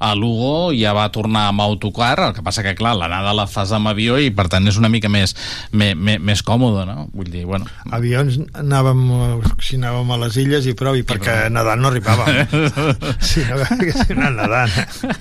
a 0.00 0.14
Lugo 0.16 0.70
i 0.72 0.80
ja 0.80 0.94
va 0.96 1.04
tornar 1.12 1.50
amb 1.50 1.60
autocar, 1.60 2.14
el 2.24 2.32
que 2.32 2.44
passa 2.44 2.64
que, 2.64 2.72
clar, 2.78 2.94
l'anada 2.96 3.34
la 3.36 3.44
fas 3.50 3.74
amb 3.76 3.90
avió 3.90 4.16
i, 4.16 4.30
per 4.32 4.46
tant, 4.52 4.64
és 4.70 4.78
una 4.80 4.88
mica 4.88 5.10
més, 5.12 5.36
més, 5.76 5.92
més, 5.92 6.16
més 6.24 6.40
còmode, 6.46 6.86
no? 6.88 7.04
Vull 7.12 7.28
dir, 7.28 7.44
bueno... 7.48 7.68
avions 7.92 8.40
anàvem 8.56 9.04
eh, 9.12 9.52
si 9.60 9.76
anàvem 9.76 10.14
a 10.16 10.18
les 10.24 10.38
illes 10.40 10.68
i 10.70 10.72
prou 10.78 10.96
i 10.96 11.04
perquè 11.04 11.50
nedant 11.52 11.84
no 11.84 11.90
arribàvem 11.92 12.56
si 13.28 13.44
no 13.50 13.60
haguéssim 13.68 14.24
anat 14.24 14.40
nedant 14.40 15.12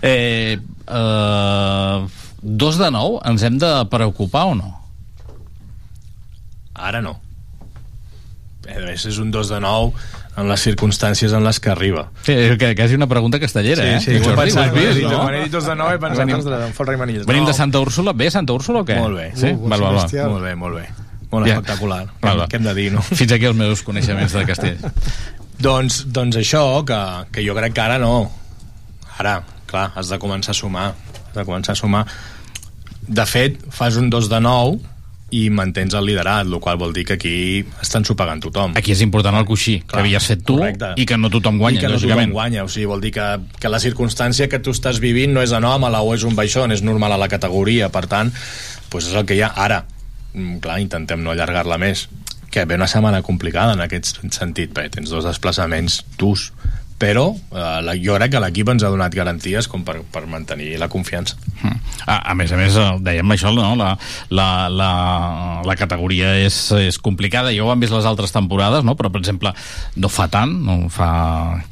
Eh, 0.00 0.56
eh, 0.56 1.96
dos 2.40 2.78
de 2.80 2.88
nou, 2.94 3.18
ens 3.28 3.44
hem 3.44 3.58
de 3.60 3.70
preocupar 3.92 4.46
o 4.48 4.54
no? 4.56 4.70
Ara 6.80 7.02
no. 7.04 7.18
A 8.70 8.78
més, 8.86 9.04
és 9.04 9.18
un 9.18 9.32
2 9.34 9.50
de 9.50 9.60
9 9.60 10.19
en 10.40 10.48
les 10.48 10.62
circumstàncies 10.64 11.32
en 11.36 11.44
les 11.44 11.60
que 11.60 11.70
arriba. 11.70 12.06
Sí, 12.22 12.34
que, 12.58 12.72
que 12.76 12.84
és 12.86 12.94
una 12.96 13.06
pregunta 13.10 13.38
castellera, 13.40 13.84
eh? 13.84 14.00
Sí, 14.00 14.10
sí, 14.10 14.16
ho 14.18 14.30
he 14.32 14.34
ho 14.34 14.40
has 14.40 14.72
vist, 14.74 15.02
no? 15.04 15.20
quan 15.22 15.34
he 15.36 15.42
dit 15.44 15.52
2 15.52 15.68
de 15.70 15.76
9 15.76 15.94
he 15.94 16.00
pensat, 16.02 16.26
Venim- 16.26 16.72
fa 16.74 16.84
el 16.90 16.98
Manilles. 16.98 17.26
Venim 17.26 17.42
No. 17.44 17.48
de 17.48 17.54
Santa 17.54 17.80
Úrsula. 17.80 18.12
Bé, 18.12 18.30
Santa 18.30 18.52
Úrsula 18.52 18.80
o 18.80 18.84
què? 18.84 18.98
Molt 18.98 19.16
bé. 19.16 19.30
Sí? 19.36 19.52
Uh, 19.52 19.68
val, 19.68 19.80
val, 19.80 20.00
val. 20.00 20.30
Molt 20.30 20.44
bé, 20.44 20.54
molt 20.56 20.76
bé. 20.76 20.86
Molt 21.30 21.46
Ja. 21.46 21.54
espectacular. 21.54 22.06
Val, 22.20 22.38
val. 22.38 22.48
Què 22.48 22.56
hem 22.56 22.64
de 22.64 22.74
dir, 22.74 22.92
no? 22.92 23.02
Fins 23.02 23.32
aquí 23.32 23.44
els 23.46 23.56
meus 23.56 23.82
coneixements 23.82 24.32
de 24.32 24.44
castell. 24.46 24.78
doncs, 25.60 26.04
doncs 26.10 26.36
això, 26.36 26.84
que, 26.84 27.00
que 27.32 27.44
jo 27.46 27.54
crec 27.54 27.74
que 27.76 27.80
ara 27.80 27.98
no. 27.98 28.30
Ara, 29.18 29.42
clar, 29.66 29.92
has 29.94 30.08
de 30.08 30.18
començar 30.18 30.50
a 30.50 30.58
sumar. 30.58 30.94
Has 31.28 31.34
de 31.34 31.44
començar 31.44 31.72
a 31.72 31.78
sumar. 31.78 32.06
De 33.06 33.26
fet, 33.26 33.60
fas 33.70 33.96
un 33.96 34.10
2 34.10 34.28
de 34.30 34.40
9 34.40 34.78
i 35.30 35.44
mantens 35.54 35.94
el 35.94 36.06
liderat, 36.08 36.46
el 36.46 36.58
qual 36.62 36.78
vol 36.80 36.92
dir 36.94 37.04
que 37.06 37.14
aquí 37.18 37.34
estan 37.82 38.04
supegant 38.04 38.42
tothom. 38.42 38.74
Aquí 38.78 38.92
és 38.94 39.02
important 39.04 39.36
el 39.38 39.46
coixí, 39.48 39.78
que 39.86 40.00
havies 40.00 40.26
fet 40.32 40.42
tu 40.46 40.58
correcte. 40.58 40.92
i 40.96 41.06
que 41.06 41.18
no 41.18 41.30
tothom 41.30 41.58
guanya, 41.58 41.78
I 41.78 41.84
que 41.84 41.92
no 41.92 42.00
tothom 42.02 42.34
guanya, 42.34 42.64
o 42.64 42.68
sigui, 42.68 42.88
vol 42.90 43.00
dir 43.00 43.12
que, 43.14 43.28
que 43.60 43.70
la 43.72 43.80
circumstància 43.82 44.48
que 44.50 44.58
tu 44.58 44.74
estàs 44.74 45.00
vivint 45.02 45.32
no 45.34 45.42
és 45.42 45.54
anòmala 45.56 46.02
o 46.02 46.14
és 46.14 46.26
un 46.26 46.34
baixón, 46.38 46.72
és 46.72 46.82
normal 46.82 47.14
a 47.14 47.20
la 47.20 47.28
categoria, 47.28 47.90
per 47.94 48.06
tant, 48.10 48.32
doncs 48.90 49.12
és 49.12 49.14
el 49.14 49.26
que 49.26 49.38
hi 49.38 49.44
ha 49.46 49.52
ara. 49.54 49.84
Mm, 50.34 50.58
clar, 50.64 50.80
intentem 50.82 51.22
no 51.22 51.32
allargar-la 51.32 51.78
més. 51.78 52.08
Que 52.50 52.64
ve 52.66 52.74
una 52.74 52.88
setmana 52.90 53.22
complicada 53.22 53.76
en 53.76 53.80
aquest 53.84 54.18
sentit, 54.34 54.72
perquè 54.74 54.96
tens 54.98 55.10
dos 55.10 55.24
desplaçaments 55.24 56.02
durs, 56.18 56.50
però 57.00 57.30
eh, 57.32 57.80
la, 57.86 57.94
jo 57.96 58.16
crec 58.18 58.34
que 58.34 58.42
l'equip 58.44 58.70
ens 58.74 58.84
ha 58.84 58.90
donat 58.92 59.14
garanties 59.16 59.68
com 59.70 59.84
per, 59.86 60.00
per 60.12 60.26
mantenir 60.28 60.74
la 60.80 60.90
confiança. 60.92 61.38
Mm. 61.62 61.78
A, 62.04 62.18
a 62.32 62.34
més 62.36 62.52
a 62.52 62.58
més, 62.60 62.76
dèiem 63.04 63.32
això, 63.32 63.52
no? 63.56 63.72
la, 63.80 63.94
la, 64.28 64.48
la, 64.68 64.90
la 65.66 65.78
categoria 65.80 66.34
és, 66.44 66.58
és 66.76 67.00
complicada, 67.00 67.54
jo 67.56 67.66
ho 67.66 67.72
hem 67.72 67.80
vist 67.80 67.96
les 67.96 68.08
altres 68.08 68.36
temporades, 68.36 68.84
no? 68.84 68.96
però 68.98 69.12
per 69.12 69.22
exemple, 69.24 69.54
no 69.96 70.12
fa 70.12 70.28
tant, 70.32 70.52
no 70.66 70.82
fa, 70.92 71.10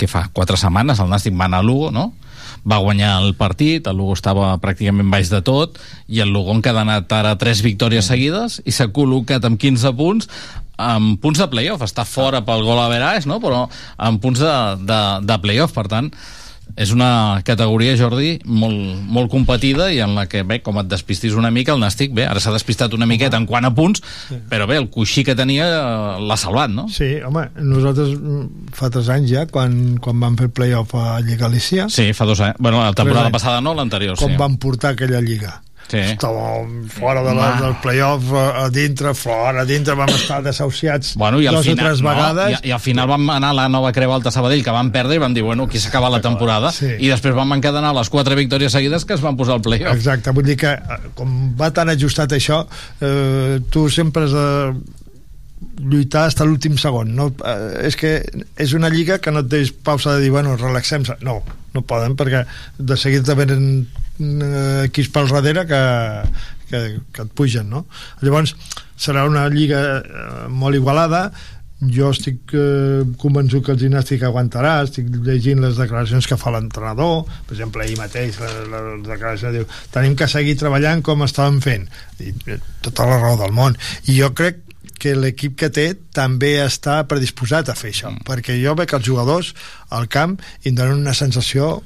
què 0.00 0.08
fa, 0.08 0.28
quatre 0.32 0.56
setmanes, 0.60 1.02
el 1.04 1.12
Nàstic 1.12 1.36
va 1.36 1.50
anar 1.50 1.60
a 1.60 1.68
Lugo, 1.68 1.92
no? 1.92 2.10
va 2.68 2.78
guanyar 2.82 3.22
el 3.22 3.34
partit, 3.38 3.86
el 3.86 3.96
Lugo 3.96 4.14
estava 4.16 4.50
pràcticament 4.60 5.10
baix 5.12 5.30
de 5.32 5.40
tot, 5.44 5.78
i 6.08 6.20
el 6.24 6.32
Lugo 6.34 6.54
en 6.54 6.62
ha 6.68 6.80
anat 6.82 7.12
ara 7.12 7.36
tres 7.40 7.62
victòries 7.64 8.08
seguides 8.10 8.60
i 8.64 8.74
s'ha 8.74 8.88
col·locat 8.92 9.44
amb 9.48 9.60
15 9.60 9.92
punts 9.96 10.28
amb 10.78 11.18
punts 11.22 11.42
de 11.42 11.48
playoff, 11.50 11.84
està 11.84 12.06
fora 12.08 12.44
pel 12.46 12.64
gol 12.66 12.80
a 12.80 12.88
veràs, 12.90 13.26
no? 13.26 13.40
però 13.42 13.66
amb 13.96 14.22
punts 14.22 14.42
de, 14.42 14.58
de, 14.88 15.00
de 15.26 15.40
playoff, 15.42 15.74
per 15.76 15.88
tant 15.90 16.12
és 16.76 16.92
una 16.92 17.40
categoria, 17.46 17.96
Jordi, 17.98 18.36
molt, 18.44 18.76
molt 19.08 19.30
competida 19.32 19.88
i 19.94 20.00
en 20.04 20.14
la 20.18 20.26
que, 20.30 20.42
bé, 20.46 20.60
com 20.64 20.78
et 20.82 20.88
despistis 20.90 21.36
una 21.38 21.50
mica, 21.54 21.74
el 21.74 21.82
Nàstic, 21.82 22.12
bé, 22.14 22.26
ara 22.28 22.42
s'ha 22.42 22.52
despistat 22.54 22.94
una 22.96 23.08
miqueta 23.08 23.38
en 23.40 23.46
quant 23.48 23.64
a 23.64 23.72
punts, 23.74 24.02
però 24.50 24.68
bé, 24.68 24.78
el 24.82 24.90
coixí 24.92 25.24
que 25.26 25.36
tenia 25.38 25.68
eh, 25.68 26.18
l'ha 26.22 26.38
salvat, 26.40 26.72
no? 26.74 26.88
Sí, 26.92 27.14
home, 27.24 27.48
nosaltres 27.58 28.12
mm, 28.16 28.74
fa 28.78 28.92
tres 28.94 29.08
anys 29.14 29.32
ja, 29.32 29.46
quan, 29.50 29.96
quan 30.02 30.20
vam 30.22 30.36
fer 30.40 30.50
playoff 30.54 30.94
a 30.98 31.20
Lliga 31.22 31.46
Galícia, 31.46 31.88
Sí, 31.92 32.10
fa 32.12 32.26
dos 32.28 32.40
anys. 32.44 32.58
Bueno, 32.58 32.82
la 32.82 32.92
temporada 32.92 33.30
passada 33.32 33.62
no, 33.64 33.74
l'anterior, 33.74 34.18
com 34.18 34.34
sí. 34.34 34.38
vam 34.40 34.58
portar 34.60 34.94
aquella 34.94 35.22
Lliga. 35.24 35.58
Sí. 35.88 35.96
Estàvem 36.04 36.82
fora 36.92 37.22
de 37.24 37.32
la, 37.32 37.46
del 37.62 37.74
playoff, 37.80 38.26
a, 38.36 38.42
a 38.64 38.68
dintre, 38.68 39.14
fora, 39.16 39.62
a 39.62 39.64
dintre, 39.64 39.94
vam 39.96 40.10
estar 40.12 40.42
desahuciats 40.44 41.14
Bueno, 41.16 41.40
i 41.40 41.46
al 41.48 41.54
dues 41.56 41.70
final, 41.70 41.78
o 41.78 41.88
tres 41.88 42.02
no, 42.04 42.10
vegades. 42.10 42.58
i, 42.60 42.68
i 42.68 42.74
al 42.76 42.82
final 42.84 43.08
vam 43.08 43.24
anar 43.32 43.54
a 43.54 43.56
la 43.62 43.68
nova 43.72 43.92
Creu 43.96 44.12
Alta 44.12 44.30
Sabadell, 44.34 44.60
que 44.66 44.74
vam 44.74 44.90
perdre 44.92 45.16
i 45.16 45.22
vam 45.22 45.32
dir, 45.32 45.42
bueno, 45.46 45.64
aquí 45.64 45.80
s'acaba 45.80 46.10
la 46.12 46.20
temporada, 46.20 46.70
Sí. 46.76 46.90
i 47.00 47.08
després 47.08 47.32
vam 47.34 47.56
encadenar 47.56 47.94
les 47.96 48.10
quatre 48.12 48.36
victòries 48.36 48.72
seguides 48.76 49.04
que 49.08 49.16
es 49.16 49.24
van 49.24 49.36
posar 49.40 49.56
al 49.56 49.62
playoff. 49.64 49.96
Exacte, 49.96 50.30
vull 50.36 50.44
dir 50.44 50.58
que 50.60 50.74
eh, 50.76 51.00
com 51.16 51.54
va 51.56 51.70
tan 51.72 51.88
ajustat 51.88 52.36
això, 52.36 52.66
eh, 53.00 53.58
tu 53.72 53.88
sempre 53.88 54.28
has 54.28 54.36
de 54.36 54.48
lluitar 55.78 56.26
fins 56.28 56.40
a 56.42 56.46
l'últim 56.46 56.76
segon 56.78 57.14
no, 57.16 57.28
eh, 57.46 57.86
és 57.88 57.96
que 57.98 58.12
és 58.58 58.72
una 58.76 58.90
lliga 58.92 59.18
que 59.22 59.32
no 59.34 59.40
et 59.44 59.48
deix 59.50 59.72
pausa 59.72 60.14
de 60.16 60.22
dir, 60.26 60.30
bueno, 60.34 60.56
relaxem-se 60.58 61.16
no, 61.26 61.40
no 61.74 61.82
poden 61.86 62.14
perquè 62.18 62.44
de 62.78 62.96
seguida 62.98 63.34
venen 63.38 63.86
eh, 64.20 64.88
equips 64.88 65.12
pel 65.14 65.30
darrere 65.32 65.66
que, 65.68 65.82
que, 66.70 66.82
que 67.12 67.26
et 67.26 67.36
pugen 67.38 67.70
no? 67.72 67.84
llavors 68.22 68.54
serà 68.98 69.26
una 69.28 69.46
lliga 69.52 69.84
eh, 70.00 70.48
molt 70.50 70.78
igualada 70.78 71.28
jo 71.78 72.10
estic 72.10 72.54
eh, 72.58 73.04
convençut 73.22 73.62
que 73.64 73.70
el 73.74 73.78
gimnàstic 73.78 74.24
aguantarà, 74.26 74.80
estic 74.82 75.12
llegint 75.22 75.62
les 75.62 75.78
declaracions 75.78 76.26
que 76.26 76.38
fa 76.40 76.50
l'entrenador, 76.50 77.22
per 77.46 77.54
exemple 77.54 77.84
ahir 77.84 77.98
mateix 78.00 78.40
la, 78.42 78.48
la, 78.66 78.80
la 78.96 79.12
declaració 79.12 79.52
diu 79.54 79.68
tenim 79.94 80.16
que 80.18 80.26
seguir 80.30 80.56
treballant 80.58 81.04
com 81.06 81.22
estàvem 81.26 81.60
fent 81.62 81.86
I, 82.18 82.34
eh, 82.50 82.58
tota 82.82 83.06
la 83.06 83.20
raó 83.22 83.38
del 83.38 83.54
món 83.54 83.78
i 84.08 84.18
jo 84.18 84.32
crec 84.34 84.64
que 84.98 85.14
l'equip 85.14 85.54
que 85.60 85.70
té 85.70 85.92
també 86.14 86.56
està 86.64 86.98
predisposat 87.06 87.70
a 87.70 87.78
fer 87.78 87.92
això, 87.94 88.10
mm. 88.10 88.26
perquè 88.26 88.58
jo 88.58 88.74
veig 88.78 88.94
els 88.98 89.06
jugadors 89.06 89.54
al 89.94 90.08
camp 90.10 90.34
i 90.66 90.74
donen 90.74 91.04
una 91.04 91.14
sensació 91.14 91.76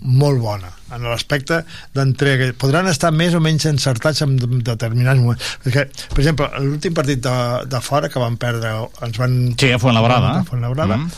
molt 0.00 0.38
bona 0.40 0.70
en 0.94 1.04
l'aspecte 1.04 1.62
d'entrega 1.96 2.52
podran 2.60 2.86
estar 2.90 3.10
més 3.14 3.34
o 3.34 3.40
menys 3.44 3.66
encertats 3.70 4.22
en 4.24 4.36
determinats 4.38 5.20
moments 5.20 5.56
perquè, 5.64 5.88
per 6.12 6.22
exemple, 6.22 6.48
l'últim 6.62 6.94
partit 6.96 7.22
de, 7.24 7.36
de 7.66 7.82
fora 7.84 8.10
que 8.12 8.22
van 8.22 8.38
perdre 8.40 8.74
ens 9.04 9.18
van... 9.18 9.36
Sí, 9.58 9.72
a 9.74 9.82
Fuenlabrada. 9.82 10.38
A 10.38 10.48
Fuenlabrada 10.48 10.96
mm. 10.96 11.10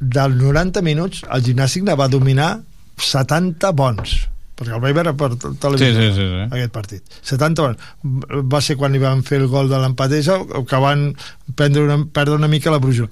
dels 0.00 0.40
90 0.40 0.84
minuts 0.86 1.24
el 1.28 1.44
gimnàstic 1.44 1.88
va 1.98 2.08
dominar 2.12 2.54
70 2.96 3.72
bons 3.76 4.16
perquè 4.56 4.76
el 4.76 4.82
vaig 4.84 4.96
veure 4.96 5.14
per 5.18 5.30
televisió 5.36 5.88
Sí, 5.88 5.92
sí, 5.96 6.08
sí, 6.16 6.26
sí. 6.32 6.42
aquest 6.48 6.74
partit 6.74 7.20
70 7.20 7.66
bons 7.66 8.42
va 8.52 8.60
ser 8.64 8.78
quan 8.80 8.92
li 8.94 9.00
van 9.02 9.22
fer 9.26 9.40
el 9.42 9.48
gol 9.52 9.70
de 9.72 9.80
l'empat 9.80 10.12
que 10.12 10.82
van 10.86 11.06
prendre 11.56 11.84
una, 11.86 12.00
perdre 12.04 12.36
una 12.36 12.50
mica 12.52 12.72
la 12.72 12.80
brujó 12.82 13.08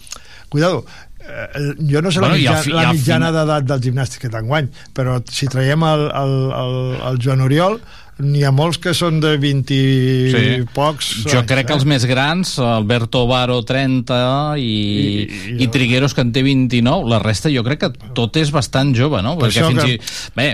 cuidado 0.48 0.84
eh, 1.31 1.70
jo 1.91 2.03
no 2.03 2.11
sé 2.12 2.20
Bueno, 2.20 2.35
la, 2.35 2.41
i 2.43 2.47
al 2.47 2.59
mitjana, 2.59 2.62
fi- 2.66 2.70
i 2.70 2.74
la 2.74 2.93
mitjana 2.93 3.26
fin- 3.31 3.39
d'edat 3.41 3.64
del 3.70 3.81
gimnàstic 3.89 4.26
que 4.26 4.31
t'enguany 4.35 4.68
però 4.97 5.18
si 5.31 5.49
traiem 5.49 5.83
el, 5.89 6.07
el, 6.22 6.37
el, 6.61 6.76
el 7.11 7.18
Joan 7.22 7.41
Oriol 7.47 7.81
n'hi 8.20 8.43
ha 8.45 8.51
molts 8.53 8.76
que 8.76 8.93
són 8.93 9.16
de 9.22 9.31
20 9.41 9.72
i 9.72 10.33
Sí. 10.35 10.41
pocs 10.76 11.07
Jo 11.24 11.39
anys, 11.41 11.47
crec 11.49 11.66
que 11.70 11.72
eh? 11.72 11.76
els 11.78 11.87
més 11.89 12.05
grans, 12.05 12.51
Alberto 12.61 13.22
Baro 13.31 13.62
30 13.64 14.18
i, 14.61 14.66
i, 14.66 15.55
i 15.64 15.68
Trigueros 15.72 16.12
que 16.12 16.20
en 16.26 16.33
té 16.35 16.43
29, 16.45 17.09
la 17.09 17.18
resta 17.22 17.49
jo 17.49 17.62
crec 17.64 17.81
que 17.87 17.91
tot 18.12 18.37
és 18.37 18.53
bastant 18.53 18.93
jove, 18.95 19.22
no? 19.24 19.39
Per 19.41 19.49
Perquè 19.49 19.64
fins 19.70 19.85
que- 19.87 19.95
i... 19.95 20.35
Bé, 20.37 20.51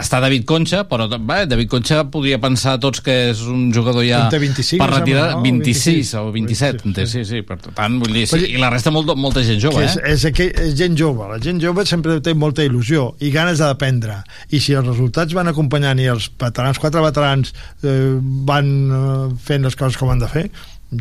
està 0.00 0.18
David 0.22 0.44
Concha, 0.48 0.82
però 0.88 1.06
bé, 1.14 1.44
David 1.46 1.70
Concha 1.70 2.02
podria 2.10 2.38
pensar 2.42 2.76
tots 2.82 3.02
que 3.04 3.14
és 3.30 3.42
un 3.50 3.68
jugador 3.74 4.04
ja 4.06 4.24
En 4.26 4.34
té 4.34 4.40
25, 4.42 4.80
per 4.82 4.88
retirar 4.92 5.26
no? 5.36 5.42
26 5.44 6.12
o 6.20 6.24
27, 6.34 6.84
en 6.88 6.96
té, 6.96 7.06
sí, 7.10 7.24
sí, 7.28 7.42
per 7.46 7.58
tant, 7.66 7.98
vull 8.02 8.14
dir, 8.16 8.26
sí, 8.30 8.42
i 8.54 8.60
la 8.60 8.70
resta 8.72 8.92
molt, 8.94 9.14
molta 9.20 9.44
gent 9.46 9.60
jove, 9.62 9.84
és, 9.86 9.98
eh? 10.00 10.14
és, 10.16 10.26
aquell, 10.30 10.52
és 10.66 10.76
gent 10.78 10.98
jove 10.98 11.28
la 11.30 11.40
gent 11.42 11.62
jove 11.62 11.86
sempre 11.88 12.18
té 12.24 12.34
molta 12.34 12.66
il·lusió 12.66 13.12
i 13.22 13.32
ganes 13.34 13.62
d'aprendre 13.62 14.20
i 14.50 14.62
si 14.62 14.76
els 14.76 14.88
resultats 14.88 15.36
van 15.36 15.52
acompanyant 15.52 16.02
i 16.02 16.08
els 16.12 16.30
veterans, 16.40 16.80
quatre 16.82 17.04
veterans 17.04 17.54
eh, 17.82 18.16
van 18.48 18.72
eh, 18.86 19.36
fent 19.46 19.68
les 19.68 19.78
coses 19.78 20.00
com 20.00 20.10
han 20.10 20.24
de 20.24 20.30
fer 20.32 20.48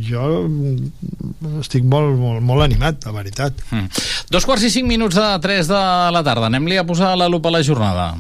jo 0.02 0.22
mm, 0.48 1.60
estic 1.62 1.86
molt, 1.86 2.16
molt, 2.18 2.42
molt 2.46 2.66
animat, 2.66 3.06
la 3.06 3.14
veritat 3.16 3.54
Mm. 3.72 3.90
Dos 4.32 4.46
quarts 4.46 4.64
i 4.68 4.70
cinc 4.70 4.88
minuts 4.88 5.16
de 5.18 5.26
3 5.42 5.68
de 5.68 5.82
la 6.14 6.22
tarda. 6.26 6.48
Anem-li 6.48 6.78
a 6.78 6.86
posar 6.86 7.16
la 7.18 7.28
lupa 7.32 7.50
a 7.50 7.56
la 7.56 7.64
jornada. 7.66 8.14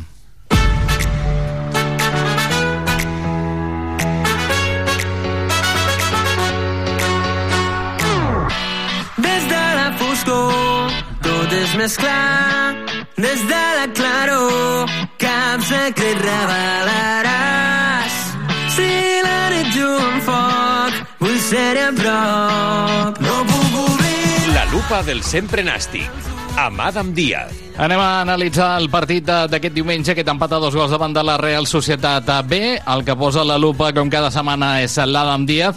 Tot 11.45 11.53
és 11.53 11.73
més 11.77 11.95
clar. 12.01 12.73
Des 13.21 13.41
de 13.45 13.63
la 13.77 13.85
claror 13.93 14.89
cap 15.21 15.61
secret 15.67 16.17
revelaràs. 16.25 18.15
Si 18.73 18.87
la 19.21 19.41
nit 19.53 19.69
juga 19.75 20.07
amb 20.09 20.25
foc, 20.25 20.97
vull 21.21 21.37
ser-hi 21.45 21.83
a 21.85 21.91
prop. 21.99 23.21
No 23.21 23.43
puc 23.51 23.77
obrir 23.85 24.55
La 24.55 24.65
lupa 24.73 25.03
del 25.05 25.21
sempre 25.23 25.61
nàstic. 25.63 26.09
Amb 26.57 26.79
Adam 26.79 27.09
Díaz. 27.13 27.51
Anem 27.77 27.99
a 27.99 28.21
analitzar 28.21 28.77
el 28.79 28.89
partit 28.89 29.25
de- 29.27 29.47
d'aquest 29.51 29.73
diumenge, 29.75 30.13
aquest 30.13 30.29
empat 30.31 30.53
a 30.53 30.59
dos 30.63 30.73
gols 30.73 30.89
davant 30.89 31.13
de 31.13 31.21
la 31.21 31.35
Real 31.37 31.67
Societat 31.67 32.29
B. 32.47 32.79
El 32.87 33.03
que 33.03 33.13
posa 33.15 33.43
la 33.43 33.57
lupa, 33.57 33.91
com 33.91 34.09
cada 34.09 34.31
setmana, 34.31 34.81
és 34.81 34.95
l'Adam 34.95 35.45
Díaz. 35.45 35.75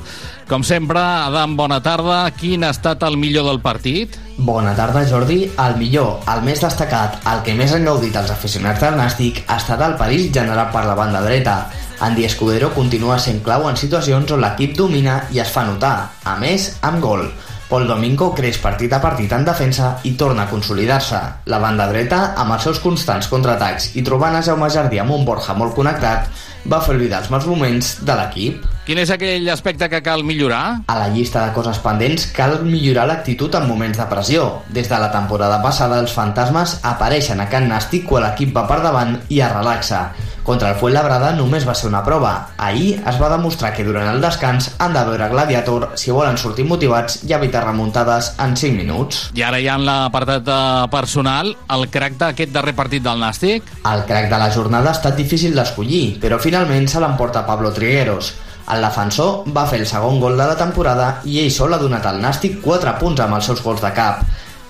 Com 0.49 0.63
sempre, 0.65 0.97
Adam, 0.97 1.59
bona 1.59 1.77
tarda. 1.85 2.23
Quin 2.33 2.63
ha 2.65 2.71
estat 2.73 3.03
el 3.05 3.19
millor 3.21 3.45
del 3.51 3.59
partit? 3.61 4.15
Bona 4.39 4.71
tarda, 4.73 5.03
Jordi. 5.05 5.43
El 5.61 5.75
millor, 5.77 6.23
el 6.33 6.41
més 6.47 6.63
destacat, 6.65 7.19
el 7.29 7.43
que 7.45 7.53
més 7.59 7.75
han 7.77 7.85
gaudit 7.85 8.17
els 8.17 8.33
aficionats 8.33 8.81
del 8.81 8.97
Nàstic 8.97 9.43
ha 9.45 9.59
estat 9.61 9.85
el 9.85 9.99
perill 10.01 10.31
generat 10.33 10.73
per 10.73 10.87
la 10.89 10.95
banda 10.97 11.21
dreta. 11.21 11.59
Andy 12.01 12.25
Escudero 12.25 12.71
continua 12.73 13.19
sent 13.21 13.43
clau 13.45 13.69
en 13.69 13.77
situacions 13.77 14.33
on 14.33 14.41
l'equip 14.41 14.73
domina 14.79 15.19
i 15.37 15.43
es 15.45 15.53
fa 15.53 15.67
notar, 15.69 15.93
a 16.25 16.39
més, 16.41 16.71
amb 16.81 17.05
gol. 17.05 17.27
Pol 17.69 17.85
Domingo 17.85 18.31
creix 18.33 18.57
partit 18.65 18.95
a 18.97 19.03
partit 19.05 19.35
en 19.37 19.45
defensa 19.45 19.99
i 20.09 20.15
torna 20.17 20.47
a 20.47 20.49
consolidar-se. 20.49 21.21
La 21.53 21.61
banda 21.61 21.91
dreta, 21.93 22.23
amb 22.41 22.57
els 22.57 22.65
seus 22.65 22.81
constants 22.81 23.29
contraatacs 23.29 23.91
i 24.01 24.07
trobant 24.07 24.39
a 24.39 24.41
Jaume 24.41 24.73
Jardí 24.73 25.05
amb 25.05 25.13
un 25.13 25.29
Borja 25.29 25.53
molt 25.53 25.77
connectat, 25.77 26.33
va 26.65 26.81
fer 26.81 26.97
oblidar 26.97 27.21
els 27.21 27.29
mals 27.37 27.53
moments 27.53 27.99
de 28.01 28.17
l'equip. 28.17 28.78
Quin 28.89 28.97
és 29.03 29.11
aquell 29.13 29.45
aspecte 29.53 29.85
que 29.93 29.99
cal 30.01 30.23
millorar? 30.25 30.81
A 30.89 30.95
la 30.97 31.11
llista 31.13 31.43
de 31.43 31.53
coses 31.53 31.77
pendents 31.85 32.23
cal 32.33 32.55
millorar 32.65 33.03
l'actitud 33.11 33.53
en 33.59 33.67
moments 33.69 33.99
de 34.01 34.07
pressió. 34.09 34.47
Des 34.73 34.89
de 34.89 34.97
la 35.03 35.11
temporada 35.13 35.59
passada, 35.61 35.99
els 36.01 36.15
fantasmes 36.17 36.79
apareixen 36.89 37.45
a 37.45 37.51
Can 37.53 37.69
Nàstic 37.69 38.07
quan 38.09 38.25
l'equip 38.25 38.57
va 38.57 38.65
per 38.71 38.79
davant 38.81 39.19
i 39.29 39.43
es 39.45 39.53
relaxa. 39.53 40.07
Contra 40.41 40.71
el 40.73 40.81
Fuenlabrada 40.81 41.35
només 41.37 41.69
va 41.69 41.75
ser 41.77 41.91
una 41.91 42.01
prova. 42.07 42.33
Ahir 42.57 42.95
es 42.97 43.21
va 43.21 43.29
demostrar 43.35 43.75
que 43.77 43.85
durant 43.85 44.09
el 44.09 44.25
descans 44.25 44.71
han 44.81 44.97
de 44.97 45.05
veure 45.11 45.29
Gladiator 45.35 45.91
si 46.01 46.17
volen 46.17 46.41
sortir 46.41 46.65
motivats 46.65 47.21
i 47.29 47.37
evitar 47.37 47.67
remuntades 47.67 48.33
en 48.41 48.57
5 48.57 48.73
minuts. 48.81 49.21
I 49.37 49.45
ara 49.45 49.61
ja 49.61 49.77
en 49.77 49.85
l'apartat 49.85 50.49
eh, 50.49 50.89
personal, 50.89 51.53
el 51.77 51.89
crac 51.93 52.17
d'aquest 52.25 52.57
darrer 52.57 52.73
partit 52.73 53.05
del 53.05 53.21
Nàstic? 53.21 53.69
El 53.85 54.09
crac 54.09 54.33
de 54.33 54.41
la 54.41 54.49
jornada 54.49 54.95
ha 54.95 54.97
estat 54.97 55.21
difícil 55.21 55.53
d'escollir, 55.53 56.17
però 56.25 56.41
finalment 56.41 56.89
se 56.89 57.05
l'emporta 57.05 57.45
Pablo 57.45 57.77
Trigueros. 57.77 58.39
El 58.69 58.83
defensor 58.85 59.47
va 59.57 59.65
fer 59.69 59.79
el 59.81 59.87
segon 59.89 60.19
gol 60.21 60.37
de 60.37 60.45
la 60.45 60.57
temporada 60.59 61.23
i 61.25 61.39
ell 61.41 61.53
sol 61.53 61.73
ha 61.73 61.81
donat 61.81 62.05
al 62.07 62.21
Nàstic 62.21 62.59
4 62.65 62.99
punts 63.01 63.23
amb 63.25 63.39
els 63.39 63.49
seus 63.49 63.63
gols 63.65 63.81
de 63.81 63.95
cap. 63.97 64.27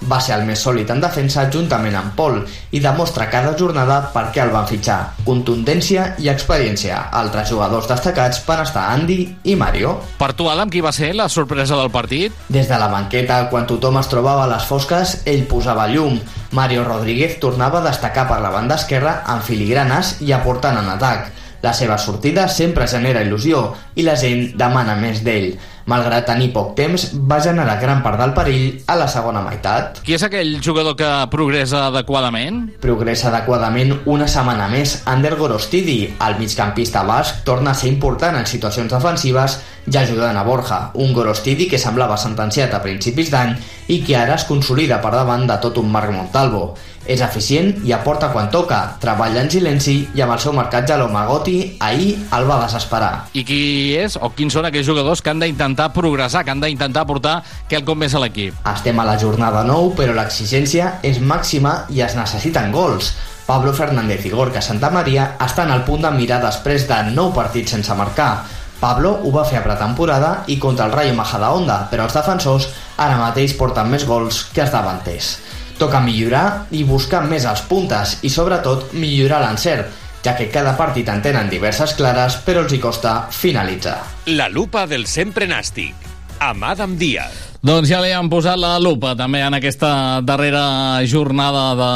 Va 0.07 0.21
ser 0.23 0.37
el 0.37 0.45
més 0.47 0.61
sòlid 0.63 0.93
en 0.95 1.01
defensa 1.03 1.49
juntament 1.51 1.97
amb 1.99 2.13
Pol 2.15 2.37
i 2.71 2.79
demostra 2.79 3.27
cada 3.33 3.57
jornada 3.59 3.97
per 4.15 4.29
què 4.31 4.45
el 4.45 4.53
van 4.55 4.69
fitxar. 4.71 4.99
Contundència 5.27 6.05
i 6.23 6.29
experiència. 6.31 7.01
Altres 7.19 7.51
jugadors 7.51 7.89
destacats 7.91 8.39
van 8.47 8.63
estar 8.63 8.85
Andy 8.93 9.19
i 9.51 9.57
Mario. 9.59 9.97
Per 10.21 10.31
tu, 10.39 10.47
Adam, 10.47 10.71
qui 10.71 10.85
va 10.85 10.95
ser 10.95 11.11
la 11.19 11.27
sorpresa 11.27 11.75
del 11.81 11.91
partit? 11.91 12.37
Des 12.47 12.71
de 12.71 12.79
la 12.79 12.87
banqueta, 12.93 13.41
quan 13.51 13.67
tothom 13.67 13.99
es 13.99 14.13
trobava 14.13 14.47
a 14.47 14.53
les 14.55 14.71
fosques, 14.71 15.17
ell 15.27 15.43
posava 15.51 15.89
llum. 15.91 16.21
Mario 16.55 16.87
Rodríguez 16.87 17.41
tornava 17.43 17.83
a 17.83 17.89
destacar 17.91 18.29
per 18.31 18.39
la 18.45 18.55
banda 18.55 18.79
esquerra 18.79 19.25
amb 19.27 19.43
filigranes 19.43 20.21
i 20.23 20.31
aportant 20.39 20.79
en 20.79 20.95
atac. 20.95 21.33
La 21.63 21.73
seva 21.75 21.99
sortida 21.99 22.47
sempre 22.49 22.87
genera 22.87 23.25
il·lusió 23.27 23.65
i 23.99 24.05
la 24.07 24.15
gent 24.19 24.53
demana 24.59 24.95
més 24.99 25.25
d'ell. 25.27 25.57
Malgrat 25.89 26.27
tenir 26.29 26.51
poc 26.53 26.75
temps, 26.77 27.07
va 27.17 27.39
generar 27.41 27.79
gran 27.81 28.03
part 28.05 28.21
del 28.21 28.35
perill 28.37 28.83
a 28.93 28.99
la 29.01 29.07
segona 29.09 29.41
meitat. 29.41 30.03
Qui 30.05 30.15
és 30.19 30.25
aquell 30.27 30.59
jugador 30.63 30.95
que 30.99 31.09
progressa 31.33 31.87
adequadament? 31.87 32.67
Progressa 32.83 33.31
adequadament 33.31 33.95
una 34.05 34.29
setmana 34.29 34.69
més 34.69 34.99
Ander 35.09 35.33
Gorostidi. 35.41 36.03
El 36.29 36.37
migcampista 36.39 37.07
basc 37.09 37.41
torna 37.49 37.73
a 37.73 37.79
ser 37.79 37.89
important 37.89 38.37
en 38.37 38.47
situacions 38.47 38.93
defensives 38.93 39.57
i 39.89 39.97
ajudant 39.97 40.37
a 40.37 40.45
Borja, 40.45 40.91
un 41.01 41.15
Gorostidi 41.17 41.67
que 41.69 41.81
semblava 41.81 42.19
sentenciat 42.21 42.75
a 42.77 42.83
principis 42.85 43.31
d'any 43.33 43.55
i 43.89 44.03
que 44.05 44.17
ara 44.17 44.37
es 44.37 44.45
consolida 44.45 45.01
per 45.01 45.15
davant 45.15 45.47
de 45.49 45.57
tot 45.63 45.79
un 45.81 45.89
Marc 45.91 46.13
Montalvo. 46.13 46.75
És 47.09 47.23
eficient 47.25 47.71
i 47.89 47.95
aporta 47.97 48.29
quan 48.35 48.51
toca, 48.53 48.83
treballa 49.01 49.41
en 49.41 49.49
silenci 49.49 49.95
i 50.15 50.21
amb 50.21 50.35
el 50.35 50.43
seu 50.43 50.53
marcatge 50.53 50.93
a 50.93 50.99
l'Omagoti 51.01 51.55
ahir 51.81 52.11
el 52.37 52.45
va 52.51 52.59
desesperar. 52.67 53.13
I 53.33 53.47
qui 53.49 53.63
és 53.97 54.19
o 54.21 54.29
quins 54.37 54.53
són 54.53 54.69
aquells 54.69 54.91
jugadors 54.91 55.25
que 55.25 55.33
han 55.33 55.41
d'intentar 55.41 55.89
progressar, 55.97 56.45
que 56.45 56.53
han 56.53 56.61
d'intentar 56.61 57.07
portar 57.09 57.39
quelcom 57.71 58.05
més 58.05 58.13
a 58.13 58.21
l'equip? 58.21 58.61
Estem 58.69 59.01
a 59.01 59.09
la 59.09 59.17
jornada 59.17 59.65
9, 59.65 59.97
però 59.97 60.13
l'exigència 60.19 60.99
és 61.01 61.23
màxima 61.25 61.87
i 61.89 62.05
es 62.05 62.19
necessiten 62.19 62.77
gols. 62.77 63.15
Pablo 63.49 63.73
Fernández 63.73 64.27
i 64.29 64.31
Gorka 64.35 64.61
Santamaria 64.61 65.31
estan 65.41 65.71
al 65.73 65.87
punt 65.89 66.03
de 66.05 66.11
mirar 66.13 66.43
després 66.43 66.85
de 66.91 66.99
9 67.15 67.33
partits 67.33 67.73
sense 67.73 67.95
marcar. 67.97 68.58
Pablo 68.79 69.11
ho 69.25 69.31
va 69.35 69.45
fer 69.45 69.59
a 69.59 69.65
pretemporada 69.65 70.45
i 70.47 70.59
contra 70.63 70.87
el 70.87 70.93
Rayo 70.95 71.15
Majadahonda, 71.19 71.81
però 71.91 72.07
els 72.07 72.15
defensors 72.15 72.69
ara 72.97 73.19
mateix 73.19 73.57
porten 73.59 73.91
més 73.91 74.07
gols 74.07 74.45
que 74.55 74.63
els 74.63 74.75
davanters. 74.75 75.33
Toca 75.79 76.03
millorar 76.03 76.69
i 76.75 76.85
buscar 76.87 77.25
més 77.27 77.47
els 77.47 77.65
puntes 77.67 78.19
i 78.23 78.31
sobretot 78.31 78.95
millorar 78.95 79.43
l'encert, 79.43 79.91
ja 80.23 80.35
que 80.39 80.51
cada 80.55 80.77
partit 80.79 81.11
en 81.11 81.23
tenen 81.23 81.51
diverses 81.51 81.95
clares 81.99 82.39
però 82.47 82.67
els 82.67 82.75
hi 82.75 82.81
costa 82.83 83.19
finalitzar. 83.35 83.99
La 84.31 84.49
lupa 84.49 84.87
del 84.87 85.07
sempre 85.11 85.51
nàstic. 85.51 85.95
Amb 86.39 86.71
Adam 86.71 86.95
Díaz. 86.99 87.48
Doncs 87.59 87.89
ja 87.91 87.99
li 87.99 88.13
han 88.15 88.29
posat 88.31 88.55
la 88.61 88.77
lupa 88.79 89.17
també 89.19 89.41
en 89.43 89.57
aquesta 89.57 90.21
darrera 90.23 91.03
jornada 91.11 91.63
de, 91.75 91.89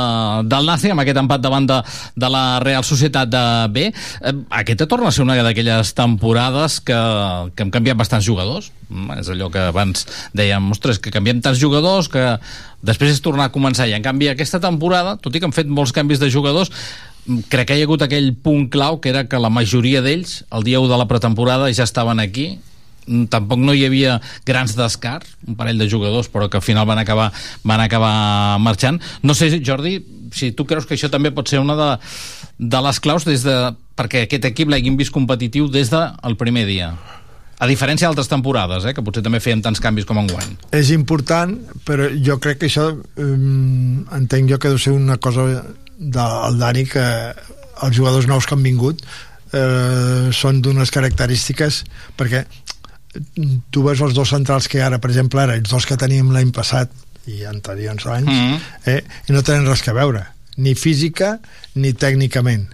del 0.51 0.67
Nàstic, 0.67 0.91
amb 0.91 1.05
aquest 1.05 1.21
empat 1.21 1.45
davant 1.45 1.69
de, 1.71 1.77
de 2.19 2.31
la 2.35 2.59
Real 2.65 2.83
Societat 2.83 3.31
de 3.31 3.43
B. 3.71 3.85
Eh, 3.93 4.33
Aquesta 4.59 4.89
torna 4.91 5.13
a 5.13 5.15
ser 5.15 5.23
una 5.23 5.37
d'aquelles 5.39 5.95
temporades 5.95 6.81
que, 6.83 6.99
que 7.55 7.63
hem 7.63 7.71
canviat 7.71 8.01
bastants 8.01 8.27
jugadors. 8.27 8.73
Mm, 8.89 9.21
És 9.23 9.31
allò 9.31 9.53
que 9.55 9.63
abans 9.69 10.03
dèiem, 10.35 10.67
ostres, 10.75 10.99
que 10.99 11.15
canviem 11.15 11.39
tants 11.45 11.63
jugadors 11.63 12.11
que 12.11 12.27
després 12.83 13.15
és 13.15 13.23
tornar 13.23 13.47
a 13.47 13.55
començar. 13.55 13.87
I 13.87 13.95
en 13.95 14.03
canvi 14.03 14.33
aquesta 14.33 14.59
temporada, 14.59 15.15
tot 15.23 15.31
i 15.31 15.39
que 15.39 15.47
han 15.47 15.55
fet 15.55 15.71
molts 15.71 15.95
canvis 15.95 16.19
de 16.19 16.33
jugadors, 16.35 16.75
mm, 17.29 17.47
crec 17.55 17.71
que 17.71 17.79
hi 17.79 17.87
ha 17.87 17.91
hagut 17.91 18.03
aquell 18.03 18.33
punt 18.35 18.67
clau 18.75 18.99
que 18.99 19.15
era 19.15 19.29
que 19.31 19.39
la 19.39 19.53
majoria 19.63 20.03
d'ells, 20.03 20.43
el 20.51 20.67
dia 20.67 20.83
1 20.83 20.91
de 20.91 20.99
la 20.99 21.07
pretemporada, 21.07 21.71
ja 21.71 21.87
estaven 21.87 22.19
aquí 22.19 22.59
tampoc 23.31 23.61
no 23.63 23.75
hi 23.75 23.85
havia 23.87 24.19
grans 24.47 24.77
descars, 24.79 25.37
un 25.47 25.57
parell 25.59 25.81
de 25.81 25.89
jugadors, 25.91 26.31
però 26.33 26.49
que 26.49 26.61
al 26.61 26.67
final 26.67 26.87
van 26.87 27.03
acabar, 27.03 27.31
van 27.65 27.81
acabar 27.81 28.59
marxant. 28.63 29.01
No 29.23 29.35
sé, 29.35 29.51
Jordi, 29.65 29.99
si 30.33 30.53
tu 30.53 30.67
creus 30.67 30.87
que 30.87 30.97
això 30.97 31.11
també 31.13 31.33
pot 31.35 31.49
ser 31.49 31.61
una 31.63 31.77
de, 31.79 31.91
de 32.59 32.83
les 32.87 33.01
claus 33.01 33.27
des 33.29 33.45
de, 33.47 33.57
perquè 33.99 34.27
aquest 34.27 34.47
equip 34.53 34.71
l'haguem 34.73 34.97
vist 35.01 35.15
competitiu 35.15 35.69
des 35.69 35.91
del 35.93 36.39
primer 36.41 36.67
dia. 36.69 36.93
A 37.63 37.69
diferència 37.71 38.09
d'altres 38.09 38.31
temporades, 38.31 38.85
eh, 38.85 38.95
que 38.95 39.05
potser 39.07 39.23
també 39.23 39.39
feien 39.39 39.61
tants 39.63 39.81
canvis 39.83 40.07
com 40.09 40.19
enguany. 40.19 40.57
És 40.75 40.91
important, 40.91 41.55
però 41.87 42.09
jo 42.11 42.39
crec 42.43 42.59
que 42.59 42.71
això 42.71 42.89
um, 42.91 44.01
entenc 44.17 44.51
jo 44.51 44.59
que 44.59 44.73
deu 44.73 44.81
ser 44.83 44.97
una 44.97 45.19
cosa 45.23 45.45
del 45.99 46.59
Dani 46.59 46.89
que 46.91 47.05
els 47.83 47.95
jugadors 47.95 48.27
nous 48.27 48.47
que 48.47 48.57
han 48.57 48.67
vingut 48.67 49.05
eh, 49.53 50.31
són 50.35 50.59
d'unes 50.65 50.91
característiques 50.91 51.85
perquè 52.19 52.45
tu 53.71 53.85
veus 53.85 54.01
els 54.01 54.15
dos 54.17 54.33
centrals 54.33 54.69
que 54.69 54.83
ara, 54.83 54.99
per 54.99 55.11
exemple, 55.13 55.43
ara, 55.43 55.57
els 55.61 55.71
dos 55.71 55.87
que 55.89 55.99
teníem 56.01 56.31
l'any 56.33 56.53
passat 56.55 56.93
i 57.31 57.45
anteriors 57.47 58.07
anys, 58.07 58.29
mm 58.29 58.53
-hmm. 58.53 58.61
eh, 58.87 59.03
i 59.29 59.33
no 59.33 59.43
tenen 59.43 59.67
res 59.69 59.83
que 59.83 59.93
veure, 59.93 60.27
ni 60.57 60.75
física 60.75 61.39
ni 61.75 61.93
tècnicament. 61.93 62.67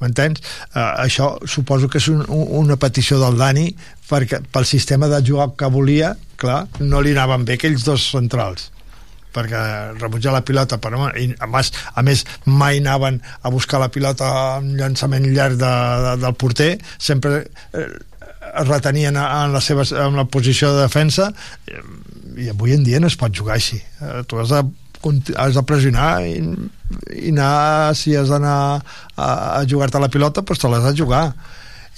M'entens? 0.00 0.40
Uh, 0.74 1.04
això 1.04 1.38
suposo 1.46 1.88
que 1.88 1.98
és 1.98 2.08
un, 2.08 2.24
un, 2.28 2.46
una 2.64 2.76
petició 2.76 3.18
del 3.20 3.36
Dani 3.36 3.74
perquè 4.08 4.40
pel 4.50 4.64
sistema 4.64 5.08
de 5.08 5.20
jugar 5.26 5.50
que 5.56 5.66
volia, 5.66 6.16
clar, 6.36 6.66
no 6.80 7.00
li 7.00 7.12
anaven 7.12 7.44
bé 7.44 7.58
aquells 7.58 7.84
dos 7.84 8.10
centrals 8.10 8.70
perquè 9.30 9.60
rebutjar 10.00 10.32
la 10.34 10.42
pilota 10.42 10.78
però, 10.82 11.08
i 11.14 11.30
a 11.38 11.46
més, 11.46 11.72
a 11.94 12.02
més 12.02 12.24
mai 12.46 12.80
anaven 12.80 13.20
a 13.42 13.50
buscar 13.54 13.78
la 13.78 13.90
pilota 13.94 14.58
en 14.58 14.76
llançament 14.78 15.28
llarg 15.30 15.54
de, 15.60 15.70
de, 16.04 16.16
del 16.24 16.34
porter 16.34 16.70
sempre 16.98 17.44
eh, 17.72 17.86
es 18.40 18.68
retenien 18.68 19.16
en 19.16 19.52
la, 19.52 19.60
seva, 19.60 19.84
en 19.84 20.16
la 20.16 20.26
posició 20.30 20.72
de 20.74 20.86
defensa 20.86 21.30
i 22.40 22.48
avui 22.50 22.74
en 22.74 22.84
dia 22.86 23.00
no 23.00 23.10
es 23.10 23.18
pot 23.20 23.34
jugar 23.36 23.58
així. 23.58 23.80
Eh, 24.00 24.22
tu 24.28 24.40
has 24.40 24.52
de, 24.54 24.62
has 25.36 25.56
de 25.56 25.64
pressionar 25.66 26.22
i, 26.26 26.38
i 27.18 27.32
anar, 27.34 27.92
si 27.98 28.14
has 28.16 28.32
d'anar 28.32 28.56
a, 28.80 29.26
a 29.26 29.60
jugar-te 29.68 30.00
la 30.00 30.10
pilota 30.12 30.44
doncs 30.44 30.62
te 30.62 30.72
l'has 30.72 30.88
de 30.88 30.96
jugar. 30.96 31.26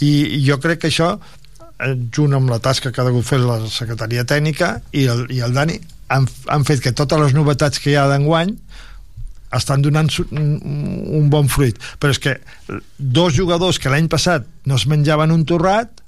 I, 0.03 0.13
i 0.39 0.43
jo 0.47 0.59
crec 0.63 0.83
que 0.83 0.91
això 0.91 1.15
eh, 1.15 1.95
junt 2.15 2.35
amb 2.39 2.51
la 2.51 2.61
tasca 2.65 2.91
que 2.91 3.03
ha 3.03 3.07
hagut 3.07 3.29
fer 3.29 3.41
la 3.43 3.61
secretaria 3.71 4.27
tècnica 4.27 4.75
i 4.93 5.07
el, 5.13 5.29
i 5.31 5.43
el 5.47 5.55
Dani 5.55 5.79
han, 6.13 6.27
han 6.51 6.67
fet 6.69 6.83
que 6.83 6.97
totes 6.97 7.21
les 7.21 7.37
novetats 7.37 7.81
que 7.81 7.93
hi 7.93 7.99
ha 8.01 8.09
d'enguany 8.11 8.57
estan 9.53 9.83
donant 9.85 10.09
un 10.33 11.27
bon 11.33 11.49
fruit. 11.53 11.77
Però 12.01 12.13
és 12.15 12.21
que 12.23 12.39
dos 12.97 13.35
jugadors 13.37 13.79
que 13.79 13.93
l'any 13.93 14.09
passat 14.09 14.47
no 14.65 14.79
es 14.81 14.87
menjaven 14.89 15.35
un 15.35 15.45
torrat 15.49 16.02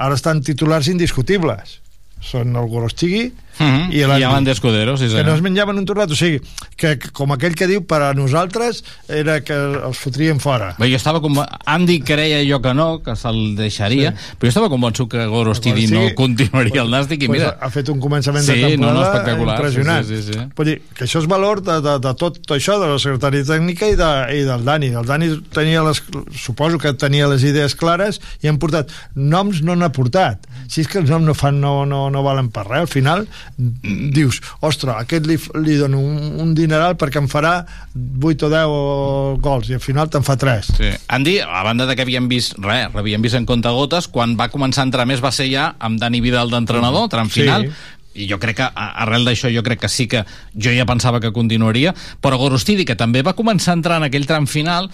ara 0.00 0.16
estan 0.16 0.40
titulars 0.44 0.88
indiscutibles. 0.88 1.78
Són 2.24 2.56
el 2.56 2.68
Gorostigui 2.72 3.28
uh 3.58 3.64
-huh. 3.64 3.92
i 3.92 4.04
l'Andy 4.06 4.50
Escudero 4.50 4.96
sí, 4.96 5.08
que 5.08 5.24
no 5.24 5.34
es 5.34 5.42
menjaven 5.42 5.78
un 5.78 5.84
torrat 5.84 6.10
o 6.10 6.16
sigui, 6.16 6.40
que, 6.76 6.98
que 6.98 7.10
com 7.10 7.32
aquell 7.32 7.54
que 7.54 7.66
diu 7.66 7.84
per 7.86 8.02
a 8.02 8.14
nosaltres 8.14 8.84
era 9.08 9.40
que 9.40 9.54
els 9.54 9.98
fotrien 9.98 10.40
fora 10.40 10.74
Bé, 10.78 10.88
jo 10.88 10.96
estava 10.96 11.20
com... 11.20 11.34
Andy 11.66 12.00
creia 12.00 12.40
jo 12.44 12.60
que 12.60 12.74
no 12.74 13.02
que 13.02 13.16
se'l 13.16 13.56
deixaria, 13.56 14.12
sí. 14.12 14.36
però 14.38 14.48
jo 14.48 14.48
estava 14.48 14.68
convençut 14.68 15.10
que 15.10 15.26
Gorostigui 15.26 15.86
sí. 15.86 15.94
no 15.94 16.14
continuaria 16.14 16.82
el 16.82 16.90
Nàstic 16.90 17.22
i 17.22 17.26
pues 17.26 17.40
mira... 17.40 17.56
ha 17.60 17.70
fet 17.70 17.88
un 17.88 18.00
començament 18.00 18.44
sí, 18.44 18.52
de 18.52 18.70
temporada 18.70 18.94
no, 18.94 19.00
no, 19.00 19.06
espectacular. 19.06 19.56
impressionant 19.58 20.06
sí, 20.06 20.22
sí, 20.22 20.32
sí. 20.32 20.46
Vull 20.56 20.66
dir, 20.66 20.78
que 20.94 21.04
això 21.04 21.20
és 21.22 21.28
valor 21.30 21.62
de, 21.62 21.80
de, 21.80 21.98
de 21.98 22.14
tot 22.14 22.38
això 22.56 22.78
de 22.80 22.90
la 22.92 22.98
secretaria 22.98 23.44
tècnica 23.44 23.88
i, 23.90 23.96
de, 23.98 24.10
i 24.40 24.44
del 24.48 24.64
Dani 24.64 24.92
el 25.00 25.06
Dani 25.06 25.30
tenia 25.54 25.82
les, 25.86 26.02
suposo 26.36 26.78
que 26.78 26.92
tenia 26.94 27.28
les 27.30 27.44
idees 27.46 27.74
clares 27.78 28.20
i 28.42 28.50
han 28.50 28.58
portat 28.62 28.92
noms 29.14 29.62
no 29.66 29.76
n'ha 29.76 29.90
portat 29.94 30.46
si 30.70 30.84
és 30.84 30.90
que 30.90 31.00
els 31.02 31.10
noms 31.10 31.26
no 31.26 31.34
fan 31.34 31.60
no, 31.60 31.84
no, 31.88 32.08
no 32.12 32.24
valen 32.26 32.50
per 32.54 32.66
res 32.68 32.86
al 32.86 32.90
final 32.90 33.26
dius, 33.56 34.40
ostres, 34.66 34.94
aquest 35.04 35.28
li, 35.28 35.36
li 35.62 35.76
dono 35.80 36.00
un, 36.00 36.40
un 36.42 36.54
dineral 36.56 36.96
perquè 37.00 37.22
em 37.22 37.28
farà 37.30 37.60
8 37.94 38.48
o 38.48 38.50
10 38.52 39.40
gols 39.44 39.70
i 39.70 39.78
al 39.78 39.84
final 39.84 40.10
te'n 40.10 40.26
fa 40.26 40.36
3 40.40 40.72
sí. 40.80 40.90
Andy, 41.12 41.38
a 41.44 41.62
banda 41.66 41.86
de 41.88 41.96
que 41.96 42.06
havíem 42.06 42.28
vist 42.30 42.58
res, 42.58 42.90
l'havíem 42.94 43.22
vist 43.22 43.38
en 43.38 43.48
comptagotes 43.48 44.10
quan 44.12 44.36
va 44.38 44.50
començar 44.52 44.84
a 44.84 44.90
entrar 44.90 45.08
més 45.08 45.22
va 45.24 45.32
ser 45.34 45.50
ja 45.52 45.72
amb 45.78 46.00
Dani 46.00 46.22
Vidal 46.24 46.52
d'entrenador, 46.52 47.08
tram 47.12 47.32
final. 47.32 47.68
Sí 47.68 47.96
i 48.14 48.26
jo 48.26 48.40
crec 48.42 48.58
que 48.58 48.68
arrel 48.74 49.26
d'això 49.28 49.50
jo 49.54 49.62
crec 49.62 49.84
que 49.84 49.88
sí 49.88 50.08
que 50.10 50.24
jo 50.54 50.72
ja 50.74 50.86
pensava 50.86 51.20
que 51.22 51.32
continuaria 51.32 51.94
però 52.20 52.38
Gorostidi 52.40 52.84
que 52.84 52.98
també 52.98 53.22
va 53.22 53.36
començar 53.38 53.74
a 53.74 53.78
entrar 53.78 54.00
en 54.00 54.08
aquell 54.08 54.26
tram 54.26 54.48
final 54.50 54.90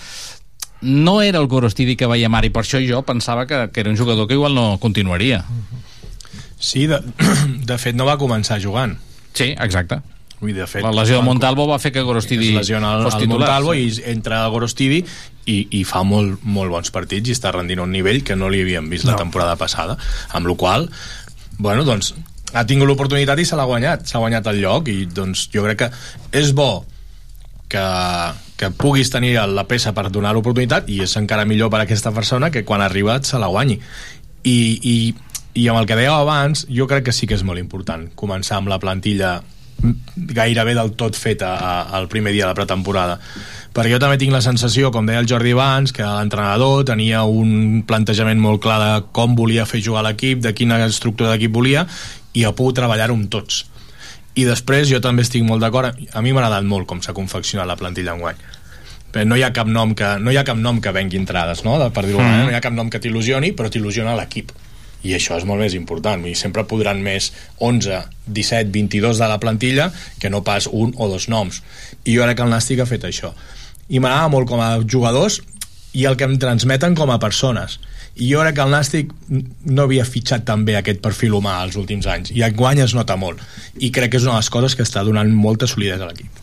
no 0.82 1.22
era 1.22 1.40
el 1.40 1.49
Gorostidi 1.49 1.97
que 1.97 2.09
veiem 2.11 2.34
ara 2.36 2.49
i 2.49 2.53
per 2.53 2.62
això 2.64 2.80
jo 2.84 3.01
pensava 3.09 3.47
que, 3.47 3.70
que 3.72 3.80
era 3.80 3.90
un 3.90 3.97
jugador 3.97 4.28
que 4.28 4.36
igual 4.36 4.55
no 4.55 4.76
continuaria 4.78 5.44
Sí, 6.59 6.87
de, 6.91 7.01
de 7.71 7.79
fet 7.79 7.97
no 7.97 8.07
va 8.09 8.19
començar 8.21 8.61
jugant. 8.63 8.97
Sí, 9.37 9.53
exacte. 9.53 10.01
Dir, 10.37 10.53
de 10.53 10.67
fet, 10.69 10.85
la 10.85 10.93
lesió 10.93 11.17
de 11.17 11.25
Montalvo 11.25 11.65
va 11.65 11.79
fer 11.81 11.95
que 11.95 12.03
Gorostidi 12.05 12.51
es 12.51 12.59
lesiona 12.59 12.93
el, 12.99 13.07
el 13.09 13.29
Montalvo 13.31 13.73
sí. 13.73 13.87
i 13.87 14.11
entra 14.13 14.43
a 14.45 14.51
Gorostidi 14.53 14.99
i, 15.01 15.57
i 15.79 15.81
fa 15.89 16.03
molt, 16.05 16.43
molt 16.45 16.75
bons 16.75 16.93
partits 16.93 17.31
i 17.31 17.37
està 17.37 17.55
rendint 17.55 17.81
un 17.81 17.95
nivell 17.95 18.21
que 18.27 18.37
no 18.37 18.51
li 18.53 18.61
havíem 18.61 18.91
vist 18.93 19.07
no. 19.07 19.15
la 19.15 19.23
temporada 19.23 19.57
passada 19.57 19.97
amb 20.37 20.51
la 20.51 20.57
qual 20.61 20.91
bueno, 21.57 21.87
doncs, 21.89 22.13
ha 22.53 22.67
tingut 22.69 22.91
l'oportunitat 22.91 23.41
i 23.41 23.47
se 23.49 23.57
l'ha 23.57 23.65
guanyat 23.65 24.05
s'ha 24.11 24.21
guanyat 24.21 24.53
el 24.53 24.61
lloc 24.61 24.93
i 24.93 25.07
doncs 25.09 25.47
jo 25.55 25.65
crec 25.65 25.87
que 25.87 25.91
és 26.37 26.53
bo 26.53 26.85
que, 27.73 27.87
que 28.61 28.71
puguis 28.77 29.09
tenir 29.11 29.39
la 29.41 29.65
peça 29.65 29.95
per 29.97 30.11
donar 30.13 30.35
l'oportunitat 30.37 30.93
i 30.93 31.01
és 31.07 31.17
encara 31.17 31.49
millor 31.49 31.73
per 31.73 31.81
a 31.81 31.87
aquesta 31.89 32.13
persona 32.13 32.53
que 32.53 32.65
quan 32.69 32.85
ha 32.85 32.91
arribat 32.91 33.25
se 33.25 33.41
la 33.41 33.49
guanyi 33.49 33.81
i, 34.47 34.59
i 34.85 34.97
i 35.57 35.67
amb 35.73 35.81
el 35.81 35.89
que 35.89 35.97
dèieu 35.97 36.15
abans, 36.15 36.67
jo 36.69 36.87
crec 36.89 37.09
que 37.09 37.15
sí 37.17 37.27
que 37.29 37.37
és 37.39 37.45
molt 37.47 37.61
important 37.61 38.07
començar 38.19 38.61
amb 38.61 38.69
la 38.69 38.81
plantilla 38.83 39.39
gairebé 40.17 40.75
del 40.75 40.95
tot 40.97 41.17
feta 41.17 41.53
al 41.93 42.09
primer 42.09 42.33
dia 42.33 42.47
de 42.47 42.53
la 42.53 42.57
pretemporada 42.57 43.19
perquè 43.77 43.93
jo 43.93 44.01
també 44.01 44.17
tinc 44.17 44.33
la 44.33 44.41
sensació, 44.41 44.89
com 44.93 45.05
deia 45.05 45.21
el 45.21 45.29
Jordi 45.29 45.53
abans 45.53 45.93
que 45.93 46.05
l'entrenador 46.05 46.85
tenia 46.89 47.25
un 47.29 47.83
plantejament 47.89 48.41
molt 48.41 48.63
clar 48.65 48.79
de 48.81 48.93
com 49.17 49.37
volia 49.37 49.67
fer 49.69 49.83
jugar 49.85 50.05
l'equip 50.07 50.41
de 50.45 50.55
quina 50.57 50.81
estructura 50.87 51.35
d'equip 51.35 51.53
volia 51.53 51.87
i 52.33 52.45
ha 52.45 52.55
pogut 52.57 52.81
treballar-ho 52.81 53.17
amb 53.17 53.29
tots 53.33 53.67
i 54.37 54.45
després 54.49 54.89
jo 54.89 55.01
també 55.05 55.25
estic 55.25 55.45
molt 55.45 55.65
d'acord 55.65 55.93
a 55.93 56.25
mi 56.25 56.33
m'ha 56.33 56.45
agradat 56.45 56.69
molt 56.69 56.89
com 56.89 57.03
s'ha 57.05 57.17
confeccionat 57.17 57.69
la 57.69 57.77
plantilla 57.77 58.17
enguany 58.17 58.41
però 59.13 59.25
no 59.29 59.37
hi 59.37 59.45
ha 59.45 59.53
cap 59.53 59.69
nom 59.69 59.95
que, 59.97 60.17
no 60.21 60.33
hi 60.33 60.41
ha 60.41 60.45
cap 60.45 60.57
nom 60.61 60.81
que 60.81 60.93
vengui 60.93 61.21
entrades 61.21 61.65
no? 61.65 61.77
per 61.93 62.07
dir-ho 62.09 62.21
mm. 62.21 62.49
no 62.49 62.53
hi 62.53 62.57
ha 62.57 62.65
cap 62.65 62.77
nom 62.77 62.89
que 62.93 63.01
t'il·lusioni 63.01 63.53
però 63.57 63.69
t'il·lusiona 63.73 64.17
l'equip 64.17 64.53
i 65.07 65.15
això 65.17 65.39
és 65.39 65.47
molt 65.49 65.63
més 65.63 65.77
important. 65.79 66.25
I 66.27 66.35
sempre 66.39 66.67
podran 66.69 67.03
més 67.05 67.31
11, 67.63 68.03
17, 68.27 68.73
22 68.75 69.23
de 69.23 69.29
la 69.31 69.41
plantilla 69.43 69.91
que 70.21 70.31
no 70.33 70.43
pas 70.47 70.69
un 70.71 70.95
o 70.97 71.09
dos 71.13 71.29
noms. 71.33 71.63
I 72.05 72.17
jo 72.17 72.27
crec 72.27 72.41
que 72.41 72.47
el 72.47 72.55
Nàstic 72.55 72.83
ha 72.83 72.89
fet 72.91 73.07
això. 73.09 73.33
I 73.89 74.03
m'agrada 74.03 74.33
molt 74.33 74.51
com 74.51 74.63
a 74.63 74.73
jugadors 74.83 75.41
i 75.97 76.05
el 76.11 76.19
que 76.19 76.27
em 76.29 76.37
transmeten 76.43 76.97
com 76.99 77.13
a 77.13 77.21
persones 77.23 77.79
i 78.17 78.31
jo 78.31 78.41
crec 78.41 78.57
que 78.57 78.64
el 78.64 78.73
Nàstic 78.73 79.12
no 79.29 79.85
havia 79.85 80.07
fitxat 80.09 80.47
tan 80.49 80.64
bé 80.64 80.79
aquest 80.79 81.03
perfil 81.05 81.37
humà 81.37 81.59
els 81.67 81.77
últims 81.77 82.09
anys 82.09 82.33
i 82.33 82.45
enguany 82.47 82.81
es 82.85 82.95
nota 82.97 83.19
molt 83.21 83.43
i 83.77 83.93
crec 83.93 84.14
que 84.14 84.21
és 84.21 84.25
una 84.25 84.39
de 84.39 84.45
les 84.45 84.53
coses 84.53 84.77
que 84.77 84.87
està 84.87 85.05
donant 85.05 85.33
molta 85.37 85.69
solidesa 85.69 86.07
a 86.07 86.12
l'equip 86.12 86.37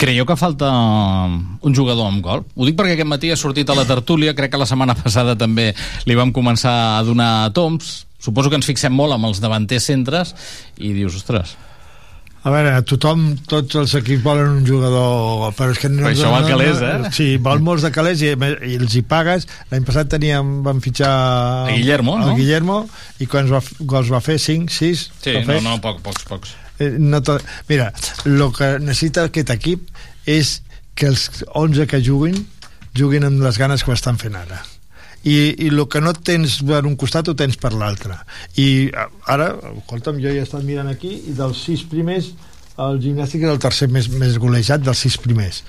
Creieu 0.00 0.26
que 0.28 0.36
falta 0.36 0.68
un 0.70 1.74
jugador 1.74 2.08
amb 2.08 2.22
gol? 2.24 2.44
Ho 2.54 2.68
dic 2.68 2.76
perquè 2.78 2.96
aquest 2.96 3.08
matí 3.08 3.30
ha 3.32 3.38
sortit 3.40 3.70
a 3.70 3.76
la 3.78 3.86
tertúlia, 3.88 4.34
crec 4.36 4.52
que 4.52 4.60
la 4.60 4.68
setmana 4.68 4.96
passada 5.02 5.36
també 5.38 5.70
li 6.06 6.18
vam 6.18 6.34
començar 6.36 6.74
a 6.98 7.02
donar 7.06 7.50
toms. 7.56 8.04
Suposo 8.20 8.52
que 8.52 8.58
ens 8.60 8.68
fixem 8.68 8.92
molt 8.92 9.16
amb 9.16 9.30
els 9.30 9.40
davanters 9.40 9.88
centres 9.88 10.34
i 10.76 10.92
dius, 10.92 11.16
ostres, 11.16 11.56
a 12.40 12.52
veure, 12.54 12.72
tothom, 12.88 13.24
tots 13.50 13.76
els 13.76 13.92
equips 13.98 14.22
volen 14.24 14.54
un 14.60 14.64
jugador, 14.64 15.50
però 15.58 15.74
és 15.74 15.80
que 15.82 15.90
no... 15.92 16.06
Però 16.06 16.12
això 16.14 16.30
val 16.32 16.46
calés, 16.48 16.80
eh? 16.80 17.10
Sí, 17.16 17.26
vol 17.42 17.60
molts 17.64 17.84
de 17.84 17.90
calés 17.92 18.22
i, 18.24 18.30
i 18.32 18.78
els 18.78 18.96
hi 18.96 19.02
pagues. 19.04 19.44
L'any 19.72 19.84
passat 19.88 20.08
teníem, 20.14 20.54
vam 20.64 20.80
fitxar... 20.80 21.12
A 21.66 21.74
Guillermo, 21.74 22.16
no? 22.22 22.32
Guillermo, 22.38 22.80
i 23.20 23.28
quan 23.28 23.50
va, 23.52 23.60
gols 23.92 24.08
va 24.12 24.22
fer? 24.24 24.38
5, 24.40 24.72
6? 24.72 25.04
Sí, 25.26 25.36
no, 25.44 25.60
no, 25.66 25.76
poc, 25.84 26.00
pocs, 26.06 26.24
pocs. 26.30 26.56
Eh, 26.80 26.94
no 26.96 27.20
to... 27.20 27.36
Mira, 27.68 27.90
el 28.24 28.46
que 28.56 28.72
necessita 28.80 29.28
aquest 29.28 29.52
equip 29.52 29.92
és 30.24 30.60
que 30.96 31.12
els 31.12 31.28
11 31.52 31.88
que 31.92 32.00
juguin 32.04 32.40
juguin 32.96 33.24
amb 33.28 33.44
les 33.44 33.60
ganes 33.60 33.84
que 33.84 33.92
ho 33.92 33.94
estan 33.96 34.18
fent 34.18 34.34
ara 34.34 34.64
i, 35.24 35.36
i 35.66 35.68
el 35.68 35.82
que 35.92 36.00
no 36.00 36.14
tens 36.16 36.60
per 36.66 36.84
un 36.88 36.96
costat 37.00 37.28
ho 37.28 37.34
tens 37.36 37.58
per 37.60 37.72
l'altre 37.76 38.16
i 38.60 38.88
ara, 39.28 39.52
escolta'm, 39.76 40.20
jo 40.22 40.32
ja 40.32 40.40
he 40.40 40.46
estat 40.46 40.64
mirant 40.64 40.88
aquí 40.92 41.12
i 41.28 41.36
dels 41.36 41.60
sis 41.68 41.84
primers 41.88 42.32
el 42.80 43.00
gimnàstic 43.02 43.44
és 43.44 43.52
el 43.52 43.60
tercer 43.60 43.90
més, 43.92 44.08
més 44.08 44.38
golejat 44.40 44.84
dels 44.84 45.04
sis 45.06 45.18
primers 45.20 45.62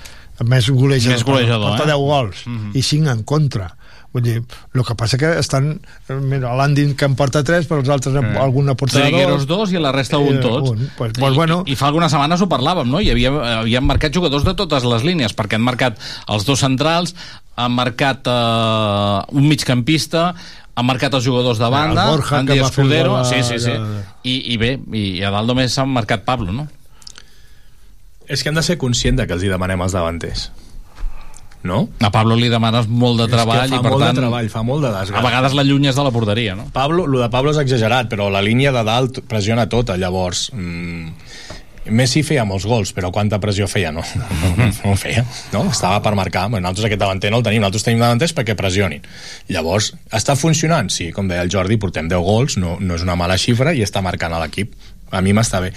més 0.48 0.70
golejador, 0.72 1.18
més 1.18 1.26
golejador 1.28 1.74
porta 1.76 1.84
eh? 1.84 1.92
10 1.92 2.06
gols 2.08 2.46
mm 2.46 2.58
-hmm. 2.58 2.76
i 2.78 2.82
5 2.82 3.12
en 3.12 3.22
contra 3.22 3.68
Vull 4.12 4.24
dir, 4.24 4.34
el 4.76 4.84
que 4.84 4.94
passa 4.98 5.16
que 5.16 5.28
estan... 5.40 5.70
Mira, 6.20 6.50
l'Andy 6.58 6.90
que 7.00 7.06
en 7.08 7.14
porta 7.16 7.40
3, 7.48 7.64
però 7.68 7.80
els 7.80 7.90
altres 7.92 8.12
mm. 8.12 8.36
alguna 8.42 8.74
porta 8.76 8.98
2. 9.00 9.06
Trigueros 9.08 9.46
2 9.48 9.72
i 9.72 9.80
la 9.80 9.92
resta 9.94 10.20
un 10.20 10.40
tots. 10.42 10.74
Un. 10.74 10.90
Pues, 10.98 11.14
pues, 11.16 11.32
I, 11.32 11.36
bueno. 11.36 11.62
I 11.64 11.76
fa 11.80 11.88
algunes 11.88 12.12
setmanes 12.12 12.44
ho 12.44 12.48
parlàvem, 12.50 12.90
no? 12.92 13.00
I 13.00 13.08
havia, 13.14 13.32
havien 13.62 13.86
marcat 13.88 14.12
jugadors 14.12 14.44
de 14.44 14.52
totes 14.58 14.84
les 14.84 15.06
línies, 15.08 15.32
perquè 15.36 15.56
han 15.56 15.64
marcat 15.64 15.96
els 16.28 16.44
dos 16.44 16.60
centrals, 16.60 17.14
han 17.56 17.72
marcat 17.72 18.28
eh, 18.28 19.22
un 19.32 19.48
migcampista, 19.48 20.26
han 20.76 20.88
marcat 20.88 21.16
els 21.16 21.24
jugadors 21.24 21.60
de 21.60 21.70
banda, 21.72 22.04
el 22.04 22.16
Borja, 22.18 22.38
Andy 22.42 22.58
Escudero, 22.58 23.16
gol 23.16 23.20
a- 23.20 23.24
sí, 23.28 23.40
sí, 23.48 23.58
sí. 23.60 23.72
I, 24.28 24.36
i 24.52 24.60
bé, 24.60 24.74
i 24.92 25.22
a 25.24 25.32
dalt 25.32 25.48
només 25.48 25.72
s'ha 25.72 25.88
marcat 25.88 26.24
Pablo, 26.28 26.52
no? 26.52 26.68
És 28.28 28.42
que 28.42 28.52
hem 28.52 28.56
de 28.56 28.64
ser 28.64 28.76
conscients 28.80 29.20
de 29.20 29.26
que 29.26 29.36
els 29.36 29.44
hi 29.44 29.50
demanem 29.52 29.80
els 29.84 29.96
davanters. 29.96 30.50
No? 31.62 31.84
A 32.02 32.10
Pablo 32.10 32.34
li 32.34 32.48
demanes 32.50 32.88
molt 32.90 33.20
de 33.22 33.28
treball 33.30 33.70
i 33.70 33.78
per 33.78 33.92
molt 33.92 34.02
tant 34.02 34.16
de 34.16 34.22
treball, 34.24 34.48
fa 34.50 34.64
molt 34.66 34.82
de 34.82 34.90
desgast. 34.90 35.18
a 35.20 35.22
vegades 35.22 35.54
l'allunyes 35.54 35.94
de 35.94 36.04
la 36.06 36.10
porteria, 36.10 36.56
no? 36.58 36.66
Pablo, 36.74 37.06
lo 37.06 37.22
de 37.22 37.30
Pablo 37.30 37.54
és 37.54 37.60
exagerat, 37.62 38.10
però 38.10 38.26
la 38.34 38.42
línia 38.42 38.74
de 38.74 38.82
dalt 38.86 39.22
pressiona 39.30 39.68
tota, 39.70 39.96
llavors... 39.96 40.48
Mm, 40.54 41.14
Messi 41.82 42.20
feia 42.22 42.44
molts 42.46 42.62
gols, 42.70 42.92
però 42.94 43.08
quanta 43.10 43.40
pressió 43.42 43.66
feia? 43.66 43.90
No, 43.90 44.04
no, 44.14 44.50
no, 44.54 44.68
no 44.70 44.92
feia, 44.94 45.24
no? 45.50 45.64
Estava 45.66 45.98
per 46.04 46.12
marcar. 46.14 46.44
Bueno, 46.46 46.62
nosaltres 46.68 46.86
aquest 46.86 47.00
davanter 47.00 47.32
no 47.34 47.40
el 47.40 47.46
tenim, 47.46 47.58
nosaltres 47.64 47.86
tenim 47.88 48.04
davanters 48.04 48.34
perquè 48.38 48.54
pressionin. 48.54 49.02
Llavors, 49.50 49.90
està 50.14 50.36
funcionant? 50.38 50.92
Sí, 50.94 51.08
com 51.10 51.26
deia 51.26 51.42
el 51.42 51.50
Jordi, 51.50 51.80
portem 51.82 52.06
10 52.06 52.22
gols, 52.22 52.56
no, 52.62 52.76
no 52.78 52.94
és 52.94 53.02
una 53.02 53.18
mala 53.18 53.34
xifra 53.34 53.74
i 53.74 53.82
està 53.82 53.98
marcant 53.98 54.30
a 54.30 54.38
l'equip. 54.44 54.76
A 55.10 55.20
mi 55.26 55.34
m'està 55.34 55.58
bé. 55.64 55.72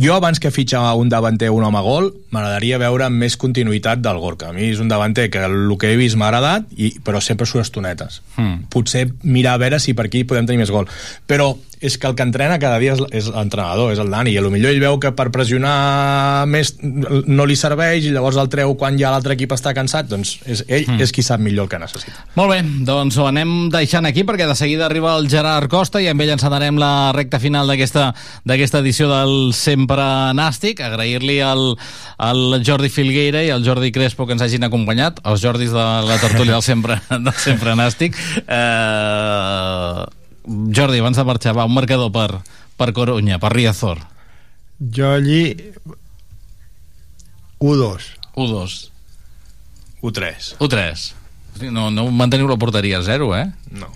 Jo, 0.00 0.16
abans 0.16 0.40
que 0.42 0.50
fitxa 0.50 0.80
un 0.98 1.10
davanter 1.12 1.50
un 1.54 1.64
home 1.64 1.80
gol, 1.86 2.08
m'agradaria 2.34 2.80
veure 2.82 3.06
més 3.14 3.36
continuïtat 3.38 4.02
del 4.02 4.18
Gorka. 4.18 4.50
A 4.50 4.56
mi 4.56 4.66
és 4.72 4.80
un 4.82 4.90
davanter 4.90 5.28
que 5.30 5.44
el 5.46 5.76
que 5.78 5.92
he 5.92 5.98
vist 6.00 6.18
m'ha 6.18 6.32
agradat, 6.32 6.66
i, 6.74 6.94
però 7.04 7.22
sempre 7.22 7.46
surt 7.46 7.66
estonetes. 7.66 8.20
Mm. 8.36 8.66
Potser 8.74 9.06
mirar 9.22 9.54
a 9.54 9.62
veure 9.62 9.78
si 9.78 9.94
per 9.94 10.08
aquí 10.08 10.24
podem 10.26 10.48
tenir 10.50 10.64
més 10.64 10.74
gol. 10.74 10.90
Però 11.30 11.52
és 11.84 11.98
que 12.00 12.08
el 12.08 12.16
que 12.16 12.24
entrena 12.26 12.58
cada 12.62 12.78
dia 12.80 12.94
és, 12.96 13.02
és 13.12 13.28
l'entrenador, 13.32 13.92
és 13.92 14.00
el 14.00 14.10
Dani, 14.12 14.32
i 14.32 14.40
potser 14.40 14.70
ell 14.72 14.80
veu 14.82 14.98
que 15.02 15.12
per 15.16 15.28
pressionar 15.34 16.46
més 16.50 16.74
no 16.80 17.44
li 17.48 17.56
serveix 17.58 18.08
i 18.08 18.12
llavors 18.14 18.38
el 18.40 18.48
treu 18.52 18.74
quan 18.80 18.96
ja 19.00 19.12
l'altre 19.12 19.36
equip 19.36 19.52
està 19.56 19.74
cansat, 19.76 20.08
doncs 20.10 20.38
és, 20.46 20.64
ell 20.68 20.84
Mm. 20.84 21.00
és 21.00 21.12
qui 21.16 21.22
sap 21.24 21.40
millor 21.40 21.64
el 21.64 21.70
que 21.72 21.78
necessita. 21.80 22.26
Molt 22.36 22.50
bé, 22.52 22.58
doncs 22.84 23.16
ho 23.18 23.26
anem 23.26 23.70
deixant 23.72 24.04
aquí 24.06 24.22
perquè 24.24 24.46
de 24.46 24.54
seguida 24.54 24.84
arriba 24.86 25.14
el 25.16 25.28
Gerard 25.32 25.70
Costa 25.72 26.00
i 26.02 26.08
amb 26.10 26.20
ell 26.20 26.34
encetarem 26.34 26.76
la 26.78 27.12
recta 27.16 27.40
final 27.40 27.66
d'aquesta 27.70 28.14
d'aquesta 28.44 28.82
edició 28.84 29.08
del 29.08 29.52
Sempre 29.56 30.04
Nàstic. 30.36 30.80
Agrair-li 30.84 31.40
al, 31.40 31.76
al 32.18 32.60
Jordi 32.66 32.90
Filgueira 32.92 33.42
i 33.42 33.50
al 33.50 33.64
Jordi 33.64 33.92
Crespo 33.92 34.26
que 34.26 34.36
ens 34.36 34.44
hagin 34.44 34.64
acompanyat, 34.68 35.20
els 35.24 35.40
Jordis 35.42 35.72
de 35.72 35.86
la 36.08 36.18
tertúlia 36.20 36.58
del 36.58 36.62
Sempre, 36.66 37.00
del 37.10 37.32
sempre 37.40 37.74
Nàstic. 37.78 38.18
Eh, 38.44 40.23
Jordi, 40.46 41.00
abans 41.00 41.16
de 41.16 41.24
marxar, 41.24 41.54
va, 41.56 41.64
un 41.64 41.74
marcador 41.74 42.12
per, 42.12 42.42
per 42.76 42.92
Corunya, 42.92 43.38
per 43.40 43.52
Riazor. 43.54 44.02
Jo 44.78 45.12
allí 45.14 45.54
1-2. 47.60 48.08
1-2. 48.36 48.90
1-3. 50.02 50.56
1-3. 50.60 51.12
No, 51.70 51.90
no 51.94 52.08
manteniu 52.10 52.48
la 52.50 52.58
porteria 52.60 52.98
a 52.98 53.06
0, 53.06 53.30
eh? 53.38 53.46
No. 53.70 53.88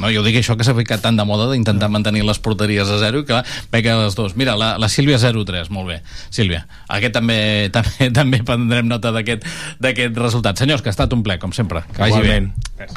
No, 0.00 0.08
jo 0.08 0.22
dic 0.24 0.38
això 0.40 0.54
que 0.56 0.64
s'ha 0.64 0.72
ficat 0.74 1.02
tant 1.04 1.18
de 1.18 1.24
moda 1.28 1.50
d'intentar 1.50 1.90
mantenir 1.92 2.22
les 2.24 2.38
porteries 2.40 2.88
a 2.88 2.96
0 3.02 3.20
i 3.20 3.26
que 3.28 3.40
ve 3.70 3.82
que 3.84 3.96
les 4.00 4.16
dos. 4.16 4.36
Mira, 4.38 4.54
la, 4.56 4.72
la 4.80 4.88
Sílvia 4.88 5.18
0-3, 5.20 5.68
molt 5.74 5.90
bé. 5.90 5.98
Sílvia, 6.32 6.62
aquest 6.88 7.18
també 7.18 7.40
també, 7.76 8.08
també 8.16 8.40
prendrem 8.46 8.88
nota 8.88 9.12
d'aquest 9.12 9.44
d'aquest 9.82 10.16
resultat. 10.16 10.62
Senyors, 10.62 10.82
que 10.82 10.88
ha 10.88 10.96
estat 10.96 11.12
un 11.12 11.26
ple, 11.26 11.36
com 11.42 11.52
sempre. 11.52 11.84
Que 11.92 12.06
vagi 12.06 12.16
Igualment. 12.16 12.54
bé. 12.78 12.88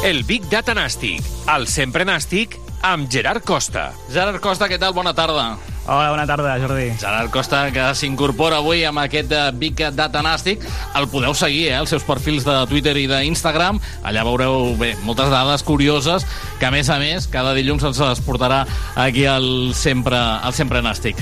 El 0.00 0.22
Big 0.24 0.46
Data 0.48 0.72
Nàstic, 0.72 1.20
el 1.52 1.66
sempre 1.68 2.06
nàstic, 2.08 2.54
amb 2.88 3.10
Gerard 3.12 3.44
Costa. 3.44 3.90
Gerard 4.08 4.40
Costa, 4.40 4.64
què 4.64 4.78
tal? 4.80 4.94
Bona 4.96 5.12
tarda. 5.12 5.58
Hola, 5.90 6.10
bona 6.12 6.22
tarda, 6.22 6.52
Jordi. 6.62 6.92
Gerard 7.00 7.32
Costa, 7.34 7.64
que 7.74 7.82
s'incorpora 7.98 8.60
avui 8.60 8.84
amb 8.86 9.00
aquest 9.02 9.32
eh, 9.34 9.40
Big 9.58 9.80
Data 9.90 10.20
Nàstic. 10.22 10.62
El 10.94 11.08
podeu 11.10 11.34
seguir, 11.34 11.64
eh, 11.72 11.80
els 11.80 11.90
seus 11.90 12.04
perfils 12.06 12.44
de 12.46 12.54
Twitter 12.70 12.92
i 12.94 13.08
d'Instagram. 13.10 13.80
Allà 14.06 14.22
veureu 14.22 14.76
bé, 14.78 14.92
moltes 15.02 15.32
dades 15.34 15.64
curioses 15.66 16.22
que, 16.60 16.68
a 16.68 16.70
més 16.70 16.86
a 16.94 17.00
més, 17.02 17.26
cada 17.32 17.56
dilluns 17.58 17.82
ens 17.88 17.98
les 18.06 18.22
portarà 18.22 18.60
aquí 18.94 19.24
al 19.26 19.74
Sempre, 19.74 20.14
al 20.14 20.54
sempre 20.54 20.78
Nàstic. 20.78 21.18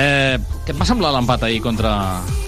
Eh, 0.00 0.40
què 0.64 0.72
et 0.72 0.80
va 0.80 0.86
semblar 0.88 1.10
l'empat 1.12 1.44
ahir 1.44 1.60
contra 1.60 1.92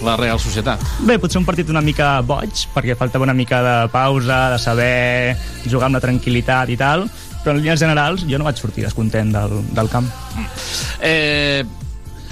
la 0.01 0.15
Real 0.17 0.41
Societat? 0.41 0.81
Bé, 1.05 1.19
potser 1.21 1.37
un 1.37 1.45
partit 1.45 1.69
una 1.69 1.85
mica 1.85 2.15
boig, 2.25 2.65
perquè 2.73 2.97
faltava 2.97 3.29
una 3.29 3.37
mica 3.37 3.61
de 3.61 3.75
pausa, 3.93 4.47
de 4.55 4.57
saber 4.57 5.37
jugar 5.67 5.91
amb 5.91 5.99
la 5.99 6.03
tranquil·litat 6.07 6.73
i 6.73 6.79
tal, 6.81 7.05
però 7.43 7.53
en 7.53 7.61
línies 7.61 7.79
generals 7.83 8.25
jo 8.29 8.39
no 8.39 8.47
vaig 8.47 8.59
sortir 8.59 8.85
descontent 8.87 9.33
del, 9.35 9.59
del 9.75 9.89
camp. 9.91 10.09
Eh, 11.03 11.63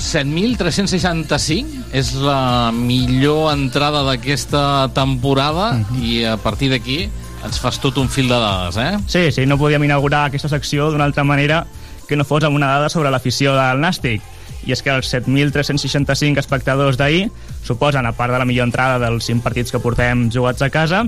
7.365 0.01 1.91
és 1.93 2.15
la 2.17 2.71
millor 2.73 3.51
entrada 3.53 4.01
d'aquesta 4.07 4.89
temporada 4.95 5.75
i 6.01 6.23
a 6.25 6.37
partir 6.41 6.71
d'aquí 6.71 7.03
ens 7.45 7.59
fas 7.61 7.77
tot 7.81 7.97
un 8.01 8.09
fil 8.09 8.29
de 8.29 8.37
dades, 8.37 8.77
eh? 8.77 8.97
Sí, 9.07 9.23
sí, 9.33 9.45
no 9.45 9.59
podíem 9.61 9.85
inaugurar 9.85 10.27
aquesta 10.27 10.49
secció 10.49 10.89
d'una 10.91 11.05
altra 11.05 11.23
manera 11.23 11.65
que 12.07 12.17
no 12.17 12.25
fos 12.25 12.43
amb 12.43 12.57
una 12.57 12.67
dada 12.73 12.89
sobre 12.89 13.11
l'afició 13.13 13.53
del 13.55 13.81
Nàstic. 13.81 14.25
I 14.67 14.75
és 14.75 14.81
que 14.85 14.91
els 14.93 15.07
7.365 15.09 16.37
espectadors 16.37 16.97
d'ahir 16.99 17.31
suposen, 17.65 18.05
a 18.05 18.11
part 18.13 18.33
de 18.33 18.41
la 18.41 18.45
millor 18.45 18.67
entrada 18.69 18.99
dels 19.01 19.25
5 19.25 19.41
partits 19.41 19.73
que 19.73 19.81
portem 19.81 20.27
jugats 20.33 20.61
a 20.61 20.69
casa, 20.69 21.05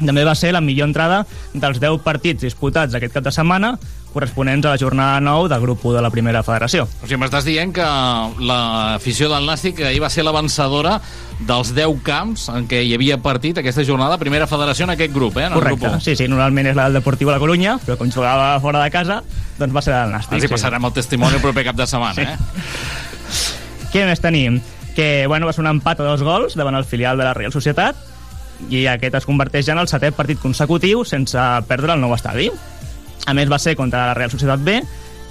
també 0.00 0.24
va 0.26 0.34
ser 0.34 0.52
la 0.52 0.60
millor 0.60 0.88
entrada 0.88 1.24
dels 1.52 1.78
10 1.80 2.00
partits 2.02 2.42
disputats 2.42 2.94
aquest 2.94 3.12
cap 3.14 3.22
de 3.24 3.30
setmana, 3.32 3.76
corresponents 4.14 4.64
a 4.66 4.70
la 4.70 4.78
jornada 4.78 5.20
9 5.20 5.48
del 5.50 5.60
grup 5.60 5.84
1 5.84 5.96
de 5.96 6.02
la 6.02 6.10
primera 6.10 6.42
federació. 6.46 6.84
O 7.02 7.06
sigui, 7.06 7.18
m'estàs 7.18 7.42
dient 7.46 7.72
que 7.74 7.82
l'afició 8.46 9.28
del 9.32 9.46
Nàstic 9.46 9.80
ahir 9.82 10.00
va 10.02 10.10
ser 10.10 10.22
la 10.24 10.30
vencedora 10.34 11.00
dels 11.46 11.72
10 11.74 11.96
camps 12.06 12.44
en 12.54 12.68
què 12.70 12.82
hi 12.86 12.92
havia 12.94 13.18
partit 13.22 13.58
aquesta 13.58 13.82
jornada, 13.86 14.18
primera 14.18 14.46
federació 14.46 14.86
en 14.86 14.94
aquest 14.94 15.12
grup, 15.14 15.36
eh? 15.38 15.48
En 15.48 15.52
Correcte, 15.58 15.80
grup 15.82 15.96
1. 15.98 16.00
sí, 16.06 16.14
sí, 16.16 16.28
normalment 16.30 16.70
és 16.70 16.76
la 16.78 16.84
del 16.88 17.00
Deportiu 17.00 17.30
a 17.30 17.34
la 17.34 17.42
Corunya, 17.42 17.76
però 17.84 17.96
com 17.98 18.10
jugava 18.14 18.52
fora 18.62 18.84
de 18.84 18.90
casa, 18.94 19.20
doncs 19.58 19.74
va 19.74 19.82
ser 19.82 19.94
la 19.96 20.04
del 20.06 20.14
Nàstic. 20.14 20.38
Ens 20.38 20.46
hi 20.46 20.52
passarem 20.54 20.84
el 20.86 20.92
testimoni 20.94 21.34
el 21.40 21.42
proper 21.42 21.64
cap 21.72 21.76
de 21.82 21.86
setmana, 21.90 22.14
Sí. 22.14 22.22
eh? 22.22 23.90
Què 23.92 24.06
més 24.06 24.20
tenim? 24.22 24.60
Que 24.94 25.26
bueno, 25.26 25.46
va 25.46 25.52
ser 25.52 25.62
un 25.64 25.70
empat 25.74 26.00
a 26.00 26.04
dos 26.06 26.22
gols 26.22 26.54
davant 26.54 26.74
el 26.78 26.84
filial 26.86 27.18
de 27.18 27.24
la 27.26 27.34
Real 27.34 27.50
Societat 27.52 27.96
i 28.70 28.84
aquest 28.90 29.18
es 29.18 29.26
converteix 29.28 29.68
en 29.72 29.80
el 29.82 29.88
setè 29.90 30.12
partit 30.14 30.40
consecutiu 30.42 31.04
sense 31.08 31.40
perdre 31.68 31.94
el 31.94 32.02
nou 32.02 32.14
estadi. 32.16 32.50
A 33.24 33.32
més, 33.36 33.48
va 33.48 33.58
ser 33.58 33.76
contra 33.76 34.10
la 34.10 34.14
Real 34.16 34.32
Societat 34.32 34.60
B, 34.64 34.80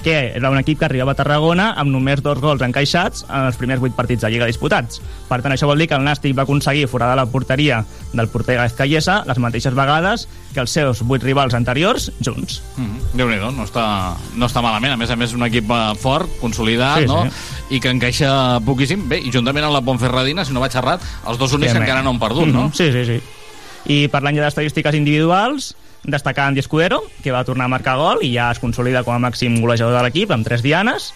que 0.04 0.34
era 0.36 0.50
un 0.52 0.58
equip 0.60 0.80
que 0.80 0.86
arribava 0.86 1.14
a 1.14 1.16
Tarragona 1.16 1.72
amb 1.80 1.90
només 1.90 2.22
dos 2.22 2.40
gols 2.44 2.62
encaixats 2.62 3.24
en 3.30 3.46
els 3.48 3.56
primers 3.58 3.80
vuit 3.80 3.94
partits 3.96 4.22
de 4.22 4.30
Lliga 4.30 4.46
disputats. 4.46 5.00
Per 5.30 5.42
tant, 5.42 5.54
això 5.56 5.66
vol 5.70 5.80
dir 5.80 5.88
que 5.88 5.96
el 5.96 6.04
Nàstic 6.04 6.36
va 6.38 6.44
aconseguir 6.44 6.88
foradar 6.92 7.16
la 7.16 7.26
porteria 7.26 7.86
del 8.12 8.28
porter 8.28 8.58
Gaez 8.60 8.74
Callesa 8.74 9.24
les 9.26 9.40
mateixes 9.40 9.74
vegades 9.74 10.28
que 10.54 10.60
els 10.60 10.70
seus 10.76 11.02
vuit 11.08 11.24
rivals 11.24 11.54
anteriors 11.54 12.12
junts. 12.20 12.62
Mm 12.78 12.84
-hmm. 12.86 13.00
Déu-n'hi-do, 13.14 13.52
no 13.52 13.64
està, 13.64 14.14
no 14.36 14.46
està 14.46 14.62
malament. 14.62 14.94
A 14.94 14.98
més 14.98 15.10
a 15.10 15.16
més, 15.16 15.34
un 15.34 15.44
equip 15.44 15.70
eh, 15.72 15.96
fort, 15.96 16.30
consolidat, 16.42 17.00
Sí, 17.00 17.06
no? 17.06 17.24
sí. 17.24 17.76
I 17.76 17.80
que 17.80 17.90
encaixa 17.90 18.60
poquíssim. 18.60 19.08
Bé, 19.08 19.20
i 19.20 19.32
juntament 19.32 19.64
amb 19.66 19.74
la 19.74 19.82
Ponferradina, 19.82 20.44
si 20.46 20.54
no 20.54 20.60
vaig 20.60 20.76
errat, 20.76 21.02
els 21.28 21.38
dos 21.38 21.54
únics 21.54 21.72
que 21.72 21.78
Evidentment. 21.78 21.84
encara 21.90 22.04
no 22.04 22.10
han 22.12 22.20
perdut, 22.20 22.48
no? 22.54 22.64
Mhm, 22.68 22.74
Sí, 22.74 22.92
sí, 22.92 23.06
sí. 23.06 23.22
I 23.86 24.08
parlant 24.08 24.36
ja 24.38 24.44
d'estadístiques 24.44 24.94
individuals, 24.96 25.76
destacar 26.04 26.48
Andy 26.48 26.60
Escudero, 26.60 27.04
que 27.24 27.32
va 27.32 27.44
tornar 27.44 27.66
a 27.66 27.72
marcar 27.72 27.98
gol 27.98 28.24
i 28.24 28.34
ja 28.36 28.52
es 28.52 28.60
consolida 28.60 29.04
com 29.04 29.16
a 29.16 29.22
màxim 29.24 29.62
golejador 29.62 29.96
de 29.98 30.04
l'equip 30.06 30.32
amb 30.32 30.46
tres 30.46 30.64
dianes. 30.64 31.14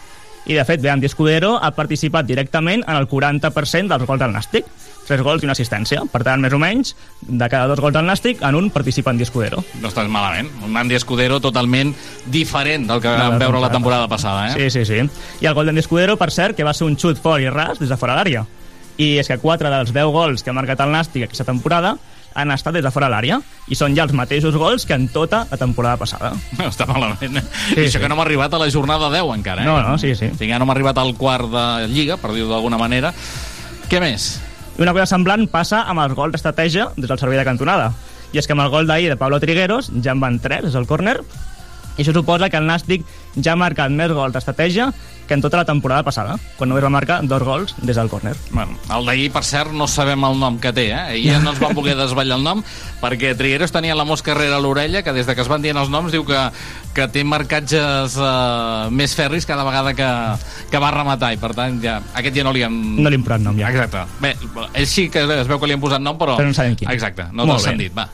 I, 0.47 0.55
de 0.55 0.63
fet, 0.63 0.79
bé, 0.79 0.89
Andy 0.89 1.09
Escudero 1.09 1.57
ha 1.59 1.73
participat 1.75 2.25
directament 2.25 2.85
en 2.87 2.95
el 2.95 3.09
40% 3.11 3.91
dels 3.91 4.05
gols 4.07 4.21
del 4.21 4.31
Nàstic. 4.31 4.69
Tres 5.07 5.19
gols 5.23 5.43
i 5.43 5.47
una 5.47 5.55
assistència. 5.55 6.05
Per 6.11 6.21
tant, 6.23 6.39
més 6.39 6.55
o 6.55 6.59
menys, 6.59 6.93
de 7.19 7.49
cada 7.51 7.67
dos 7.67 7.81
gols 7.83 7.95
del 7.95 8.07
Nàstic, 8.07 8.39
en 8.47 8.55
un 8.55 8.69
participa 8.71 9.11
Andy 9.11 9.27
Escudero. 9.27 9.59
No 9.81 9.91
estàs 9.91 10.07
malament. 10.11 10.47
Un 10.63 10.79
Andy 10.79 10.95
Escudero 10.95 11.41
totalment 11.43 11.91
diferent 12.31 12.87
del 12.87 13.03
que 13.03 13.11
vam 13.11 13.35
veure 13.43 13.59
la 13.59 13.71
temporada 13.75 14.07
passada, 14.07 14.47
eh? 14.47 14.55
Sí, 14.55 14.69
sí, 14.71 14.85
sí. 14.87 15.03
I 15.43 15.51
el 15.51 15.55
gol 15.57 15.67
d'Andy 15.67 15.83
Escudero, 15.83 16.15
per 16.15 16.31
cert, 16.31 16.55
que 16.55 16.67
va 16.67 16.75
ser 16.75 16.87
un 16.87 16.95
xut 16.95 17.19
fort 17.19 17.43
i 17.43 17.51
ras 17.51 17.83
des 17.83 17.91
de 17.91 17.99
fora 17.99 18.15
l'àrea. 18.15 18.45
I 18.97 19.17
és 19.19 19.27
que 19.27 19.39
4 19.43 19.69
dels 19.69 19.91
10 19.91 20.13
gols 20.15 20.43
que 20.43 20.51
ha 20.51 20.55
marcat 20.55 20.79
el 20.85 20.95
Nàstic 20.95 21.27
aquesta 21.27 21.45
temporada 21.45 21.97
han 22.37 22.51
estat 22.53 22.75
des 22.77 22.85
de 22.85 22.91
fora 22.93 23.09
l'àrea 23.09 23.39
i 23.67 23.75
són 23.75 23.95
ja 23.97 24.05
els 24.05 24.13
mateixos 24.15 24.55
gols 24.55 24.85
que 24.85 24.93
en 24.95 25.07
tota 25.11 25.43
la 25.49 25.57
temporada 25.57 25.97
passada. 25.97 26.31
No 26.59 26.69
està 26.73 26.85
malament. 26.89 27.39
Sí, 27.41 27.79
I 27.79 27.85
això 27.87 27.97
sí. 27.97 28.03
que 28.03 28.09
no 28.11 28.17
m'ha 28.19 28.27
arribat 28.27 28.53
a 28.53 28.61
la 28.61 28.69
jornada 28.71 29.09
10 29.13 29.33
encara, 29.39 29.63
eh? 29.63 29.67
No, 29.67 29.79
no, 29.81 29.97
sí, 29.97 30.13
sí. 30.15 30.29
O 30.29 30.37
sigui, 30.37 30.51
ja 30.53 30.59
no 30.61 30.69
m'ha 30.69 30.75
arribat 30.77 31.01
al 31.01 31.15
quart 31.17 31.49
de 31.51 31.65
Lliga, 31.91 32.19
per 32.21 32.35
dir-ho 32.35 32.51
d'alguna 32.51 32.79
manera. 32.79 33.13
Què 33.89 34.01
més? 34.03 34.35
I 34.77 34.85
una 34.85 34.93
cosa 34.93 35.07
semblant 35.09 35.47
passa 35.49 35.81
amb 35.89 36.03
els 36.05 36.13
gols 36.13 36.35
d'estratègia 36.35 36.91
des 36.95 37.09
del 37.09 37.19
servei 37.19 37.39
de 37.41 37.47
cantonada. 37.47 37.91
I 38.35 38.41
és 38.41 38.45
que 38.45 38.53
amb 38.53 38.61
el 38.65 38.69
gol 38.69 38.85
d'ahir 38.85 39.09
de 39.09 39.17
Pablo 39.17 39.39
Trigueros 39.41 39.89
ja 40.03 40.13
en 40.13 40.21
van 40.21 40.37
3 40.43 40.67
des 40.67 40.75
del 40.75 40.85
córner 40.85 41.17
I 41.97 42.03
això 42.03 42.13
suposa 42.13 42.49
que 42.49 42.59
el 42.61 42.67
Nàstic 42.69 43.05
ja 43.41 43.53
ha 43.53 43.59
marcat 43.59 43.93
més 43.93 44.13
gols 44.13 44.35
d'estratègia 44.35 44.91
que 45.27 45.33
en 45.33 45.41
tota 45.41 45.57
la 45.57 45.65
temporada 45.67 46.05
passada, 46.07 46.37
quan 46.55 46.69
només 46.71 46.85
va 46.85 46.89
marcar 46.89 47.19
dos 47.27 47.43
gols 47.43 47.75
des 47.83 47.97
del 47.99 48.07
córner. 48.09 48.31
Bueno, 48.49 48.77
el 48.95 49.05
d'ahir, 49.05 49.27
per 49.35 49.43
cert, 49.43 49.73
no 49.75 49.85
sabem 49.91 50.23
el 50.23 50.39
nom 50.39 50.57
que 50.63 50.71
té, 50.73 50.87
eh? 50.95 51.01
Ahir 51.17 51.33
ja 51.33 51.41
no 51.43 51.51
ens 51.51 51.59
van 51.59 51.75
voler 51.75 51.97
desvetllar 51.99 52.37
el 52.39 52.45
nom, 52.45 52.63
perquè 53.03 53.33
Trigueros 53.37 53.75
tenia 53.75 53.97
la 53.97 54.07
mosca 54.07 54.33
rere 54.37 54.57
l'orella, 54.63 55.03
que 55.03 55.13
des 55.13 55.27
de 55.27 55.35
que 55.35 55.43
es 55.43 55.51
van 55.51 55.61
dient 55.61 55.77
els 55.77 55.91
noms 55.91 56.15
diu 56.15 56.23
que, 56.25 56.39
que 56.95 57.09
té 57.11 57.25
marcatges 57.27 58.15
eh, 58.15 58.87
més 58.95 59.17
ferris 59.19 59.45
cada 59.45 59.67
vegada 59.67 59.93
que, 59.97 60.11
que 60.71 60.81
va 60.81 60.93
rematar, 60.95 61.33
i 61.35 61.41
per 61.43 61.51
tant, 61.57 61.81
ja, 61.83 61.99
aquest 62.15 62.39
ja 62.39 62.47
no 62.47 62.55
li 62.55 62.63
han... 62.63 62.79
No 62.95 63.11
li 63.11 63.19
hem 63.19 63.27
posat 63.27 63.43
nom, 63.43 63.59
ja. 63.59 63.73
Exacte. 63.75 64.07
Bé, 64.23 64.33
ell 64.71 64.87
sí 64.87 65.09
que 65.11 65.27
es 65.27 65.51
veu 65.51 65.59
que 65.59 65.67
li 65.67 65.75
han 65.75 65.83
posat 65.83 66.01
nom, 66.01 66.15
però... 66.17 66.39
Però 66.39 66.47
no 66.47 66.55
sabem 66.55 66.79
quin. 66.79 66.89
Exacte, 66.95 67.27
no 67.33 67.43
te'l 67.43 67.57
bé. 67.59 67.67
sentit, 67.67 67.99
va. 67.99 68.07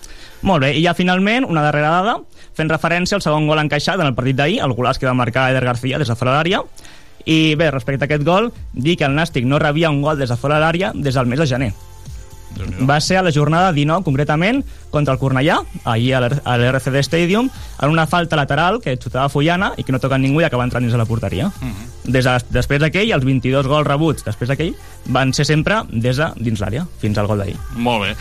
Molt 0.43 0.65
bé, 0.65 0.73
i 0.75 0.81
ja 0.83 0.91
finalment, 0.91 1.45
una 1.47 1.63
darrera 1.63 1.93
dada, 1.93 2.17
fent 2.57 2.71
referència 2.71 3.15
al 3.15 3.23
segon 3.23 3.47
gol 3.47 3.61
encaixat 3.61 4.01
en 4.01 4.09
el 4.09 4.17
partit 4.17 4.35
d'ahir, 4.35 4.59
el 4.65 4.75
golaç 4.75 4.99
que 4.99 5.07
va 5.07 5.15
marcar 5.15 5.49
Eder 5.53 5.63
García 5.63 6.01
des 6.01 6.11
de 6.11 6.17
fora 6.19 6.33
de 6.33 6.37
l'àrea, 6.37 6.59
i 7.23 7.55
bé, 7.55 7.71
respecte 7.71 8.03
a 8.03 8.09
aquest 8.11 8.27
gol, 8.27 8.51
dir 8.73 8.97
que 8.99 9.07
el 9.07 9.15
Nàstic 9.15 9.47
no 9.47 9.61
rebia 9.63 9.91
un 9.93 10.01
gol 10.03 10.19
des 10.19 10.29
de 10.29 10.37
fora 10.37 10.59
l'àrea 10.59 10.91
des 10.93 11.15
del 11.15 11.31
mes 11.31 11.39
de 11.39 11.47
gener. 11.47 11.71
Va 12.87 12.99
ser 13.01 13.17
a 13.17 13.23
la 13.25 13.31
jornada 13.31 13.71
19, 13.73 14.03
concretament, 14.05 14.63
contra 14.93 15.13
el 15.15 15.19
Cornellà, 15.19 15.57
ahir 15.89 16.13
a 16.13 16.19
l'R- 16.21 16.41
a 16.45 16.57
l'RCD 16.57 17.01
Stadium, 17.01 17.49
en 17.81 17.89
una 17.89 18.05
falta 18.05 18.35
lateral 18.37 18.79
que 18.81 18.93
xutava 18.97 19.29
Follana 19.29 19.71
i 19.77 19.83
que 19.83 19.91
no 19.91 19.99
toca 19.99 20.17
ningú 20.21 20.41
i 20.41 20.45
acaba 20.45 20.63
entrant 20.63 20.83
dins 20.85 20.93
de 20.93 20.99
la 21.01 21.05
porteria. 21.09 21.49
Des 22.03 22.25
de, 22.27 22.33
després 22.51 22.81
d'aquell, 22.83 23.09
els 23.15 23.23
22 23.25 23.65
gols 23.71 23.87
rebuts 23.87 24.25
després 24.27 24.49
d'aquell 24.51 24.73
van 25.07 25.31
ser 25.33 25.45
sempre 25.47 25.81
des 25.89 26.17
de 26.19 26.27
dins 26.37 26.59
l'àrea, 26.61 26.85
fins 27.01 27.17
al 27.17 27.27
gol 27.27 27.39
d'ahir. 27.41 27.55
Molt 27.75 28.03
bé. 28.05 28.11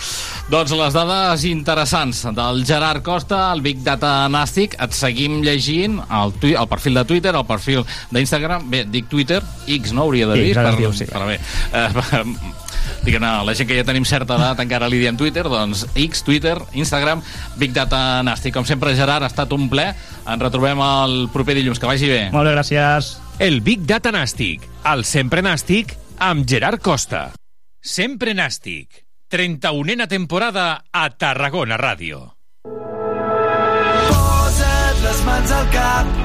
Doncs 0.50 0.72
les 0.78 0.94
dades 0.96 1.44
interessants 1.50 2.24
del 2.34 2.64
Gerard 2.66 3.02
Costa, 3.04 3.52
el 3.52 3.60
Big 3.60 3.82
Data 3.84 4.28
Nàstic. 4.32 4.78
Et 4.82 4.94
seguim 4.96 5.42
llegint 5.44 6.00
el, 6.08 6.32
tui 6.40 6.54
el 6.58 6.68
perfil 6.70 6.94
de 6.94 7.04
Twitter, 7.04 7.34
el 7.36 7.44
perfil 7.46 7.84
d'Instagram. 8.10 8.68
Bé, 8.70 8.84
dic 8.88 9.08
Twitter, 9.12 9.42
X 9.66 9.92
no 9.92 10.06
hauria 10.06 10.26
de 10.30 10.40
dir. 10.40 10.52
X, 10.54 10.62
per, 10.62 10.76
diu, 10.78 10.92
sí. 10.96 11.06
per 11.10 11.26
bé. 11.26 11.38
Eh, 11.72 12.61
diguem 13.04 13.22
la 13.22 13.54
gent 13.56 13.68
que 13.68 13.78
ja 13.78 13.86
tenim 13.86 14.06
certa 14.08 14.36
edat 14.38 14.60
encara 14.62 14.88
li 14.90 15.00
diem 15.02 15.16
Twitter, 15.18 15.44
doncs 15.48 15.86
X, 15.94 16.22
Twitter, 16.26 16.56
Instagram, 16.72 17.22
Big 17.60 17.74
Data 17.76 18.22
Nàstic. 18.26 18.54
Com 18.54 18.66
sempre, 18.68 18.94
Gerard, 18.98 19.24
ha 19.26 19.32
estat 19.32 19.52
un 19.56 19.68
ple. 19.72 19.90
Ens 20.22 20.42
retrobem 20.42 20.80
el 20.84 21.28
proper 21.32 21.56
dilluns. 21.58 21.80
Que 21.82 21.90
vagi 21.90 22.10
bé. 22.10 22.22
Molt 22.34 22.48
bé, 22.48 22.56
gràcies. 22.56 23.16
El 23.42 23.60
Big 23.64 23.86
Data 23.88 24.12
Nàstic, 24.14 24.66
el 24.92 25.06
sempre 25.08 25.42
nàstic, 25.42 25.96
amb 26.22 26.46
Gerard 26.48 26.82
Costa. 26.82 27.30
Sempre 27.82 28.36
nàstic. 28.38 29.02
31a 29.32 30.06
temporada 30.06 30.84
a 30.92 31.08
Tarragona 31.16 31.78
Ràdio. 31.80 32.18
Posa't 34.12 35.00
les 35.06 35.22
mans 35.24 35.54
al 35.58 35.70
cap, 35.72 36.18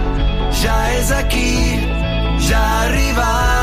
ja 0.62 0.76
és 0.98 1.14
aquí, 1.16 1.54
ja 2.50 2.60
ha 2.60 2.82
arribat. 2.90 3.57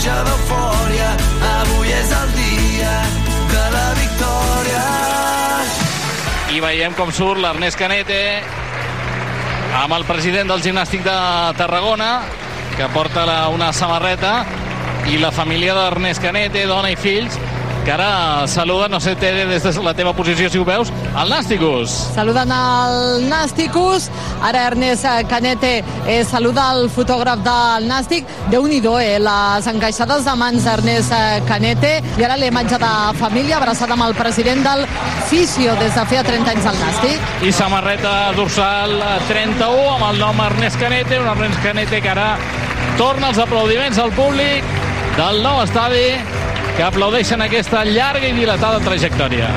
Pluja 0.00 0.22
d'eufòria, 0.24 1.08
avui 1.60 1.90
és 1.92 2.12
el 2.16 2.30
dia 2.32 2.92
de 3.50 3.64
la 3.74 3.82
victòria. 3.98 4.84
I 6.56 6.62
veiem 6.64 6.94
com 6.96 7.12
surt 7.12 7.36
l'Ernest 7.42 7.76
Canete 7.76 8.16
amb 9.76 9.92
el 9.98 10.06
president 10.08 10.48
del 10.48 10.64
gimnàstic 10.64 11.04
de 11.04 11.18
Tarragona, 11.60 12.08
que 12.78 12.88
porta 12.96 13.26
la, 13.28 13.36
una 13.52 13.74
samarreta, 13.76 14.46
i 15.12 15.20
la 15.20 15.34
família 15.36 15.76
d'Ernest 15.76 16.24
Canete, 16.24 16.64
dona 16.64 16.94
i 16.94 16.96
fills, 16.96 17.36
que 17.84 17.92
ara 17.92 18.46
saluda, 18.46 18.88
no 18.88 19.00
sé, 19.00 19.14
Tere, 19.16 19.46
des 19.46 19.62
de 19.62 19.82
la 19.82 19.94
teva 19.94 20.12
posició, 20.12 20.48
si 20.50 20.58
ho 20.58 20.64
veus, 20.64 20.90
el 21.16 21.30
Nàsticus. 21.32 21.92
Saludant 22.14 22.50
el 22.52 23.26
Nàsticus, 23.28 24.08
ara 24.42 24.66
Ernest 24.68 25.06
Canete 25.30 25.72
eh, 26.06 26.22
saluda 26.24 26.70
el 26.74 26.90
fotògraf 26.92 27.42
del 27.44 27.88
Nàstic. 27.88 28.26
déu 28.50 28.66
nhi 28.66 28.80
eh, 29.00 29.18
les 29.18 29.66
encaixades 29.66 30.24
de 30.24 30.34
mans 30.36 30.64
d'Ernest 30.64 31.12
Canete. 31.48 32.02
I 32.18 32.24
ara 32.24 32.36
la 32.36 32.46
imatge 32.46 32.78
de 32.78 32.92
família 33.18 33.56
abraçada 33.56 33.94
amb 33.94 34.04
el 34.08 34.14
president 34.14 34.62
del 34.64 34.86
Fisio 35.28 35.74
des 35.76 35.94
de 35.94 36.06
feia 36.06 36.24
30 36.24 36.50
anys 36.50 36.66
al 36.66 36.76
Nàstic. 36.80 37.20
I 37.42 37.52
samarreta 37.52 38.32
dorsal 38.36 38.98
eh, 39.00 39.16
31 39.28 39.88
amb 39.96 40.10
el 40.10 40.20
nom 40.20 40.44
Ernest 40.50 40.78
Canete, 40.80 41.18
un 41.20 41.28
Ernest 41.28 41.62
Canete 41.62 42.00
que 42.00 42.12
ara 42.12 42.36
torna 42.98 43.30
els 43.30 43.38
aplaudiments 43.38 43.98
al 43.98 44.12
públic 44.12 44.64
del 45.16 45.42
nou 45.42 45.62
estadi 45.64 46.39
que 46.80 46.86
aplaudeixen 46.88 47.42
aquesta 47.44 47.82
llarga 47.84 48.24
i 48.24 48.32
dilatada 48.32 48.78
trajectòria. 48.80 49.50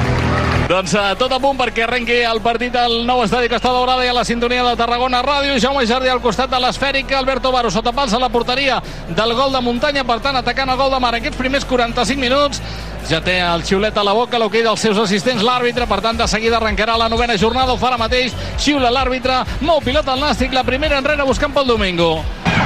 Doncs 0.67 0.91
eh, 0.99 1.03
tot 1.15 1.31
a 1.31 1.37
punt 1.39 1.55
perquè 1.55 1.85
arrenqui 1.85 2.17
el 2.27 2.41
partit 2.43 2.73
del 2.75 3.05
nou 3.07 3.21
estadi 3.23 3.47
Costa 3.47 3.71
Daurada 3.71 4.03
i 4.03 4.09
a 4.11 4.15
la 4.17 4.25
sintonia 4.27 4.65
de 4.67 4.73
Tarragona 4.75 5.21
Ràdio. 5.23 5.55
Jaume 5.63 5.85
Jardí 5.87 6.11
al 6.11 6.19
costat 6.19 6.51
de 6.51 6.59
l'esfèrica, 6.59 7.15
Alberto 7.21 7.53
Baro 7.55 7.71
sota 7.71 7.93
pals 7.95 8.11
a 8.11 8.19
la 8.19 8.27
porteria 8.33 8.81
del 9.07 9.31
gol 9.37 9.55
de 9.55 9.61
muntanya, 9.63 10.03
per 10.03 10.19
tant 10.19 10.35
atacant 10.35 10.73
el 10.73 10.81
gol 10.81 10.91
de 10.91 10.99
mar 10.99 11.13
aquests 11.15 11.39
primers 11.39 11.63
45 11.69 12.19
minuts. 12.19 12.59
Ja 13.07 13.23
té 13.23 13.37
el 13.39 13.63
xiulet 13.63 13.95
a 13.95 14.03
la 14.03 14.17
boca, 14.19 14.41
l'hoquei 14.41 14.67
dels 14.67 14.83
seus 14.83 14.99
assistents, 14.99 15.47
l'àrbitre, 15.47 15.87
per 15.87 16.01
tant 16.03 16.19
de 16.19 16.27
seguida 16.27 16.59
arrencarà 16.59 16.99
la 16.99 17.07
novena 17.07 17.39
jornada, 17.39 17.71
ho 17.71 17.79
farà 17.79 17.95
mateix, 18.01 18.35
xiula 18.59 18.91
l'àrbitre, 18.91 19.45
mou 19.63 19.79
pilota 19.79 20.11
al 20.11 20.27
Nàstic, 20.27 20.51
la 20.51 20.67
primera 20.67 20.99
enrere 20.99 21.23
buscant 21.23 21.55
pel 21.55 21.71
Domingo. 21.71 22.17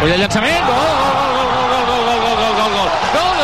Ull 0.02 0.18
el 0.18 0.26
llançament, 0.26 0.66
gol, 0.66 0.82
gol, 0.82 1.34
gol, 1.38 1.46
gol, 1.46 1.78
gol, 1.78 1.94
gol, 1.94 2.10
gol, 2.10 2.26
gol, 2.26 2.56
gol, 2.58 2.58
gol, 2.58 2.96
gol, 3.14 3.37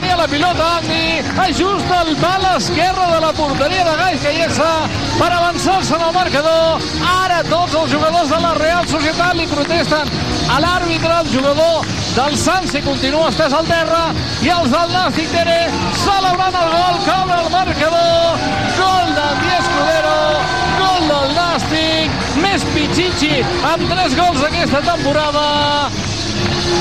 venia 0.00 0.16
la 0.16 0.28
pilota 0.28 0.62
a 0.62 0.76
Andy, 0.78 1.22
ajusta 1.48 2.02
el 2.02 2.16
pal 2.16 2.44
esquerre 2.56 3.06
de 3.14 3.20
la 3.20 3.32
porteria 3.32 3.84
de 3.84 3.96
Gais 3.96 4.20
Caiessa 4.20 4.72
per 5.16 5.30
avançar-se 5.32 5.94
en 5.94 6.02
el 6.08 6.12
marcador. 6.12 6.82
Ara 7.24 7.38
tots 7.48 7.74
els 7.80 7.92
jugadors 7.92 8.28
de 8.28 8.40
la 8.42 8.52
Real 8.58 8.88
Societat 8.90 9.38
li 9.38 9.46
protesten 9.48 10.10
a 10.52 10.58
l'àrbitre, 10.60 11.12
el 11.20 11.30
jugador 11.32 11.86
del 12.16 12.36
Sanse 12.36 12.82
continua 12.84 13.30
estès 13.32 13.56
al 13.56 13.70
terra 13.70 14.02
i 14.44 14.52
els 14.52 14.68
del 14.74 14.92
Nàstic 14.92 15.32
Tere 15.32 15.56
celebrant 16.02 16.60
el 16.60 16.68
gol, 16.74 17.00
caure 17.06 17.40
el 17.40 17.50
marcador, 17.54 18.44
gol 18.76 19.16
d'Andy 19.16 19.54
Escudero, 19.60 20.18
gol 20.82 21.08
del 21.14 21.32
Nàstic, 21.40 22.20
més 22.44 22.68
Pichichi 22.74 23.40
amb 23.72 23.88
tres 23.94 24.20
gols 24.20 24.44
aquesta 24.50 24.84
temporada. 24.92 26.15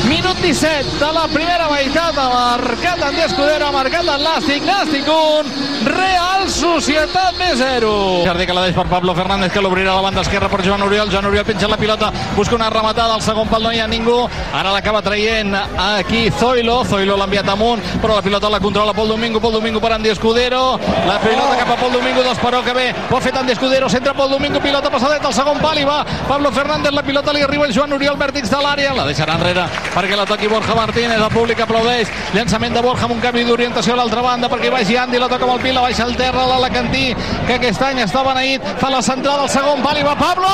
Minut 0.05 0.37
17 0.37 0.99
de 0.99 1.11
la 1.13 1.27
primera 1.27 1.67
meitat, 1.69 2.17
ha 2.17 2.27
marcat 2.29 3.01
Andy 3.01 3.21
Escudero, 3.25 3.67
ha 3.67 3.71
marcat 3.73 4.05
el 4.05 4.21
Nàstic, 4.23 4.65
Nàstic 4.65 5.07
1, 5.09 5.49
Real 5.89 6.45
Societat 6.49 7.37
B 7.39 7.47
0. 7.57 8.23
Jardí 8.25 8.45
que 8.45 8.53
la 8.53 8.65
deix 8.67 8.75
per 8.77 8.85
Pablo 8.85 9.15
Fernández, 9.17 9.51
que 9.51 9.61
l'obrirà 9.61 9.93
a 9.93 9.95
la 9.97 10.03
banda 10.05 10.21
esquerra 10.21 10.49
per 10.49 10.61
Joan 10.65 10.83
Oriol, 10.85 11.09
Joan 11.09 11.25
Oriol 11.25 11.45
penja 11.45 11.67
la 11.67 11.77
pilota, 11.77 12.11
busca 12.35 12.53
una 12.55 12.69
rematada, 12.69 13.15
al 13.15 13.23
segon 13.25 13.49
pal 13.49 13.63
no 13.65 13.71
hi 13.73 13.79
ha 13.81 13.87
ningú, 13.87 14.27
ara 14.53 14.73
l'acaba 14.73 15.01
traient 15.01 15.55
aquí 15.55 16.29
Zoilo, 16.39 16.83
Zoilo 16.85 17.17
l'ha 17.17 17.25
enviat 17.25 17.49
amunt, 17.49 17.81
però 18.01 18.19
la 18.19 18.21
pilota 18.21 18.49
la 18.49 18.59
controla 18.59 18.93
Pol 18.93 19.09
Domingo, 19.09 19.41
Pol 19.41 19.53
Domingo 19.57 19.81
per 19.81 19.93
Andy 19.93 20.09
Escudero, 20.13 20.79
la 21.07 21.17
pilota 21.23 21.57
cap 21.57 21.73
a 21.73 21.79
Pol 21.81 21.91
Domingo, 21.97 22.21
d'Esperó 22.21 22.61
que 22.63 22.73
bé, 22.77 22.87
ho 23.09 23.17
ha 23.17 23.21
fet 23.21 23.41
Andy 23.41 23.53
Escudero, 23.57 23.89
centra 23.89 24.13
Pol 24.13 24.29
Domingo, 24.29 24.61
pilota 24.61 24.93
passadet 24.93 25.25
al 25.25 25.33
segon 25.33 25.57
pal 25.63 25.81
i 25.81 25.85
va 25.85 26.03
Pablo 26.27 26.51
Fernández, 26.51 26.93
la 26.93 27.03
pilota 27.03 27.33
li 27.33 27.41
arriba 27.41 27.65
al 27.65 27.73
Joan 27.73 27.97
Oriol, 27.97 28.17
vèrtix 28.21 28.53
de 28.53 28.61
l'àrea, 28.61 28.93
la 28.93 29.09
deixarà 29.09 29.39
enrere 29.45 29.65
perquè 29.93 30.15
la 30.17 30.25
toqui 30.25 30.47
Borja 30.49 30.75
Martínez, 30.75 31.19
el 31.21 31.33
públic 31.33 31.59
aplaudeix, 31.61 32.09
llançament 32.33 32.73
de 32.73 32.81
Borja 32.81 33.05
amb 33.05 33.15
un 33.15 33.21
canvi 33.21 33.43
d'orientació 33.45 33.93
a 33.93 33.99
l'altra 33.99 34.23
banda 34.25 34.49
perquè 34.49 34.71
vagi 34.73 34.97
Andy, 34.97 35.19
la 35.21 35.29
toca 35.29 35.45
amb 35.45 35.55
el 35.55 35.61
pil, 35.61 35.75
la 35.77 35.85
baixa 35.85 36.03
al 36.03 36.15
terra 36.17 36.45
l'Alacantí, 36.49 37.13
que 37.47 37.57
aquest 37.59 37.81
any 37.85 38.01
està 38.03 38.23
beneït, 38.25 38.65
fa 38.81 38.89
la 38.89 39.03
centrada 39.05 39.45
al 39.45 39.51
segon 39.53 39.83
pal 39.85 40.01
i 40.01 40.05
va 40.07 40.15
Pablo! 40.17 40.51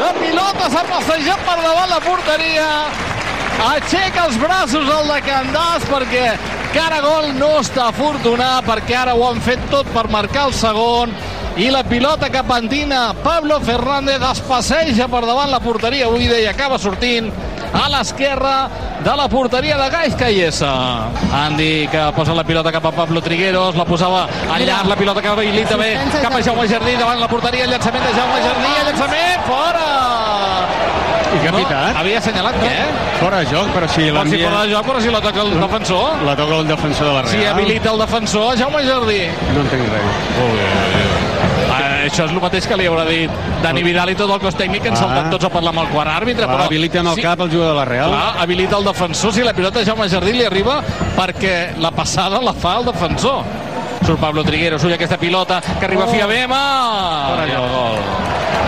La 0.00 0.12
pilota 0.18 0.70
s'ha 0.70 0.84
passejat 0.88 1.44
per 1.46 1.58
davant 1.62 1.90
la 1.90 2.00
porteria, 2.04 2.68
aixeca 3.68 4.28
els 4.28 4.38
braços 4.42 4.90
el 4.98 5.10
de 5.10 5.20
Candàs 5.26 5.86
perquè 5.90 6.26
cara 6.74 7.00
gol 7.02 7.32
no 7.38 7.52
està 7.60 7.88
afortunat 7.90 8.66
perquè 8.66 8.96
ara 8.98 9.14
ho 9.14 9.28
han 9.28 9.40
fet 9.42 9.62
tot 9.70 9.88
per 9.94 10.08
marcar 10.10 10.48
el 10.50 10.54
segon. 10.58 11.14
I 11.54 11.68
la 11.70 11.84
pilota 11.86 12.32
que 12.34 12.42
pentina 12.42 13.12
Pablo 13.22 13.60
Fernández 13.62 14.18
es 14.26 14.40
passeja 14.42 15.06
per 15.06 15.20
davant 15.22 15.52
la 15.52 15.62
porteria 15.62 16.08
buida 16.10 16.40
i 16.42 16.48
acaba 16.50 16.80
sortint 16.82 17.30
a 17.74 17.88
l'esquerra 17.90 18.68
de 19.04 19.14
la 19.18 19.26
porteria 19.28 19.76
de 19.76 19.88
Gais 19.90 20.14
Caiessa. 20.14 20.72
Andy 21.44 21.88
que 21.90 22.04
posa 22.16 22.34
la 22.34 22.44
pilota 22.46 22.72
cap 22.72 22.86
a 22.86 22.92
Pablo 22.92 23.20
Trigueros, 23.22 23.74
la 23.76 23.84
posava 23.84 24.26
al 24.54 24.64
llarg, 24.66 24.88
la 24.88 24.96
pilota 24.96 25.20
que 25.22 25.28
habilita 25.28 25.76
bé 25.76 25.96
cap 26.22 26.32
a 26.34 26.42
Jaume 26.42 26.68
Jardí 26.70 26.94
davant 26.96 27.20
la 27.20 27.28
porteria, 27.28 27.64
el 27.66 27.70
llançament 27.74 28.04
de 28.06 28.14
Jaume 28.14 28.40
Jardí, 28.46 28.72
el 28.80 28.86
llançament 28.92 29.48
fora! 29.50 29.88
I 31.34 31.38
què 31.42 31.48
ha 31.50 31.54
pitat? 31.56 31.88
No, 31.96 31.98
havia 31.98 32.18
assenyalat 32.20 32.56
què? 32.62 32.74
Fora 33.18 33.40
de 33.42 33.46
joc, 33.50 33.70
però 33.74 33.88
si 33.90 34.04
Però 34.06 34.22
si 34.22 34.36
l'envia... 34.36 34.50
fora 34.52 34.60
de 34.62 34.70
joc, 34.70 34.86
però 34.86 35.00
si 35.02 35.10
la 35.10 35.20
toca 35.24 35.42
el 35.42 35.50
defensor. 35.58 36.22
La 36.28 36.36
toca 36.38 36.60
el 36.60 36.68
defensor 36.68 37.08
de 37.08 37.12
la 37.16 37.22
Real. 37.26 37.32
Si 37.34 37.44
habilita 37.50 37.90
el 37.90 37.98
defensor, 38.04 38.56
Jaume 38.60 38.84
Jardí. 38.86 39.18
No 39.56 39.64
entenc 39.64 39.88
res. 39.90 40.22
Eh, 40.44 41.13
això 42.06 42.24
és 42.26 42.30
el 42.30 42.40
mateix 42.40 42.66
que 42.66 42.76
li 42.76 42.86
haurà 42.86 43.04
dit 43.08 43.30
Dani 43.62 43.82
Vidal 43.82 44.10
i 44.10 44.14
tot 44.14 44.30
el 44.30 44.40
cos 44.40 44.54
tècnic 44.56 44.82
que 44.82 44.88
han 44.88 44.96
Ah. 44.96 45.00
saltat 45.00 45.30
tots 45.30 45.44
a 45.44 45.50
parlar 45.50 45.70
amb 45.74 45.80
el 45.84 45.88
quart 45.88 46.10
àrbitre. 46.10 46.44
Clar, 46.44 46.56
però 46.56 46.64
habilita 46.66 47.00
amb 47.00 47.08
el 47.16 47.22
cap 47.22 47.40
el 47.40 47.50
jugador 47.50 47.72
de 47.74 47.78
la 47.80 47.84
Real. 47.84 48.10
Clar, 48.10 48.42
habilita 48.42 48.76
el 48.78 48.84
defensor 48.84 49.32
si 49.32 49.42
la 49.42 49.52
pilota 49.52 49.84
Jaume 49.84 50.08
Jardí 50.08 50.32
li 50.32 50.44
arriba 50.44 50.82
perquè 51.16 51.76
la 51.78 51.90
passada 51.90 52.40
la 52.40 52.52
fa 52.52 52.78
el 52.78 52.84
defensor. 52.86 53.42
Surt 54.04 54.20
Pablo 54.20 54.44
Trigueros, 54.44 54.82
ull 54.84 54.92
aquesta 54.92 55.16
pilota 55.16 55.62
que 55.80 55.86
arriba 55.86 56.04
Oh. 56.04 56.08
a 56.10 56.12
Fiabema. 56.12 57.26
Fora 57.30 57.46
joc. 57.46 57.70
gol. 57.72 57.98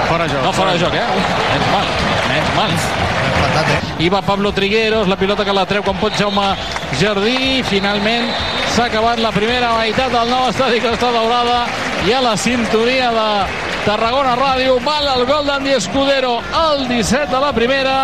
Fora 0.09 0.29
joc. 0.29 0.43
No, 0.43 0.53
fora 0.53 0.73
de 0.73 0.79
joc, 0.79 0.95
eh? 0.95 0.99
Menys 1.53 1.71
mal, 1.73 1.87
menys 2.29 2.55
mal. 2.57 2.71
I 3.99 4.09
va 4.09 4.21
Pablo 4.23 4.53
Trigueros, 4.53 5.09
la 5.09 5.17
pilota 5.17 5.45
que 5.45 5.53
la 5.53 5.65
treu 5.67 5.83
quan 5.83 5.97
pot 5.97 6.13
Jaume 6.17 6.55
Jardí. 7.01 7.63
Finalment 7.65 8.29
s'ha 8.77 8.91
acabat 8.91 9.17
la 9.25 9.31
primera 9.33 9.71
meitat 9.79 10.11
del 10.13 10.29
nou 10.29 10.51
estadi 10.51 10.83
Costa 10.85 11.09
Daurada 11.15 11.63
i 12.05 12.13
a 12.13 12.19
la 12.21 12.35
sintonia 12.37 13.07
de 13.15 13.29
Tarragona 13.87 14.35
Ràdio 14.37 14.75
val 14.85 15.09
el 15.15 15.25
gol 15.25 15.49
d'Andy 15.49 15.73
Escudero 15.79 16.35
al 16.53 16.85
17 16.91 17.31
de 17.31 17.41
la 17.41 17.55
primera. 17.57 17.95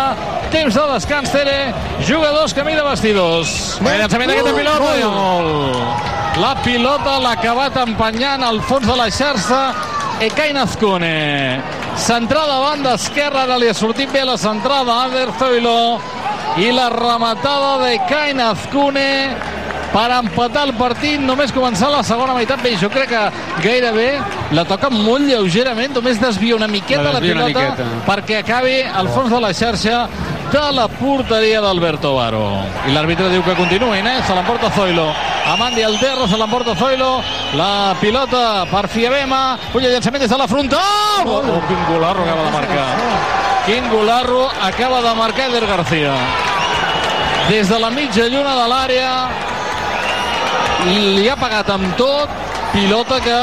Temps 0.49 0.73
de 0.73 0.87
descans 0.95 1.29
Tere. 1.29 1.73
Jugadors 2.07 2.57
camí 2.57 2.73
de 2.73 2.87
vestidors. 2.87 3.53
Bé, 3.85 3.99
llançament 4.01 4.33
d'aquesta 4.33 4.55
pilota 4.57 4.97
i 4.97 5.05
el 5.05 5.13
gol 5.19 5.53
la 6.41 6.55
pilota 6.65 7.19
l'ha 7.21 7.35
acabat 7.37 7.77
empenyant 7.83 8.41
al 8.41 8.61
fons 8.65 8.89
de 8.89 8.97
la 8.97 9.11
xarxa. 9.13 9.63
Ekain 10.25 10.57
Azcune 10.57 11.61
centrada 12.01 12.57
a 12.57 12.61
banda 12.71 12.97
esquerra 12.97 13.43
ara 13.45 13.61
li 13.61 13.69
ha 13.69 13.77
sortit 13.77 14.09
bé 14.09 14.25
la 14.25 14.39
centrada 14.41 14.95
a 14.95 15.03
Ander 15.05 15.29
Zoilo 15.37 16.01
i 16.57 16.71
la 16.73 16.89
rematada 16.89 17.75
de 17.83 17.97
Ekain 17.99 18.41
Azcune 18.41 19.52
per 19.93 20.09
empatar 20.15 20.63
el 20.67 20.73
partit, 20.73 21.21
només 21.21 21.53
començar 21.53 21.91
la 21.93 22.01
segona 22.03 22.33
meitat. 22.33 22.61
Bé, 22.63 22.75
jo 22.81 22.89
crec 22.89 23.11
que 23.13 23.23
gairebé 23.61 24.07
la 24.57 24.65
toca 24.65 24.89
molt 24.89 25.27
lleugerament, 25.29 25.93
només 25.93 26.19
desvia 26.21 26.55
una 26.57 26.67
miqueta 26.67 27.03
La 27.03 27.13
la, 27.13 27.21
pilota 27.21 27.47
miqueta. 27.47 27.85
perquè 28.07 28.39
acabi 28.41 28.79
al 28.81 29.09
fons 29.13 29.29
de 29.29 29.39
la 29.39 29.53
xarxa 29.53 30.07
de 30.53 30.63
la 30.73 30.87
porteria 30.87 31.61
d'Alberto 31.61 32.15
Baro. 32.15 32.43
I 32.87 32.93
l'àrbitre 32.93 33.29
diu 33.31 33.41
que 33.45 33.55
continuïn, 33.57 34.05
eh? 34.05 34.19
Se 34.27 34.33
l'emporta 34.35 34.69
Zoilo. 34.73 35.07
Amandi 35.53 35.83
Alterro, 35.83 36.27
se 36.27 36.37
l'emporta 36.37 36.75
Zoilo. 36.75 37.21
La 37.57 37.95
pilota 38.01 38.65
per 38.71 38.87
Fiabema. 38.87 39.57
Ull, 39.73 39.85
el 39.85 39.93
llançament 39.93 40.21
des 40.21 40.29
de 40.29 40.37
la 40.37 40.47
frontal. 40.47 41.25
Oh, 41.25 41.39
oh, 41.41 41.61
quin 41.67 41.79
golarro 41.89 42.23
acaba 42.23 42.43
de 42.43 42.51
marcar. 42.51 42.87
Quin 43.65 43.89
golarro 43.89 44.49
acaba 44.61 45.01
de 45.01 45.15
marcar 45.15 45.49
Eder 45.49 45.65
García. 45.65 46.13
Des 47.49 47.69
de 47.69 47.79
la 47.79 47.89
mitja 47.89 48.27
lluna 48.27 48.53
de 48.55 48.67
l'àrea 48.69 49.13
li 50.91 51.27
ha 51.29 51.35
pagat 51.39 51.69
amb 51.73 51.95
tot. 51.99 52.29
Pilota 52.73 53.19
que 53.23 53.37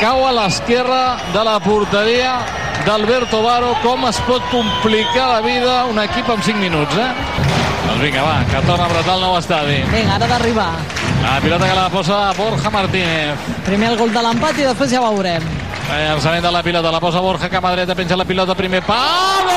cau 0.00 0.24
a 0.26 0.32
l'esquerra 0.34 1.16
de 1.34 1.44
la 1.46 1.58
porteria 1.62 2.38
d'Alberto 2.86 3.42
Baro. 3.44 3.74
Com 3.84 4.06
es 4.08 4.20
pot 4.26 4.42
complicar 4.52 5.28
la 5.34 5.40
vida 5.44 5.84
un 5.90 6.00
equip 6.02 6.28
en 6.28 6.42
5 6.42 6.58
minuts, 6.58 6.96
eh? 6.96 7.10
Doncs 7.86 8.02
vinga, 8.02 8.22
va, 8.22 8.36
que 8.50 8.66
torna 8.66 8.84
a 8.84 8.90
apretar 8.90 9.16
el 9.16 9.24
nou 9.26 9.38
estadi. 9.38 9.80
Vinga, 9.92 10.16
ara 10.18 10.28
d'arribar. 10.30 10.72
La 11.22 11.38
pilota 11.40 11.68
que 11.68 11.74
la 11.76 11.88
posa 11.92 12.20
Borja 12.36 12.70
Martínez. 12.70 13.50
Primer 13.66 13.90
el 13.92 13.98
gol 13.98 14.12
de 14.14 14.22
l'empat 14.24 14.58
i 14.58 14.68
després 14.68 14.92
ja 14.92 15.02
veurem. 15.04 15.44
El 15.90 16.04
llançament 16.06 16.44
de 16.44 16.52
la 16.54 16.62
pilota, 16.62 16.92
la 16.94 17.00
posa 17.02 17.20
Borja, 17.20 17.50
cama 17.50 17.72
dreta, 17.74 17.96
penja 17.98 18.16
la 18.16 18.24
pilota, 18.24 18.54
primer 18.54 18.80
pal, 18.86 19.50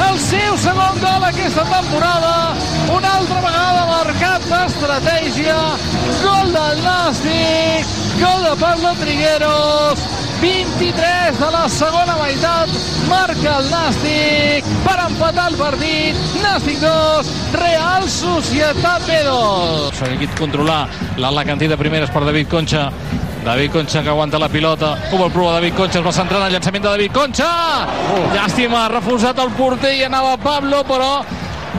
el 0.00 0.18
seu 0.18 0.56
segon 0.58 0.98
gol 1.02 1.24
aquesta 1.28 1.64
temporada, 1.68 2.54
una 2.90 3.10
altra 3.18 3.40
vegada 3.44 3.84
marcat 3.90 4.46
d'estratègia, 4.50 5.56
gol 6.22 6.52
del 6.54 6.82
Nàstic, 6.84 7.94
gol 8.20 8.44
de 8.48 8.54
Pablo 8.60 8.92
Trigueros, 9.00 10.04
23 10.40 11.38
de 11.40 11.50
la 11.54 11.64
segona 11.72 12.16
meitat, 12.20 12.72
marca 13.10 13.58
el 13.60 13.70
Nàstic 13.70 14.70
per 14.86 14.96
empatar 15.06 15.50
el 15.52 15.58
partit, 15.60 16.24
Nàstic 16.42 16.80
2, 16.82 17.32
Real 17.60 18.08
Societat 18.10 19.06
B2. 19.08 20.00
S'ha 20.00 20.32
controlar 20.38 20.82
l'Alacantí 21.22 21.70
de 21.70 21.78
primeres 21.80 22.10
per 22.10 22.24
David 22.26 22.50
Concha, 22.50 22.88
David 23.44 23.72
Concha 23.72 24.02
que 24.02 24.08
aguanta 24.08 24.38
la 24.38 24.48
pilota. 24.48 24.94
Com 25.10 25.22
el 25.22 25.32
prova 25.32 25.52
David 25.58 25.74
Concha, 25.76 26.00
es 26.00 26.06
va 26.06 26.12
centrant 26.16 26.46
el 26.46 26.54
llançament 26.56 26.84
de 26.84 26.90
David 26.90 27.12
Concha. 27.12 27.48
Uh. 27.84 28.22
Llàstima, 28.32 28.86
ha 28.86 28.92
refusat 28.94 29.38
el 29.44 29.52
porter 29.58 29.92
i 29.98 30.04
anava 30.06 30.38
Pablo, 30.40 30.80
però 30.88 31.10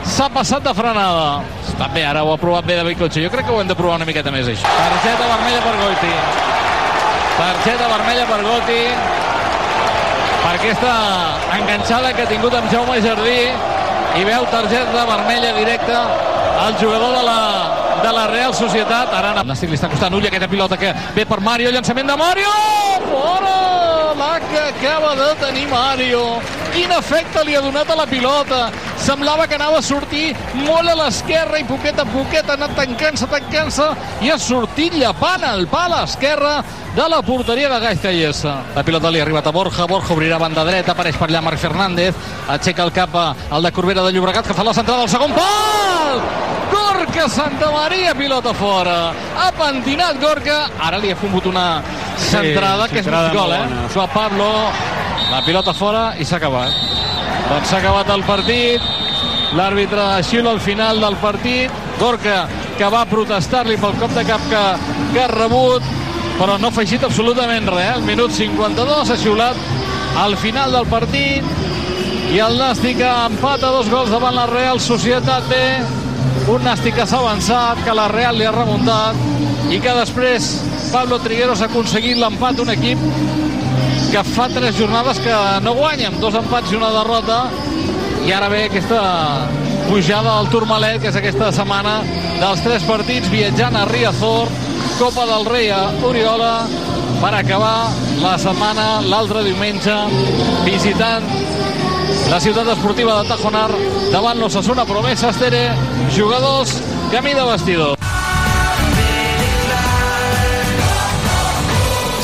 s'ha 0.05 0.29
passat 0.29 0.63
de 0.63 0.73
frenada. 0.77 1.41
Està 1.65 1.89
bé, 1.93 2.05
ara 2.05 2.23
ho 2.23 2.33
ha 2.35 2.39
provat 2.39 2.69
bé 2.69 2.77
David 2.77 3.01
Concha. 3.01 3.23
Jo 3.25 3.33
crec 3.33 3.49
que 3.49 3.55
ho 3.55 3.61
hem 3.63 3.71
de 3.71 3.77
provar 3.77 3.97
una 3.97 4.07
miqueta 4.07 4.31
més, 4.31 4.47
això. 4.53 4.75
Targeta 4.77 5.31
vermella 5.33 5.63
per 5.65 5.75
Goiti. 5.81 6.13
Targeta 7.35 7.93
vermella 7.97 8.27
per 8.29 8.41
Goiti 8.45 8.81
per 10.45 10.53
aquesta 10.59 10.93
enganxada 11.57 12.13
que 12.13 12.21
ha 12.21 12.29
tingut 12.29 12.53
amb 12.53 12.69
Jaume 12.69 12.99
Jardí 13.01 13.39
i 14.15 14.27
veu 14.27 14.45
targeta 14.51 15.05
vermella 15.09 15.55
directa 15.57 16.03
al 16.61 16.77
jugador 16.77 17.15
de 17.17 17.23
la, 17.25 17.39
de 18.03 18.11
la 18.13 18.27
Real 18.27 18.53
Societat. 18.53 19.13
Ara 19.13 19.33
el 19.35 19.47
Nàstic 19.47 19.71
li 19.71 19.79
està 19.79 19.89
costant 19.91 20.13
ull 20.17 20.27
aquesta 20.27 20.49
pilota 20.51 20.77
que 20.77 20.93
ve 21.15 21.25
per 21.25 21.39
Mario, 21.41 21.71
llançament 21.71 22.07
de 22.09 22.17
Mario! 22.19 22.51
Fora! 23.11 23.55
La 24.15 24.39
que 24.39 24.59
acaba 24.59 25.13
de 25.15 25.35
tenir 25.35 25.67
Mario. 25.67 26.39
Quin 26.71 26.91
efecte 26.95 27.43
li 27.43 27.55
ha 27.55 27.61
donat 27.61 27.89
a 27.91 27.97
la 27.99 28.05
pilota. 28.07 28.69
Semblava 29.05 29.45
que 29.45 29.53
anava 29.59 29.77
a 29.77 29.85
sortir 29.85 30.31
molt 30.65 30.89
a 30.89 30.95
l'esquerra 30.97 31.59
i 31.61 31.65
poquet 31.69 31.99
a 32.01 32.07
poquet 32.09 32.47
ha 32.49 32.55
anat 32.57 32.71
tancant-se, 32.73 33.27
tancant-se 33.29 33.85
i 34.25 34.31
ha 34.33 34.37
sortit 34.41 34.95
llapant 34.97 35.45
el 35.45 35.67
pal 35.69 35.93
a 35.93 36.01
l'esquerra 36.01 36.55
de 36.95 37.05
la 37.11 37.19
porteria 37.21 37.69
de 37.69 37.77
Gais 37.83 38.01
Callesa. 38.01 38.55
La 38.73 38.83
pilota 38.87 39.11
li 39.13 39.21
ha 39.21 39.25
arribat 39.27 39.45
a 39.45 39.53
Borja, 39.53 39.85
Borja 39.85 40.15
obrirà 40.15 40.39
banda 40.41 40.63
dreta, 40.65 40.95
apareix 40.95 41.19
per 41.21 41.27
allà 41.29 41.43
Marc 41.45 41.61
Fernández, 41.61 42.17
aixeca 42.49 42.87
el 42.87 42.93
cap 42.95 43.13
al 43.19 43.67
de 43.67 43.71
Corbera 43.75 44.01
de 44.07 44.15
Llobregat, 44.15 44.47
que 44.47 44.57
fa 44.57 44.65
la 44.65 44.73
centrada 44.73 45.05
al 45.05 45.11
segon 45.13 45.37
pal! 45.37 46.23
Gorka 46.73 47.29
Santa 47.29 47.69
Maria, 47.71 48.15
pilota 48.17 48.55
fora. 48.57 48.97
Ha 49.37 49.51
pentinat 49.53 50.17
Gorka, 50.23 50.63
ara 50.81 50.97
li 50.97 51.13
ha 51.13 51.19
fumut 51.19 51.45
una 51.51 51.83
centrada, 52.17 52.89
que 52.89 53.03
és 53.03 53.11
mig 53.11 53.37
gol, 53.37 53.53
eh? 53.53 53.61
bona. 53.67 53.87
Joa 53.93 54.07
Pablo, 54.09 54.49
la 55.29 55.45
pilota 55.45 55.77
fora 55.77 56.07
i 56.17 56.25
s'ha 56.25 56.41
acabat. 56.41 56.73
Doncs 57.45 57.69
s'ha 57.69 57.77
acabat 57.83 58.09
el 58.09 58.23
partit, 58.25 58.94
l'àrbitre 59.55 60.05
xiula 60.27 60.51
al 60.51 60.59
final 60.59 60.99
del 60.99 61.15
partit, 61.21 61.71
Gorka 61.99 62.45
que 62.75 62.87
va 62.91 63.05
protestar-li 63.07 63.77
pel 63.79 63.95
cop 64.01 64.11
de 64.15 64.25
cap 64.27 64.41
que, 64.51 64.63
que 65.13 65.21
ha 65.23 65.29
rebut, 65.31 65.85
però 66.35 66.57
no 66.59 66.67
ha 66.67 66.73
afegit 66.73 67.05
absolutament 67.07 67.69
res. 67.71 67.85
eh? 67.85 67.93
El 67.95 68.03
minut 68.07 68.35
52 68.35 69.11
ha 69.11 69.17
xiulat 69.21 69.61
al 70.19 70.35
final 70.39 70.75
del 70.75 70.87
partit 70.91 72.33
i 72.35 72.41
el 72.43 72.57
Nàstic 72.59 72.99
empata 73.05 73.71
dos 73.71 73.87
gols 73.91 74.11
davant 74.11 74.35
la 74.35 74.47
Real 74.51 74.81
Societat 74.83 75.47
B. 75.47 75.61
Un 76.51 76.65
Nàstic 76.67 76.97
que 76.99 77.05
s'ha 77.07 77.21
avançat, 77.23 77.79
que 77.85 77.95
la 77.95 78.09
Real 78.11 78.35
li 78.37 78.47
ha 78.47 78.51
remuntat 78.51 79.71
i 79.71 79.79
que 79.81 79.93
després 80.01 80.49
Pablo 80.91 81.17
Trigueros 81.23 81.63
ha 81.63 81.69
aconseguit 81.71 82.19
l'empat 82.19 82.59
d'un 82.59 82.73
equip 82.75 82.99
que 84.11 84.23
fa 84.35 84.49
tres 84.51 84.75
jornades 84.77 85.17
que 85.23 85.37
no 85.63 85.73
guanya, 85.79 86.11
amb 86.11 86.19
dos 86.21 86.35
empats 86.39 86.71
i 86.71 86.77
una 86.77 86.91
derrota 86.93 87.45
i 88.25 88.33
ara 88.33 88.49
ve 88.49 88.63
aquesta 88.65 89.01
pujada 89.87 90.39
al 90.39 90.49
Tourmalet, 90.49 90.97
que 91.01 91.11
és 91.11 91.17
aquesta 91.19 91.51
setmana 91.53 91.99
dels 92.39 92.63
tres 92.65 92.85
partits, 92.87 93.29
viatjant 93.29 93.77
a 93.77 93.85
Riazor, 93.85 94.49
Copa 94.97 95.27
del 95.29 95.45
Rei 95.45 95.69
a 95.69 95.83
Oriola, 96.07 96.65
per 97.21 97.33
acabar 97.37 97.91
la 98.23 98.35
setmana 98.41 98.87
l'altre 99.05 99.43
diumenge 99.45 99.95
visitant 100.65 101.27
la 102.31 102.39
ciutat 102.41 102.71
esportiva 102.73 103.19
de 103.21 103.29
Tajonar 103.29 103.69
davant 104.11 104.41
l'Ossassuna 104.41 104.87
Promesa 104.89 105.29
Estere, 105.29 105.67
jugadors 106.15 106.79
camí 107.13 107.37
de 107.37 107.45
vestidor. 107.51 107.97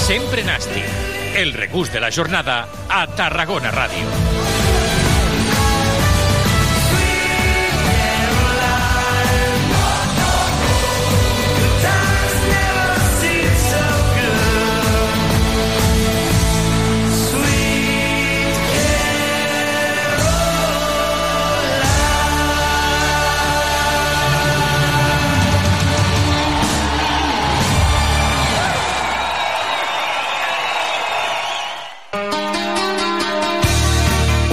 Sempre 0.01 0.43
Nàstic, 0.49 0.89
el 1.37 1.53
regús 1.53 1.93
de 1.93 2.01
la 2.01 2.11
jornada 2.11 2.63
a 2.89 3.05
Tarragona 3.15 3.71
Ràdio. 3.71 4.40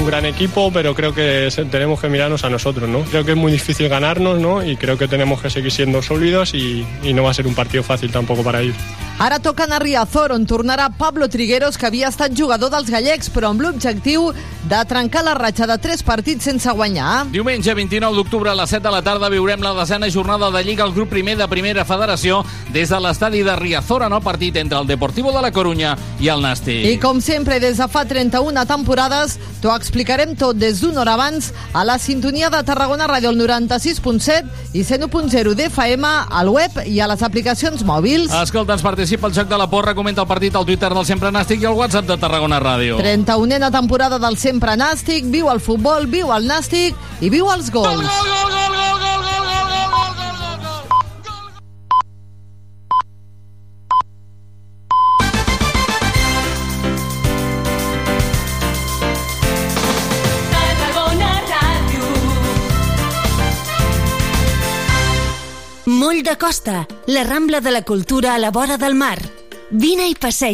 Gran 0.08 0.24
equipo, 0.24 0.72
pero 0.72 0.94
creo 0.94 1.14
que 1.14 1.48
tenemos 1.70 2.00
que 2.00 2.08
mirarnos 2.08 2.44
a 2.44 2.50
nosotros, 2.50 2.88
¿no? 2.88 3.02
Creo 3.02 3.24
que 3.24 3.32
es 3.32 3.36
muy 3.36 3.52
difícil 3.52 3.88
ganarnos, 3.88 4.40
¿no? 4.40 4.64
Y 4.64 4.76
creo 4.76 4.98
que 4.98 5.06
tenemos 5.06 5.40
que 5.40 5.50
seguir 5.50 5.70
siendo 5.70 6.02
sólidos 6.02 6.54
y, 6.54 6.86
y 7.02 7.12
no 7.12 7.22
va 7.24 7.30
a 7.30 7.34
ser 7.34 7.46
un 7.46 7.54
partido 7.54 7.82
fácil 7.82 8.10
tampoco 8.10 8.42
para 8.42 8.60
ellos. 8.60 8.76
Ara 9.18 9.40
toca 9.42 9.64
anar 9.64 9.80
a 9.80 9.82
Riazor, 9.82 10.30
on 10.30 10.44
tornarà 10.46 10.84
Pablo 10.94 11.26
Trigueros, 11.28 11.74
que 11.76 11.88
havia 11.88 12.06
estat 12.06 12.36
jugador 12.38 12.70
dels 12.70 12.86
gallecs, 12.86 13.26
però 13.34 13.50
amb 13.50 13.64
l'objectiu 13.64 14.28
de 14.68 14.78
trencar 14.86 15.24
la 15.26 15.32
ratxa 15.34 15.66
de 15.66 15.74
tres 15.82 16.04
partits 16.06 16.44
sense 16.46 16.70
guanyar. 16.70 17.24
Diumenge 17.32 17.72
29 17.74 18.14
d'octubre 18.14 18.52
a 18.52 18.54
les 18.54 18.70
7 18.70 18.84
de 18.84 18.92
la 18.94 19.00
tarda 19.02 19.30
viurem 19.32 19.64
la 19.64 19.72
desena 19.74 20.06
jornada 20.12 20.52
de 20.54 20.62
Lliga 20.62 20.84
al 20.84 20.92
grup 20.94 21.10
primer 21.10 21.34
de 21.38 21.48
Primera 21.50 21.82
Federació 21.88 22.44
des 22.70 22.92
de 22.92 23.00
l'estadi 23.02 23.42
de 23.42 23.56
Riazor 23.56 24.04
en 24.06 24.14
el 24.14 24.22
partit 24.22 24.56
entre 24.60 24.78
el 24.78 24.86
Deportivo 24.86 25.32
de 25.32 25.42
la 25.42 25.50
Corunya 25.50 25.96
i 26.20 26.30
el 26.30 26.44
Nàstic. 26.44 26.86
I 26.86 27.00
com 27.02 27.18
sempre, 27.20 27.58
des 27.58 27.80
de 27.82 27.88
fa 27.90 28.04
31 28.06 28.66
temporades, 28.70 29.38
t'ho 29.62 29.74
explicarem 29.74 30.36
tot 30.38 30.54
des 30.60 30.78
d'una 30.84 31.02
hora 31.02 31.16
abans 31.18 31.50
a 31.72 31.82
la 31.82 31.98
sintonia 31.98 32.52
de 32.54 32.62
Tarragona 32.62 33.10
Ràdio, 33.10 33.34
el 33.34 33.42
96.7 33.42 34.78
i 34.78 34.84
101.0 34.86 35.56
d'FM, 35.58 36.06
al 36.30 36.54
web 36.54 36.82
i 36.86 37.00
a 37.00 37.10
les 37.10 37.26
aplicacions 37.26 37.82
mòbils. 37.82 38.30
Escolta, 38.44 38.76
ens 38.76 38.86
participa 39.08 39.26
al 39.28 39.32
Joc 39.32 39.48
de 39.48 39.56
la 39.56 39.66
Porra, 39.70 39.94
comenta 39.94 40.20
el 40.20 40.26
partit 40.28 40.54
al 40.54 40.66
Twitter 40.66 40.92
del 40.92 41.06
Sempre 41.06 41.30
Nàstic 41.32 41.62
i 41.62 41.66
al 41.66 41.72
WhatsApp 41.78 42.04
de 42.10 42.18
Tarragona 42.20 42.58
Ràdio. 42.60 42.98
31a 43.00 43.70
temporada 43.72 44.18
del 44.20 44.36
Sempre 44.36 44.76
Nàstic, 44.76 45.24
viu 45.32 45.48
el 45.48 45.60
futbol, 45.64 46.04
viu 46.06 46.28
el 46.34 46.44
Nàstic 46.44 47.24
i 47.24 47.32
viu 47.32 47.48
els 47.48 47.72
gols. 47.72 48.04
Tarragona 48.04 49.37
Moll 66.18 66.24
de 66.24 66.36
Costa, 66.36 66.88
la 67.06 67.22
Rambla 67.22 67.60
de 67.60 67.70
la 67.70 67.82
Cultura 67.82 68.34
a 68.34 68.38
la 68.38 68.50
vora 68.50 68.76
del 68.76 68.96
mar. 68.96 69.18
Vine 69.70 70.08
i 70.08 70.16
passeja 70.18 70.46